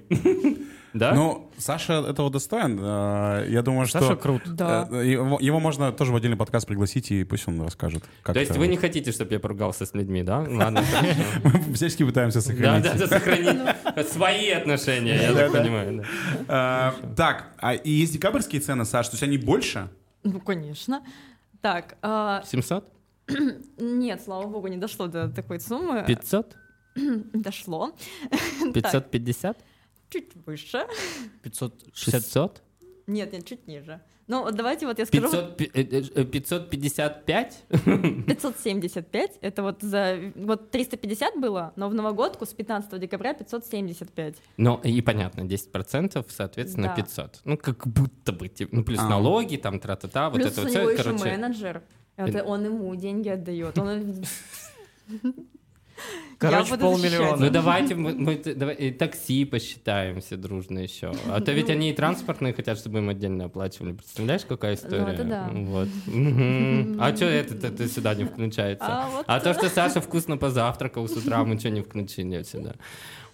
Да? 0.92 1.14
Ну, 1.14 1.50
Саша 1.56 2.04
этого 2.08 2.30
достоин. 2.30 2.78
Э, 2.80 3.46
Я 3.48 3.62
думаю, 3.62 3.86
что... 3.86 4.00
Саша 4.00 4.16
крут. 4.16 4.42
Да. 4.54 4.88
э, 4.90 5.06
Его, 5.06 5.38
его 5.40 5.60
можно 5.60 5.92
тоже 5.92 6.12
в 6.12 6.16
отдельный 6.16 6.36
подкаст 6.36 6.66
пригласить, 6.66 7.10
и 7.12 7.22
пусть 7.24 7.46
он 7.46 7.60
расскажет. 7.62 8.02
Как 8.22 8.34
То 8.34 8.40
есть 8.40 8.50
это- 8.50 8.60
вы 8.60 8.66
не 8.66 8.76
хотите, 8.76 9.12
чтобы 9.12 9.32
я 9.32 9.40
поругался 9.40 9.86
с 9.86 9.94
людьми, 9.94 10.22
да? 10.22 10.38
Ладно, 10.48 10.82
хорошо. 10.82 11.20
Мы 11.44 11.74
всячески 11.74 12.04
пытаемся 12.04 12.38
Да, 12.38 12.42
сохранить. 12.42 12.82
да, 12.84 12.94
да, 12.94 13.06
сохранить 13.06 14.08
свои 14.10 14.50
отношения, 14.50 15.22
я 15.22 15.32
так 15.34 15.52
понимаю. 15.52 16.04
да. 16.48 16.94
Э, 16.98 17.14
Так, 17.14 17.54
а 17.58 17.74
и 17.74 17.90
есть 17.90 18.12
декабрьские 18.14 18.60
цены, 18.60 18.84
Саш, 18.84 19.08
то 19.08 19.14
есть 19.14 19.22
они 19.22 19.38
больше? 19.38 19.88
Ну, 20.24 20.40
конечно. 20.40 21.02
Так, 21.60 21.96
а, 22.02 22.42
700? 22.46 22.84
нет, 23.78 24.20
слава 24.24 24.46
богу, 24.46 24.66
не 24.68 24.76
дошло 24.76 25.06
до 25.06 25.28
такой 25.28 25.60
суммы. 25.60 26.04
500? 26.06 26.56
Дошло. 27.32 27.92
550? 28.74 29.56
Чуть 30.10 30.34
выше. 30.46 30.86
560. 31.42 31.94
600? 31.94 32.62
Нет, 33.06 33.32
нет, 33.32 33.46
чуть 33.46 33.66
ниже. 33.66 34.00
Ну, 34.26 34.42
вот 34.44 34.54
давайте 34.54 34.86
вот 34.86 34.98
я 35.00 35.06
скажу. 35.06 35.24
500, 35.28 35.56
пи- 35.56 35.70
э, 35.74 36.02
э, 36.14 36.24
555? 36.24 37.64
575, 38.26 39.38
это 39.40 39.62
вот 39.62 39.82
за... 39.82 40.32
Вот 40.36 40.70
350 40.70 41.40
было, 41.40 41.72
но 41.74 41.88
в 41.88 41.94
новогодку 41.94 42.46
с 42.46 42.50
15 42.54 43.00
декабря 43.00 43.34
575. 43.34 44.36
Ну, 44.56 44.80
и 44.84 45.00
понятно, 45.02 45.40
10%, 45.42 46.24
соответственно, 46.28 46.86
Да. 46.88 46.94
500. 47.02 47.40
Ну, 47.44 47.56
как 47.56 47.86
будто 47.88 48.32
бы, 48.32 48.46
типа, 48.48 48.76
ну, 48.76 48.84
плюс 48.84 49.00
А. 49.00 49.08
налоги, 49.08 49.56
там, 49.56 49.80
тра-та-та, 49.80 50.30
вот 50.30 50.40
Плюс 50.40 50.52
это 50.52 50.60
у 50.60 50.64
вот 50.64 50.72
него 50.74 50.82
всё, 50.84 50.92
еще 50.92 51.02
короче. 51.02 51.24
менеджер. 51.24 51.82
Это 52.16 52.44
он 52.44 52.64
ему 52.64 52.94
деньги 52.94 53.30
отдает. 53.30 53.78
Он... 53.78 54.24
Короче, 56.38 56.78
полмиллиона. 56.78 57.36
Ну, 57.36 57.50
давайте 57.50 57.94
мы, 57.94 58.14
мы 58.14 58.36
давай, 58.36 58.74
и 58.76 58.90
такси 58.92 59.44
посчитаем 59.44 60.20
все 60.22 60.36
дружно 60.36 60.78
еще. 60.78 61.12
А 61.28 61.40
то 61.42 61.52
ведь 61.52 61.66
Ну. 61.66 61.72
они 61.74 61.90
и 61.90 61.92
транспортные 61.92 62.54
хотят, 62.54 62.78
чтобы 62.78 62.98
им 63.00 63.10
отдельно 63.10 63.44
оплачивали. 63.44 63.92
Представляешь, 63.92 64.46
какая 64.48 64.74
история? 64.74 65.02
Ну, 65.02 65.08
это 65.08 65.24
да. 65.24 65.50
Вот. 65.52 65.88
А 66.98 67.12
что 67.16 67.26
это 67.26 67.88
сюда 67.88 68.14
не 68.14 68.24
включается? 68.24 68.86
А 68.88 69.10
вот 69.10 69.24
А 69.28 69.38
то, 69.40 69.52
что 69.52 69.68
Саша 69.68 70.00
вкусно 70.00 70.38
позавтракал 70.38 71.06
с 71.08 71.12
утра, 71.16 71.44
мы 71.44 71.58
что 71.58 71.68
не 71.68 71.82
включили 71.82 72.42
сюда? 72.42 72.74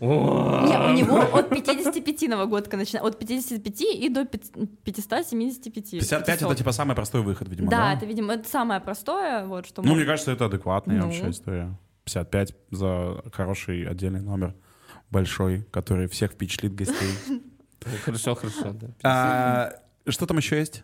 Не, 0.00 0.06
у 0.08 0.92
него 0.92 1.18
от 1.38 1.48
55 1.48 2.28
новогодка 2.28 2.76
начинается. 2.76 3.08
От 3.08 3.18
55 3.18 3.80
и 3.82 4.08
до 4.08 4.24
пят- 4.24 4.50
575. 4.84 5.90
55 5.90 6.28
это 6.28 6.44
500. 6.46 6.56
типа 6.58 6.72
самый 6.72 6.94
простой 6.94 7.22
выход, 7.22 7.48
видимо, 7.48 7.70
Да, 7.70 7.78
да? 7.78 7.92
это, 7.94 8.04
видимо, 8.06 8.34
это 8.34 8.48
самое 8.48 8.80
простое, 8.80 9.46
вот 9.46 9.66
что 9.66 9.82
Ну, 9.82 9.90
мы- 9.90 9.96
мне 9.96 10.04
кажется, 10.04 10.32
это 10.32 10.46
адекватная 10.46 10.98
Ну. 10.98 11.04
вообще 11.04 11.30
история. 11.30 11.74
55 12.10 12.54
за 12.70 13.22
хороший 13.32 13.84
отдельный 13.86 14.20
номер, 14.20 14.54
большой, 15.10 15.62
который 15.72 16.06
всех 16.08 16.32
впечатлит 16.32 16.74
гостей. 16.74 17.10
Хорошо, 18.04 18.34
хорошо, 18.34 18.72
да. 18.72 18.88
А, 19.04 19.72
Что 20.10 20.26
там 20.26 20.38
еще 20.38 20.56
есть? 20.58 20.82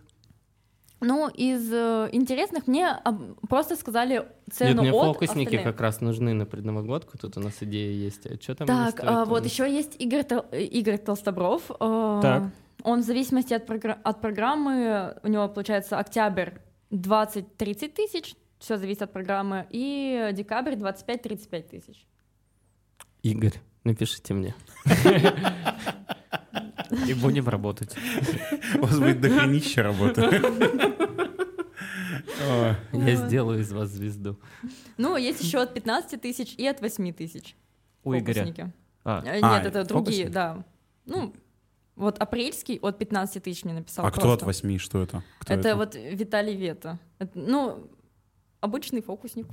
Ну, 1.01 1.29
из 1.29 1.68
э, 1.73 2.09
интересных 2.12 2.68
мне 2.68 2.87
об- 2.91 3.35
просто 3.49 3.75
сказали 3.75 4.14
Нет, 4.14 4.33
цену 4.53 4.83
мне 4.83 4.93
от 4.93 5.07
фокусники 5.14 5.49
остальных. 5.57 5.64
как 5.64 5.81
раз 5.81 6.01
нужны 6.01 6.33
на 6.33 6.47
предновогодку. 6.47 7.18
Тут 7.18 7.37
у 7.39 7.41
нас 7.41 7.55
идея 7.61 7.91
есть. 7.93 8.27
А 8.27 8.41
что 8.41 8.55
там 8.55 8.66
Так, 8.68 9.01
а, 9.03 9.25
вот 9.25 9.45
еще 9.45 9.64
есть 9.68 9.97
Игорь, 10.01 10.23
Тол- 10.23 10.47
э, 10.53 10.62
Игорь 10.62 10.99
Толстобров. 10.99 11.62
э, 11.70 12.18
Так. 12.23 12.43
Он 12.85 13.01
в 13.01 13.05
зависимости 13.05 13.53
от, 13.53 13.68
програ- 13.68 13.99
от 14.05 14.20
программы, 14.20 15.16
у 15.25 15.29
него 15.29 15.49
получается 15.49 15.99
октябрь 15.99 16.51
20-30 16.93 17.89
тысяч, 17.89 18.37
все 18.63 18.79
зависит 18.79 19.03
от 19.03 19.13
программы, 19.13 19.67
и 19.71 20.31
декабрь 20.33 20.75
25-35 20.75 21.63
тысяч. 21.69 22.07
Игорь, 23.23 23.55
напишите 23.83 24.35
мне. 24.35 24.55
И 27.09 27.15
будем 27.15 27.49
работать. 27.49 27.97
У 28.77 28.83
вас 28.83 28.99
будет 28.99 29.21
дохренища 29.21 29.83
работы. 29.83 30.21
Я 32.93 33.17
сделаю 33.17 33.61
из 33.61 33.73
вас 33.73 33.89
звезду. 33.89 34.39
Ну, 34.97 35.17
есть 35.17 35.43
еще 35.43 35.61
от 35.63 35.75
15 35.75 36.21
тысяч 36.21 36.55
и 36.55 36.67
от 36.67 36.81
8 36.81 37.13
тысяч. 37.13 37.57
У 38.05 38.15
Игоря. 38.15 38.73
А, 39.05 39.23
Э, 39.25 39.41
А, 39.43 39.59
Нет, 39.59 39.67
это 39.67 39.85
другие, 39.85 40.29
да. 40.29 40.65
Ну, 41.07 41.35
вот 41.97 42.19
апрельский 42.19 42.79
от 42.81 42.99
15 42.99 43.43
тысяч 43.43 43.65
мне 43.65 43.75
написал. 43.75 44.07
А 44.07 44.11
кто 44.13 44.33
от 44.33 44.41
просто. 44.41 44.67
8? 44.67 44.79
Что 44.79 45.03
это? 45.03 45.25
Кто 45.41 45.55
это, 45.55 45.75
вот 45.75 45.97
Виталий 45.97 46.55
Вета. 46.55 47.01
Это, 47.19 47.37
ну, 47.39 47.91
обычный 48.63 49.03
фокусник. 49.03 49.47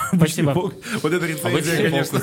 спасибо. 0.14 0.52
Вот 0.52 1.12
это 1.12 1.26
рецензия, 1.26 1.90
конечно. 1.90 2.18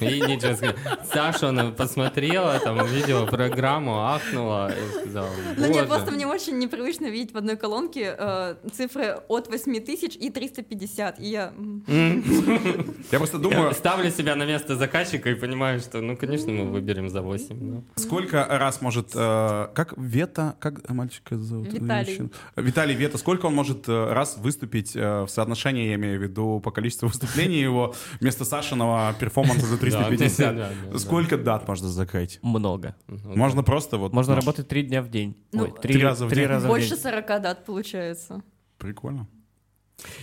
И 0.00 0.20
ничего 0.20 0.54
сказать. 0.54 0.76
Саша, 1.12 1.48
она 1.48 1.70
посмотрела, 1.70 2.58
там, 2.58 2.86
видела 2.86 3.26
программу, 3.26 4.06
ахнула 4.06 4.72
и 4.72 5.00
сказала, 5.00 5.30
Ну 5.56 5.66
нет, 5.66 5.88
просто 5.88 6.10
мне 6.10 6.26
очень 6.26 6.58
непривычно 6.58 7.06
видеть 7.06 7.32
в 7.32 7.36
одной 7.36 7.56
колонке 7.56 8.14
э, 8.18 8.56
цифры 8.72 9.18
от 9.28 9.48
8 9.48 9.80
тысяч 9.84 10.16
и 10.16 10.30
350. 10.30 11.20
И 11.20 11.28
я... 11.28 11.52
Я 11.86 13.18
просто 13.18 13.36
Я 13.36 13.42
думаю, 13.42 13.74
ставлю 13.74 14.10
себя 14.10 14.36
на 14.36 14.44
место 14.44 14.76
заказчика 14.76 15.30
и 15.30 15.34
понимаю, 15.34 15.80
что, 15.80 16.00
ну, 16.00 16.16
конечно, 16.16 16.52
мы 16.52 16.64
выберем 16.70 17.08
за 17.08 17.22
8. 17.22 17.56
ну. 17.60 17.84
сколько 17.96 18.46
раз 18.48 18.80
может... 18.80 19.10
э, 19.14 19.68
Как 19.74 19.94
Вета... 19.96 20.56
Как 20.60 20.88
мальчика 20.90 21.36
зовут? 21.38 21.72
Виталий. 21.72 22.30
Виталий 22.56 22.94
Вета. 22.94 23.18
Сколько 23.18 23.46
он 23.46 23.54
может 23.54 23.88
э, 23.88 24.12
раз 24.12 24.36
выступить 24.38 24.96
э, 24.96 25.22
в 25.22 25.28
соотношении, 25.28 25.88
я 25.88 25.94
имею 25.94 26.18
в 26.18 26.22
виду, 26.22 26.60
по 26.60 26.70
количеству 26.70 26.85
выступлений 27.06 27.60
его 27.60 27.94
вместо 28.20 28.44
Сашиного 28.44 29.14
перформанса 29.18 29.66
за 29.66 29.78
350? 29.78 30.38
Да, 30.38 30.52
да, 30.52 30.70
да, 30.92 30.98
Сколько 30.98 31.36
дат 31.36 31.68
можно 31.68 31.88
закрыть? 31.88 32.38
Много. 32.42 32.96
Можно 33.06 33.62
просто 33.62 33.98
вот... 33.98 34.12
Можно 34.12 34.34
ну, 34.34 34.40
работать 34.40 34.68
три 34.68 34.82
дня 34.82 35.02
в 35.02 35.08
день. 35.08 35.36
Ну, 35.52 35.68
три 35.68 36.02
раза 36.02 36.26
в 36.26 36.32
день. 36.32 36.48
Больше 36.66 36.90
день. 36.90 36.98
40 36.98 37.26
дат 37.26 37.64
получается. 37.64 38.42
Прикольно. 38.78 39.28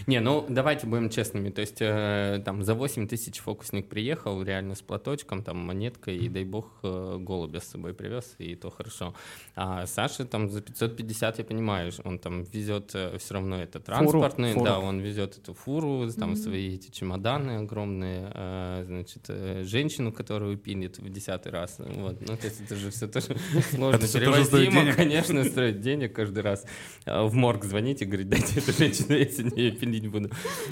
Не, 0.07 0.19
ну 0.19 0.45
давайте 0.49 0.87
будем 0.87 1.09
честными. 1.09 1.49
То 1.49 1.61
есть 1.61 1.77
э, 1.81 2.41
там 2.45 2.63
за 2.63 2.75
8 2.75 3.07
тысяч 3.07 3.39
фокусник 3.39 3.89
приехал, 3.89 4.43
реально 4.43 4.75
с 4.75 4.81
платочком, 4.81 5.43
там 5.43 5.57
монеткой, 5.57 6.17
и 6.17 6.29
дай 6.29 6.43
бог 6.43 6.71
э, 6.83 7.17
голубя 7.19 7.59
с 7.59 7.65
собой 7.65 7.93
привез, 7.93 8.35
и 8.37 8.55
то 8.55 8.69
хорошо. 8.69 9.13
А 9.55 9.85
Саша 9.87 10.25
там 10.25 10.49
за 10.49 10.61
550, 10.61 11.39
я 11.39 11.43
понимаю, 11.45 11.91
он 12.03 12.19
там 12.19 12.43
везет 12.43 12.89
все 12.89 13.33
равно 13.33 13.61
это 13.61 13.79
транспортный, 13.79 14.53
фуру. 14.53 14.65
да, 14.65 14.79
он 14.79 14.99
везет 14.99 15.37
эту 15.37 15.53
фуру, 15.53 16.09
там 16.11 16.35
свои 16.35 16.75
эти 16.75 16.91
чемоданы 16.91 17.57
огромные, 17.57 18.31
э, 18.33 18.83
значит, 18.85 19.25
э, 19.27 19.63
женщину, 19.63 20.11
которую 20.11 20.57
пилит 20.57 20.99
в 20.99 21.09
десятый 21.09 21.51
раз. 21.51 21.75
Вот. 21.79 22.21
Ну, 22.21 22.37
то 22.37 22.47
есть 22.47 22.61
это 22.61 22.75
же 22.75 22.91
все 22.91 23.07
тоже 23.07 23.37
сложно 23.71 24.07
перевозимо, 24.07 24.93
конечно, 24.93 25.43
стоит 25.43 25.81
денег 25.81 26.13
каждый 26.13 26.43
раз. 26.43 26.65
А, 27.05 27.23
В 27.23 27.33
морг 27.33 27.63
звоните, 27.65 28.05
говорить, 28.05 28.29
дайте 28.29 28.59
эту 28.59 28.71
женщину, 28.71 29.15
я 29.15 29.25
сегодня 29.25 29.62
ее 29.63 29.71
пилить 29.71 30.07
буду. 30.07 30.29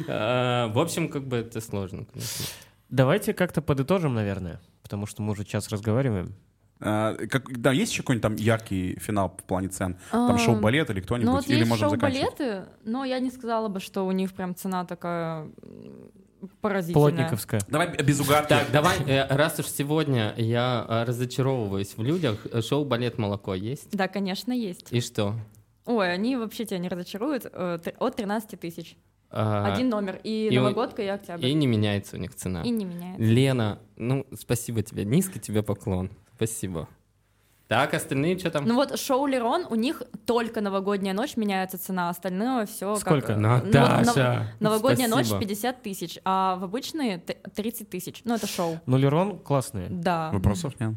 А, 0.08 0.68
В 0.70 0.80
общем, 0.80 1.10
как 1.10 1.28
бы 1.28 1.38
это 1.38 1.62
сложно, 1.62 2.06
конечно. 2.12 2.46
Давайте 2.89 3.34
как-то 3.34 3.62
подытожим, 3.62 4.14
наверное, 4.14 4.60
потому 4.84 5.06
что 5.06 5.22
мы 5.22 5.32
уже 5.32 5.46
час 5.46 5.70
разговариваем. 5.70 6.36
А, 6.84 7.16
как, 7.28 7.62
да, 7.62 7.72
есть 7.72 7.92
еще 7.92 8.02
какой-нибудь 8.02 8.24
там 8.24 8.36
яркий 8.36 8.98
финал 9.00 9.30
в 9.38 9.44
плане 9.44 9.68
цен? 9.70 9.98
Там 10.12 10.36
А, 10.36 10.38
шоу-балет 10.38 10.89
или 10.89 11.00
кто-нибудь? 11.00 11.26
Ну 11.28 11.36
вот 11.36 11.48
или 11.48 11.60
есть 11.60 11.70
можем 11.70 11.89
шоу-балеты, 11.89 12.66
но 12.84 13.06
я 13.06 13.20
не 13.20 13.30
сказала 13.30 13.68
бы, 13.70 13.80
что 13.80 14.06
у 14.06 14.12
них 14.12 14.34
прям 14.34 14.56
цена 14.56 14.84
такая 14.86 15.48
поразительная. 16.60 17.10
Плотниковская. 17.12 17.62
Давай 17.68 17.96
без 17.98 18.20
угадки. 18.20 18.50
Так, 18.50 18.72
давай, 18.72 18.98
э, 19.06 19.28
раз 19.28 19.60
уж 19.60 19.68
сегодня 19.68 20.34
я 20.38 20.86
э, 20.89 21.04
разочаровываюсь 21.04 21.96
в 21.96 22.02
людях, 22.02 22.39
э, 22.52 22.62
шоу 22.62 22.84
«Балет 22.84 23.20
молоко» 23.20 23.54
есть? 23.54 23.96
Да, 23.96 24.08
конечно, 24.08 24.52
есть. 24.52 24.88
И 24.92 25.02
что? 25.02 25.36
Ой, 25.86 26.13
они 26.13 26.36
вообще 26.36 26.65
тебя 26.65 26.77
не 26.79 26.89
разочаруют. 26.89 27.45
э, 27.51 27.79
От 27.99 28.15
13 28.15 28.59
тысяч. 28.59 28.97
А, 29.29 29.65
Один 29.73 29.89
номер. 29.89 30.19
И, 30.23 30.49
и 30.51 30.55
новогодка, 30.59 31.01
и 31.01 31.07
октябрь. 31.07 31.45
И 31.45 31.53
не 31.53 31.65
меняется 31.67 32.17
у 32.17 32.19
них 32.19 32.36
цена. 32.36 32.63
И 32.63 32.69
не 32.69 32.86
меняется. 32.86 33.23
Лена, 33.23 33.79
ну, 33.95 34.25
спасибо 34.38 34.84
тебе. 34.84 35.05
Низкий 35.05 35.39
тебе 35.39 35.63
поклон. 35.63 36.11
Спасибо. 36.36 36.88
Так, 37.69 37.93
остальные 37.93 38.38
что 38.38 38.51
там? 38.51 38.65
Ну 38.65 38.75
вот 38.75 38.99
шоу 38.99 39.25
Лерон, 39.27 39.65
у 39.69 39.75
них 39.75 40.03
только 40.25 40.59
новогодняя 40.59 41.13
ночь 41.13 41.38
меняется 41.38 41.77
цена, 41.77 42.09
остальное 42.09 42.65
все 42.65 42.95
Сколько? 42.97 43.38
Наташа, 43.38 44.53
новогодняя 44.59 45.07
спасибо. 45.07 45.36
ночь 45.38 45.47
50 45.47 45.82
тысяч, 45.82 46.19
а 46.25 46.57
в 46.57 46.65
обычные 46.65 47.19
т- 47.19 47.38
30 47.55 47.89
тысяч. 47.89 48.21
Ну 48.25 48.36
это 48.36 48.45
шоу. 48.45 48.77
Ну, 48.86 48.97
Лерон 48.97 49.39
классные. 49.39 49.88
Да. 49.89 50.32
Вопросов 50.34 50.77
нет. 50.82 50.95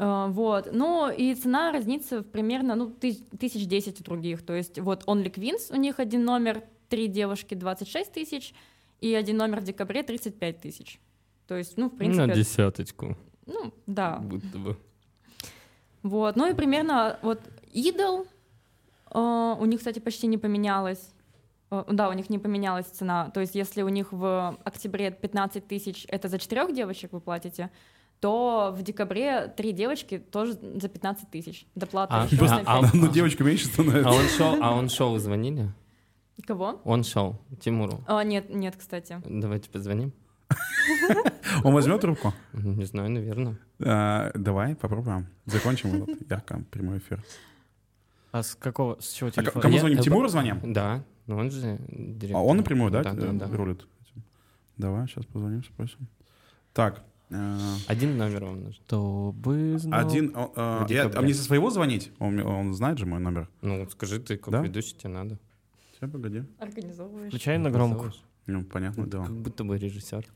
Э, 0.00 0.26
Вот. 0.28 0.68
Ну 0.72 1.10
и 1.10 1.34
цена 1.34 1.72
разнится 1.72 2.20
в 2.20 2.24
примерно 2.24 2.74
ну, 2.74 2.88
тыс- 2.88 3.24
тысяч 3.38 3.66
десять 3.66 4.00
у 4.00 4.04
других. 4.04 4.42
То 4.44 4.54
есть 4.54 4.78
вот 4.78 5.04
Only 5.04 5.30
Queens, 5.30 5.72
у 5.72 5.76
них 5.76 5.98
один 6.00 6.24
номер, 6.24 6.62
три 6.88 7.06
девушки 7.08 7.54
26 7.54 8.12
тысяч, 8.12 8.54
и 9.00 9.14
один 9.14 9.36
номер 9.36 9.60
в 9.60 9.64
декабре 9.64 10.02
35 10.02 10.60
тысяч. 10.60 10.98
То 11.46 11.56
есть, 11.56 11.76
ну, 11.76 11.88
в 11.88 11.92
На 11.92 11.98
принципе, 11.98 12.34
десяточку. 12.34 13.16
ну, 13.46 13.72
да. 13.86 14.18
Будто 14.18 14.58
бы. 14.58 14.76
Вот, 16.02 16.36
ну 16.36 16.48
и 16.50 16.54
примерно 16.54 17.18
вот 17.22 17.40
Idol, 17.74 18.26
э, 19.12 19.56
у 19.60 19.64
них, 19.66 19.78
кстати, 19.80 19.98
почти 19.98 20.26
не 20.28 20.38
поменялось. 20.38 21.10
Э, 21.70 21.84
Да, 21.90 22.08
у 22.08 22.12
них 22.14 22.30
не 22.30 22.38
поменялась 22.38 22.86
цена. 22.86 23.30
То 23.30 23.40
есть, 23.40 23.54
если 23.54 23.82
у 23.82 23.88
них 23.88 24.12
в 24.12 24.56
октябре 24.64 25.10
15 25.10 25.66
тысяч, 25.68 26.06
это 26.08 26.28
за 26.28 26.38
четырех 26.38 26.72
девочек 26.74 27.12
вы 27.12 27.20
платите, 27.20 27.70
то 28.20 28.74
в 28.76 28.82
декабре 28.82 29.48
три 29.48 29.72
девочки 29.72 30.18
тоже 30.18 30.52
за 30.52 30.88
15 30.88 31.30
тысяч. 31.30 31.66
Доплата. 31.74 32.14
А, 32.14 32.28
а, 32.66 32.78
а. 32.80 32.90
Ну, 32.92 33.08
девочка 33.08 33.42
меньше 33.44 33.66
становится. 33.66 34.08
А 34.08 34.12
он 34.12 34.28
шоу, 34.28 34.58
а 34.62 34.74
он 34.76 34.88
шоу 34.88 35.18
звонили? 35.18 35.72
Кого? 36.46 36.80
Он 36.84 37.04
шоу 37.04 37.40
Тимуру. 37.60 38.02
А, 38.06 38.22
нет, 38.24 38.50
нет, 38.50 38.76
кстати. 38.76 39.20
Давайте 39.26 39.68
позвоним. 39.70 40.12
Он 41.64 41.74
возьмет 41.74 42.00
трубку? 42.00 42.32
Не 42.52 42.84
знаю, 42.84 43.10
наверное. 43.10 43.56
А, 43.84 44.32
Давай 44.34 44.74
попробуем. 44.74 45.28
Закончим 45.46 46.02
этот 46.02 46.28
ярко 46.28 46.64
прямой 46.70 46.98
эфир. 46.98 47.22
А 48.32 48.42
с 48.42 48.54
какого, 48.56 48.96
с 49.00 49.12
чего 49.12 49.28
А 49.28 49.32
к- 49.32 49.34
телефон? 49.34 49.62
кому 49.62 49.78
звоним? 49.78 49.98
Тимуру 49.98 50.28
звоним? 50.28 50.72
Да, 50.72 51.04
но 51.26 51.36
он 51.36 51.50
же 51.50 51.78
директор. 51.88 52.36
А 52.36 52.44
он 52.44 52.56
напрямую, 52.56 52.90
да, 52.90 53.02
рулит? 53.52 53.86
Давай, 54.76 55.06
сейчас 55.06 55.24
позвоним, 55.26 55.62
спросим. 55.62 56.08
Так, 56.72 57.04
Один 57.86 58.16
номер 58.18 58.44
вам 58.44 58.60
нужен. 58.64 58.82
Чтобы 58.86 59.76
знал. 59.78 60.06
один... 60.08 60.30
я- 60.34 60.50
А 60.56 60.84
декабре. 60.88 61.20
мне 61.20 61.34
со 61.34 61.44
своего 61.44 61.70
звонить? 61.70 62.10
Он, 62.18 62.40
он 62.40 62.74
знает 62.74 62.98
же 62.98 63.06
мой 63.06 63.20
номер. 63.20 63.48
Ну, 63.62 63.88
скажи 63.90 64.18
ты, 64.18 64.36
как 64.36 64.50
Да? 64.52 64.62
ведущий, 64.62 64.96
тебе 64.96 65.10
надо. 65.12 65.38
Все, 65.96 66.08
погоди. 66.08 66.42
Организовываешь. 66.58 67.28
Включай 67.28 67.58
на 67.58 67.70
громкую. 67.70 68.12
Ну, 68.46 68.64
понятное 68.64 69.06
дело. 69.06 69.24
Как 69.24 69.36
будто 69.36 69.62
бы 69.64 69.78
режиссер. 69.78 70.26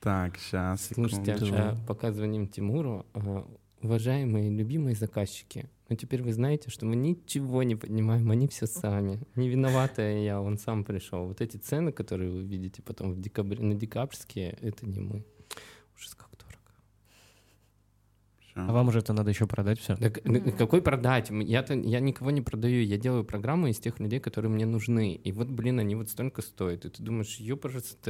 Так, 0.00 0.38
сейчас, 0.38 0.86
Слушайте, 0.94 1.36
а 1.52 1.76
пока 1.86 2.12
звоним 2.12 2.46
Тимуру, 2.46 3.04
а, 3.14 3.44
уважаемые 3.82 4.50
любимые 4.50 4.94
заказчики, 4.94 5.68
ну 5.88 5.96
теперь 5.96 6.22
вы 6.22 6.32
знаете, 6.32 6.70
что 6.70 6.86
мы 6.86 6.96
ничего 6.96 7.62
не 7.62 7.76
понимаем, 7.76 8.30
они 8.30 8.46
все 8.48 8.66
сами. 8.66 9.20
Не 9.36 9.48
виноватая 9.48 10.18
я, 10.22 10.40
он 10.40 10.58
сам 10.58 10.84
пришел. 10.84 11.26
Вот 11.26 11.40
эти 11.40 11.56
цены, 11.56 11.92
которые 11.92 12.30
вы 12.30 12.42
видите 12.42 12.82
потом 12.82 13.12
в 13.12 13.20
декабре, 13.20 13.62
на 13.62 13.74
декабрьские, 13.74 14.50
это 14.60 14.86
не 14.86 15.00
мы. 15.00 15.24
Ужас, 15.96 16.14
как 16.14 16.28
дорого. 16.38 16.72
Всё. 18.40 18.52
А 18.56 18.72
вам 18.72 18.88
уже 18.88 18.98
это 18.98 19.12
надо 19.12 19.30
еще 19.30 19.46
продать 19.46 19.78
все. 19.78 19.96
Так, 19.96 20.18
э, 20.26 20.50
какой 20.52 20.82
продать? 20.82 21.30
М, 21.30 21.40
Я-то, 21.40 21.74
я 21.74 22.00
никого 22.00 22.30
не 22.30 22.42
продаю, 22.42 22.82
я 22.82 22.96
делаю 22.98 23.24
программы 23.24 23.70
из 23.70 23.78
тех 23.78 24.00
людей, 24.00 24.20
которые 24.20 24.50
мне 24.50 24.66
нужны. 24.66 25.14
И 25.14 25.32
вот, 25.32 25.48
блин, 25.48 25.78
они 25.78 25.94
вот 25.94 26.10
столько 26.10 26.42
стоят. 26.42 26.84
И 26.84 26.90
ты 26.90 27.02
думаешь, 27.02 27.36
ёпрст, 27.36 28.06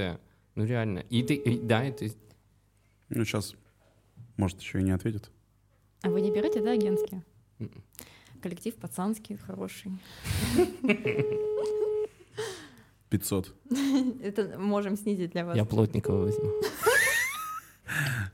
ну 0.54 0.64
реально. 0.64 1.00
И 1.10 1.22
ты, 1.22 1.34
и- 1.34 1.60
да, 1.60 1.84
это 1.84 2.06
Ну, 3.10 3.24
сейчас, 3.24 3.54
может, 4.36 4.60
еще 4.60 4.80
и 4.80 4.82
не 4.82 4.90
ответит. 4.90 5.30
А 6.02 6.10
вы 6.10 6.20
не 6.20 6.30
берете, 6.30 6.60
да, 6.60 6.72
агентские? 6.72 7.24
Мгм. 7.58 7.82
Коллектив 8.42 8.74
пацанский, 8.76 9.36
хороший. 9.36 9.92
500. 13.10 13.54
Это 14.22 14.58
можем 14.58 14.96
снизить 14.96 15.30
для 15.32 15.44
вас. 15.44 15.56
я 15.56 15.64
Плотникова 15.64 16.24
возьму. 16.24 16.52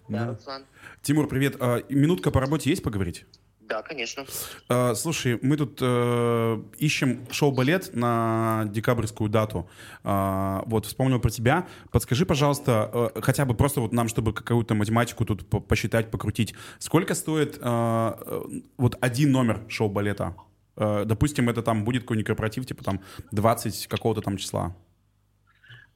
Да. 0.08 0.34
Руслан. 0.34 0.64
Тимур, 1.02 1.28
привет. 1.28 1.56
А, 1.60 1.82
Минутка 1.88 2.30
по 2.30 2.40
работе 2.40 2.68
есть 2.70 2.82
поговорить? 2.82 3.24
Да, 3.68 3.82
конечно. 3.82 4.26
А, 4.68 4.94
Слушай, 4.94 5.38
мы 5.40 5.56
тут 5.56 5.78
э, 5.80 6.62
ищем 6.78 7.26
шоу-балет 7.30 7.94
на 7.94 8.64
декабрьскую 8.68 9.30
дату. 9.30 9.68
А, 10.02 10.62
Вот, 10.66 10.84
вспомнил 10.86 11.18
про 11.20 11.30
тебя. 11.30 11.66
Подскажи, 11.90 12.26
пожалуйста, 12.26 12.90
э, 13.14 13.20
хотя 13.22 13.44
бы 13.46 13.54
просто 13.54 13.80
вот 13.80 13.92
нам, 13.92 14.08
чтобы 14.08 14.32
какую-то 14.34 14.74
математику 14.74 15.24
тут 15.24 15.48
по- 15.48 15.60
посчитать, 15.60 16.10
покрутить. 16.10 16.54
Сколько 16.78 17.14
стоит 17.14 17.56
э, 17.56 17.60
э, 17.62 18.42
вот 18.76 18.98
один 19.00 19.32
номер 19.32 19.62
шоу-балета? 19.68 20.36
Э, 20.76 21.04
Допустим, 21.06 21.48
это 21.48 21.62
там 21.62 21.84
будет 21.84 22.02
какой-нибудь 22.02 22.26
корпоратив, 22.26 22.66
типа 22.66 22.84
там 22.84 23.00
20 23.32 23.86
какого-то 23.86 24.20
там 24.20 24.36
числа. 24.36 24.76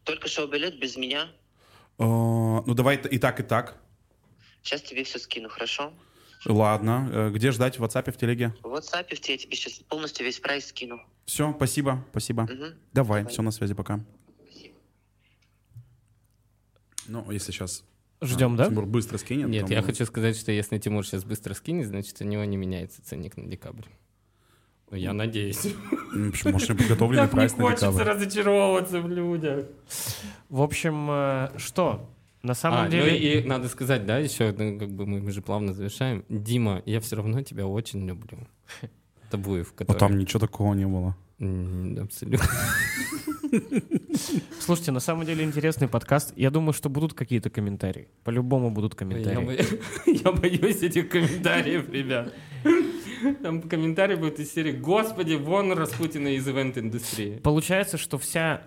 Только 0.05 0.27
шоу-билет 0.29 0.79
без 0.81 0.97
меня. 0.97 1.25
Э, 1.99 2.05
Ну, 2.05 2.75
давай 2.75 2.97
и 2.97 3.19
так, 3.19 3.41
и 3.41 3.43
так. 3.43 3.77
Сейчас 4.63 4.81
тебе 4.83 5.05
все 5.05 5.19
скину, 5.19 5.49
хорошо? 5.51 5.93
Ладно. 6.47 7.09
Э, 7.13 7.31
Где 7.31 7.51
ждать? 7.51 7.79
В 7.79 7.85
WhatsApp, 7.85 8.11
в 8.13 8.17
телеге? 8.17 8.55
В 8.63 8.67
WhatsApp 8.75 9.07
я 9.11 9.17
тебе 9.39 9.57
сейчас 9.57 9.75
полностью 9.89 10.25
весь 10.27 10.39
прайс 10.39 10.67
скину. 10.69 11.01
Все, 11.27 11.53
спасибо, 11.57 12.05
спасибо. 12.11 12.45
Мгм. 12.45 12.75
Давай, 12.93 13.23
Давай. 13.23 13.27
все, 13.27 13.43
на 13.43 13.51
связи, 13.51 13.75
пока. 13.75 14.01
Спасибо. 14.47 14.75
Ну, 17.07 17.31
если 17.31 17.53
сейчас 17.53 17.85
Ждем, 18.21 18.57
да? 18.57 18.67
Тимур 18.67 18.87
быстро 18.87 19.17
скинет. 19.19 19.49
Нет, 19.49 19.71
я 19.71 19.81
мы- 19.81 19.87
хочу 19.87 20.05
сказать, 20.05 20.37
что 20.37 20.51
если 20.51 20.79
Тимур 20.79 21.07
сейчас 21.07 21.25
быстро 21.25 21.55
скинет, 21.55 21.87
значит, 21.87 22.21
у 22.21 22.25
него 22.25 22.45
не 22.45 22.57
меняется 22.57 23.01
ценник 23.05 23.37
на 23.37 23.47
декабрь. 23.47 23.85
Ну, 24.91 24.97
я 24.97 25.13
надеюсь. 25.13 25.67
Ну, 26.15 26.33
почему? 26.33 26.53
Может, 26.55 26.71
у 26.71 26.73
него 26.73 26.83
подготовленный 26.83 27.29
прайс 27.29 27.57
на 27.57 27.71
декабрь. 27.71 28.03
разочаровываться 28.03 29.01
в 29.01 29.09
людях. 29.09 29.67
В 30.49 30.63
общем, 30.63 31.09
э, 31.11 31.51
что? 31.59 32.11
На 32.43 32.55
самом 32.55 32.79
А, 32.79 32.85
ну 32.85 32.91
деле... 32.91 33.41
и 33.41 33.45
надо 33.47 33.69
сказать, 33.69 34.07
да, 34.07 34.19
еще, 34.19 34.55
ну, 34.57 34.79
как 34.79 34.91
бы 34.91 35.07
мы 35.07 35.21
мы 35.21 35.33
же 35.33 35.43
плавно 35.43 35.73
завершаем. 35.73 36.25
Дима, 36.29 36.83
я 36.87 37.01
все 37.01 37.17
равно 37.17 37.43
тебя 37.43 37.67
очень 37.67 38.07
люблю. 38.07 38.39
Табуев, 39.31 39.73
А 39.75 39.79
который... 39.79 39.99
там 39.99 40.19
ничего 40.19 40.41
такого 40.41 40.75
не 40.75 40.87
было. 40.87 41.17
Абсолютно. 42.03 42.47
Слушайте, 44.61 44.93
на 44.93 45.01
самом 45.01 45.25
деле 45.27 45.45
интересный 45.45 45.89
подкаст. 45.89 46.33
Я 46.37 46.51
думаю, 46.51 46.73
что 46.73 46.89
будут 46.89 47.15
какие-то 47.15 47.51
комментарии. 47.51 48.09
По-любому 48.25 48.71
будут 48.71 48.93
Я, 48.95 48.99
комментарии. 48.99 49.45
бо- 49.45 50.11
я 50.11 50.33
боюсь 50.33 50.83
этих 50.83 51.09
комментариев, 51.09 51.89
ребят. 51.91 52.33
Там 53.43 53.63
комментарии 53.63 54.15
будут 54.17 54.39
из 54.39 54.53
серии 54.53 54.73
«Господи, 54.73 55.35
вон 55.35 55.73
Распутина 55.73 56.29
из 56.29 56.47
ивент-индустрии». 56.49 57.39
Получается, 57.39 57.97
что 57.99 58.19
вся, 58.19 58.63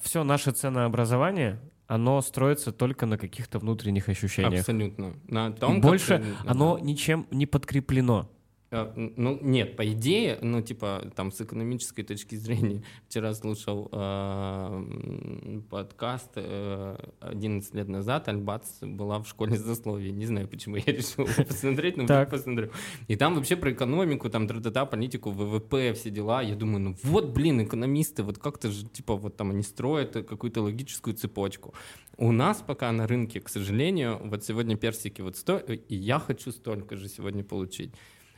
все 0.00 0.24
наше 0.24 0.52
ценообразование, 0.52 1.58
оно 1.94 2.22
строится 2.22 2.72
только 2.72 3.04
на 3.06 3.18
каких-то 3.18 3.58
внутренних 3.58 4.08
ощущениях. 4.08 4.60
Абсолютно. 4.60 5.14
На 5.28 5.52
том, 5.52 5.74
как 5.74 5.82
больше 5.82 6.18
ты- 6.18 6.48
оно 6.50 6.78
ничем 6.78 7.26
не 7.30 7.44
подкреплено. 7.46 8.30
Э, 8.72 8.90
Ну, 8.96 9.38
нет, 9.42 9.76
по 9.76 9.82
идее, 9.92 10.38
ну, 10.42 10.62
типа, 10.62 11.12
там, 11.14 11.30
с 11.30 11.40
экономической 11.40 12.02
точки 12.02 12.36
зрения, 12.36 12.82
вчера 13.08 13.34
слушал 13.34 13.88
э, 13.92 15.60
подкаст 15.70 16.30
э, 16.36 16.96
11 17.20 17.74
лет 17.74 17.88
назад, 17.88 18.28
Альбац 18.28 18.80
была 18.80 19.18
в 19.18 19.28
школе 19.28 19.56
засловий. 19.56 20.10
Не 20.10 20.26
знаю, 20.26 20.48
почему 20.48 20.76
я 20.76 20.82
решил 20.86 21.26
посмотреть, 21.26 21.96
но 21.96 22.06
Так. 22.06 22.30
посмотрю. 22.30 22.70
И 23.08 23.16
там 23.16 23.34
вообще 23.34 23.56
про 23.56 23.70
экономику, 23.72 24.30
там, 24.30 24.48
тра-та-та, 24.48 24.86
политику, 24.86 25.30
ВВП, 25.30 25.92
все 25.92 26.10
дела. 26.10 26.42
Я 26.42 26.54
думаю, 26.56 26.80
ну, 26.80 26.96
вот, 27.02 27.28
блин, 27.34 27.62
экономисты, 27.62 28.22
вот 28.22 28.38
как-то 28.38 28.70
же, 28.70 28.86
типа, 28.86 29.16
вот 29.16 29.36
там 29.36 29.50
они 29.50 29.62
строят 29.62 30.12
какую-то 30.12 30.62
логическую 30.62 31.14
цепочку. 31.14 31.74
У 32.16 32.32
нас 32.32 32.62
пока 32.66 32.92
на 32.92 33.06
рынке, 33.06 33.40
к 33.40 33.48
сожалению, 33.48 34.18
вот 34.24 34.44
сегодня 34.44 34.76
персики 34.76 35.22
вот 35.22 35.36
стоят, 35.36 35.70
и 35.70 35.94
я 35.94 36.18
хочу 36.18 36.52
столько 36.52 36.96
же 36.96 37.08
сегодня 37.08 37.44
получить. 37.44 37.92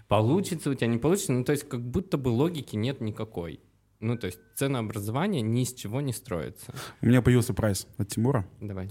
Получится 0.09 0.70
у 0.70 0.74
тебя, 0.74 0.86
не 0.86 0.98
получится. 0.98 1.32
Ну, 1.32 1.44
то 1.44 1.52
есть, 1.52 1.68
как 1.68 1.80
будто 1.80 2.18
бы 2.18 2.28
логики 2.28 2.76
нет 2.76 3.00
никакой. 3.00 3.61
Ну, 4.00 4.16
то 4.18 4.26
есть, 4.26 4.38
ценообразование 4.55 5.40
ни 5.42 5.62
из 5.62 5.72
чего 5.72 6.00
не 6.00 6.12
строится. 6.12 6.72
У 7.00 7.07
меня 7.07 7.22
появился 7.22 7.55
прайс 7.55 7.86
от 7.96 8.09
Тимура. 8.09 8.46
Давай. 8.61 8.90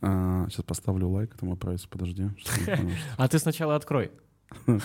сейчас 0.00 0.64
поставлю 0.64 1.08
лайк 1.08 1.34
этому 1.34 1.56
прайсу, 1.56 1.88
подожди. 1.88 2.30
А 3.16 3.28
ты 3.28 3.38
сначала 3.38 3.76
открой. 3.76 4.10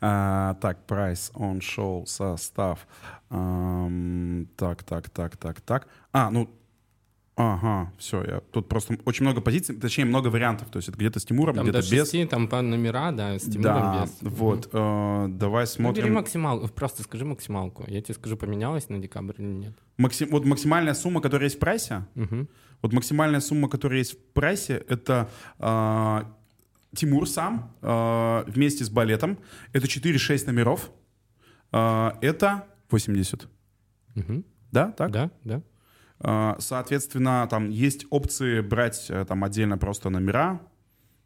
А, 0.00 0.54
Так, 0.54 0.86
прайс, 0.86 1.30
он 1.34 1.60
шоу, 1.60 2.06
состав. 2.06 2.86
Так, 3.28 4.82
так, 4.82 5.10
так, 5.10 5.36
так, 5.36 5.60
так. 5.60 5.88
А, 6.12 6.30
ну, 6.30 6.50
ага, 7.36 7.92
все, 7.98 8.22
я 8.24 8.40
тут 8.52 8.68
просто 8.68 8.96
очень 9.04 9.24
много 9.24 9.40
позиций, 9.40 9.74
точнее, 9.76 10.04
много 10.04 10.28
вариантов. 10.28 10.68
То 10.70 10.78
есть 10.78 10.88
это 10.88 10.96
где-то 10.98 11.18
с 11.20 11.24
Тимуром, 11.24 11.56
где-то 11.56 11.78
без. 11.78 12.10
6, 12.10 12.28
там 12.28 12.48
по 12.48 12.60
номера, 12.62 13.10
да, 13.12 13.38
с 13.38 13.42
Тимуром 13.42 13.62
Да, 13.82 14.02
без. 14.04 14.16
вот. 14.20 14.68
э, 14.72 15.26
Давай 15.28 15.64
Ну, 15.64 15.90
бери 15.90 16.02
смотрим. 16.02 16.14
максималку, 16.14 16.68
просто 16.68 17.02
скажи 17.02 17.24
максималку. 17.24 17.84
Я 17.88 18.00
тебе 18.02 18.14
скажу, 18.14 18.36
поменялась 18.36 18.88
на 18.88 18.98
декабрь 18.98 19.34
или 19.38 19.46
нет. 19.52 19.72
Максим- 19.98 20.28
Вот 20.30 20.44
максимальная 20.44 20.94
сумма, 20.94 21.20
которая 21.20 21.46
есть 21.46 21.56
в 21.56 21.60
прайсе, 21.60 22.06
Мгм. 22.14 22.48
Вот 22.82 22.92
максимальная 22.92 23.40
сумма, 23.40 23.68
которая 23.68 23.98
есть 24.00 24.12
в 24.14 24.18
прайсе, 24.34 24.74
это 24.88 25.28
а, 25.58 26.30
Тимур 26.94 27.26
сам 27.26 27.72
а, 27.82 28.44
вместе 28.46 28.84
с 28.84 28.90
балетом. 28.90 29.38
Это 29.72 29.86
4-6 29.88 30.46
номеров. 30.46 30.90
А, 31.72 32.18
это 32.20 32.66
80. 32.90 33.48
Мгм. 34.14 34.44
Да, 34.70 34.92
так? 34.92 35.10
Да, 35.10 35.30
да. 35.44 35.62
А, 36.20 36.56
соответственно, 36.58 37.46
там 37.50 37.70
есть 37.70 38.06
опции 38.10 38.60
брать 38.60 39.06
э, 39.10 39.24
там 39.26 39.44
отдельно 39.44 39.76
просто 39.78 40.10
номера, 40.10 40.60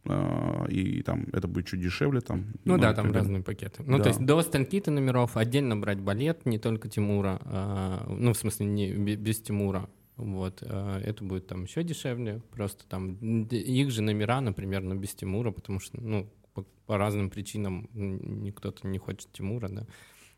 а, 0.07 0.67
и 0.69 1.03
там 1.03 1.27
это 1.33 1.47
будет 1.47 1.67
чуть 1.67 1.81
дешевле. 1.81 2.21
Там, 2.21 2.47
Ну, 2.65 2.79
да, 2.79 2.95
там 2.95 3.09
бы. 3.09 3.15
разные 3.15 3.43
пакеты. 3.43 3.83
Ну, 3.87 3.99
Да. 3.99 4.05
то 4.05 4.09
есть 4.09 4.25
до 4.25 4.41
стольки-то 4.43 4.91
номеров 4.91 5.37
отдельно 5.37 5.77
брать 5.77 6.01
балет, 6.01 6.47
не 6.47 6.59
только 6.59 6.89
Тимура, 6.89 7.39
а, 7.45 8.07
ну, 8.09 8.33
в 8.33 8.37
смысле, 8.39 8.67
не 8.67 8.93
бе- 8.93 9.17
без 9.17 9.41
Тимура. 9.41 9.89
Вот, 10.17 10.63
а, 10.67 11.01
это 11.01 11.23
будет 11.23 11.47
там 11.47 11.65
еще 11.65 11.83
дешевле. 11.85 12.41
Просто 12.51 12.85
там 12.89 13.15
их 13.51 13.91
же 13.91 14.03
номера, 14.03 14.41
например, 14.41 14.83
но 14.83 14.95
без 14.95 15.15
Тимура, 15.15 15.51
потому 15.53 15.79
что, 15.81 16.01
ну, 16.01 16.29
по, 16.55 16.65
по 16.87 16.97
разным 16.99 17.31
причинам 17.31 17.89
м, 17.95 18.43
не 18.43 18.51
кто-то 18.51 18.89
не 18.89 18.99
хочет 18.99 19.31
Тимура, 19.33 19.69
да. 19.69 19.87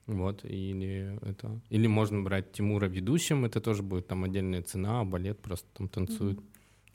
Вот, 0.07 0.45
или 0.45 1.19
это... 1.23 1.61
Или 1.71 1.87
можно 1.87 2.23
брать 2.23 2.53
Тимура 2.53 2.87
ведущим, 2.87 3.45
это 3.45 3.61
тоже 3.61 3.83
будет 3.83 4.09
там 4.09 4.25
отдельная 4.25 4.63
цена, 4.63 5.01
а 5.01 5.05
балет 5.05 5.41
просто 5.41 5.69
там 5.75 5.89
танцует. 5.89 6.41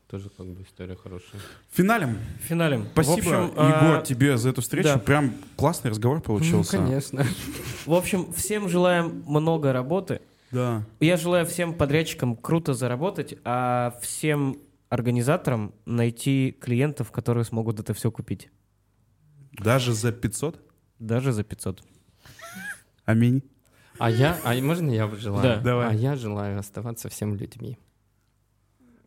Тоже 0.08 0.30
как 0.30 0.46
бы 0.46 0.62
история 0.62 0.96
хорошая. 0.96 1.42
Финалем. 1.72 2.18
Финалем. 2.42 2.86
Спасибо, 2.92 3.16
В 3.16 3.18
общем, 3.18 3.44
Егор, 3.54 3.98
а, 3.98 4.02
тебе 4.02 4.38
за 4.38 4.50
эту 4.50 4.62
встречу. 4.62 4.90
да. 4.90 4.98
Прям 5.00 5.34
классный 5.56 5.90
разговор 5.90 6.22
получился. 6.22 6.80
Ну, 6.80 6.86
конечно. 6.86 7.26
В 7.86 7.94
общем, 7.94 8.32
всем 8.34 8.70
желаем 8.70 9.24
много 9.28 9.74
работы. 9.74 10.22
Да. 10.52 10.86
Я 11.00 11.18
желаю 11.18 11.46
всем 11.48 11.74
подрядчикам 11.74 12.36
круто 12.36 12.74
заработать, 12.76 13.36
а 13.44 13.98
всем 14.02 14.58
организаторам 14.90 15.74
найти 15.86 16.56
клиентов, 16.62 17.12
которые 17.12 17.44
смогут 17.44 17.80
это 17.80 17.94
все 17.94 18.12
купить. 18.12 18.50
Даже 19.54 19.94
за 19.94 20.12
500? 20.12 20.60
Даже 21.00 21.32
за 21.32 21.44
500. 21.44 21.82
Аминь. 23.06 23.44
А 23.98 24.10
я, 24.10 24.38
а 24.44 24.54
можно 24.62 24.92
я 24.92 25.08
желаю? 25.16 25.44
Да. 25.44 25.62
Давай. 25.62 25.90
А 25.90 25.94
я 25.94 26.16
желаю 26.16 26.60
оставаться 26.60 27.08
всем 27.10 27.36
людьми. 27.36 27.78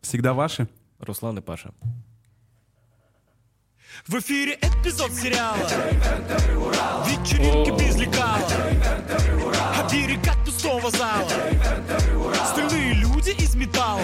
Всегда 0.01 0.33
ваши? 0.33 0.67
Руслан 0.99 1.37
и 1.37 1.41
Паша. 1.41 1.71
В 4.07 4.15
эфире 4.15 4.57
эпизод 4.61 5.11
сериала 5.11 5.57
Вечеринки 7.05 7.71
без 7.79 7.97
лекала 7.97 8.47
А 9.51 9.87
берега 9.91 10.33
пустого 10.45 10.89
зала 10.91 11.27
Стальные 12.45 12.93
люди 12.93 13.31
из 13.31 13.55
металла 13.55 14.01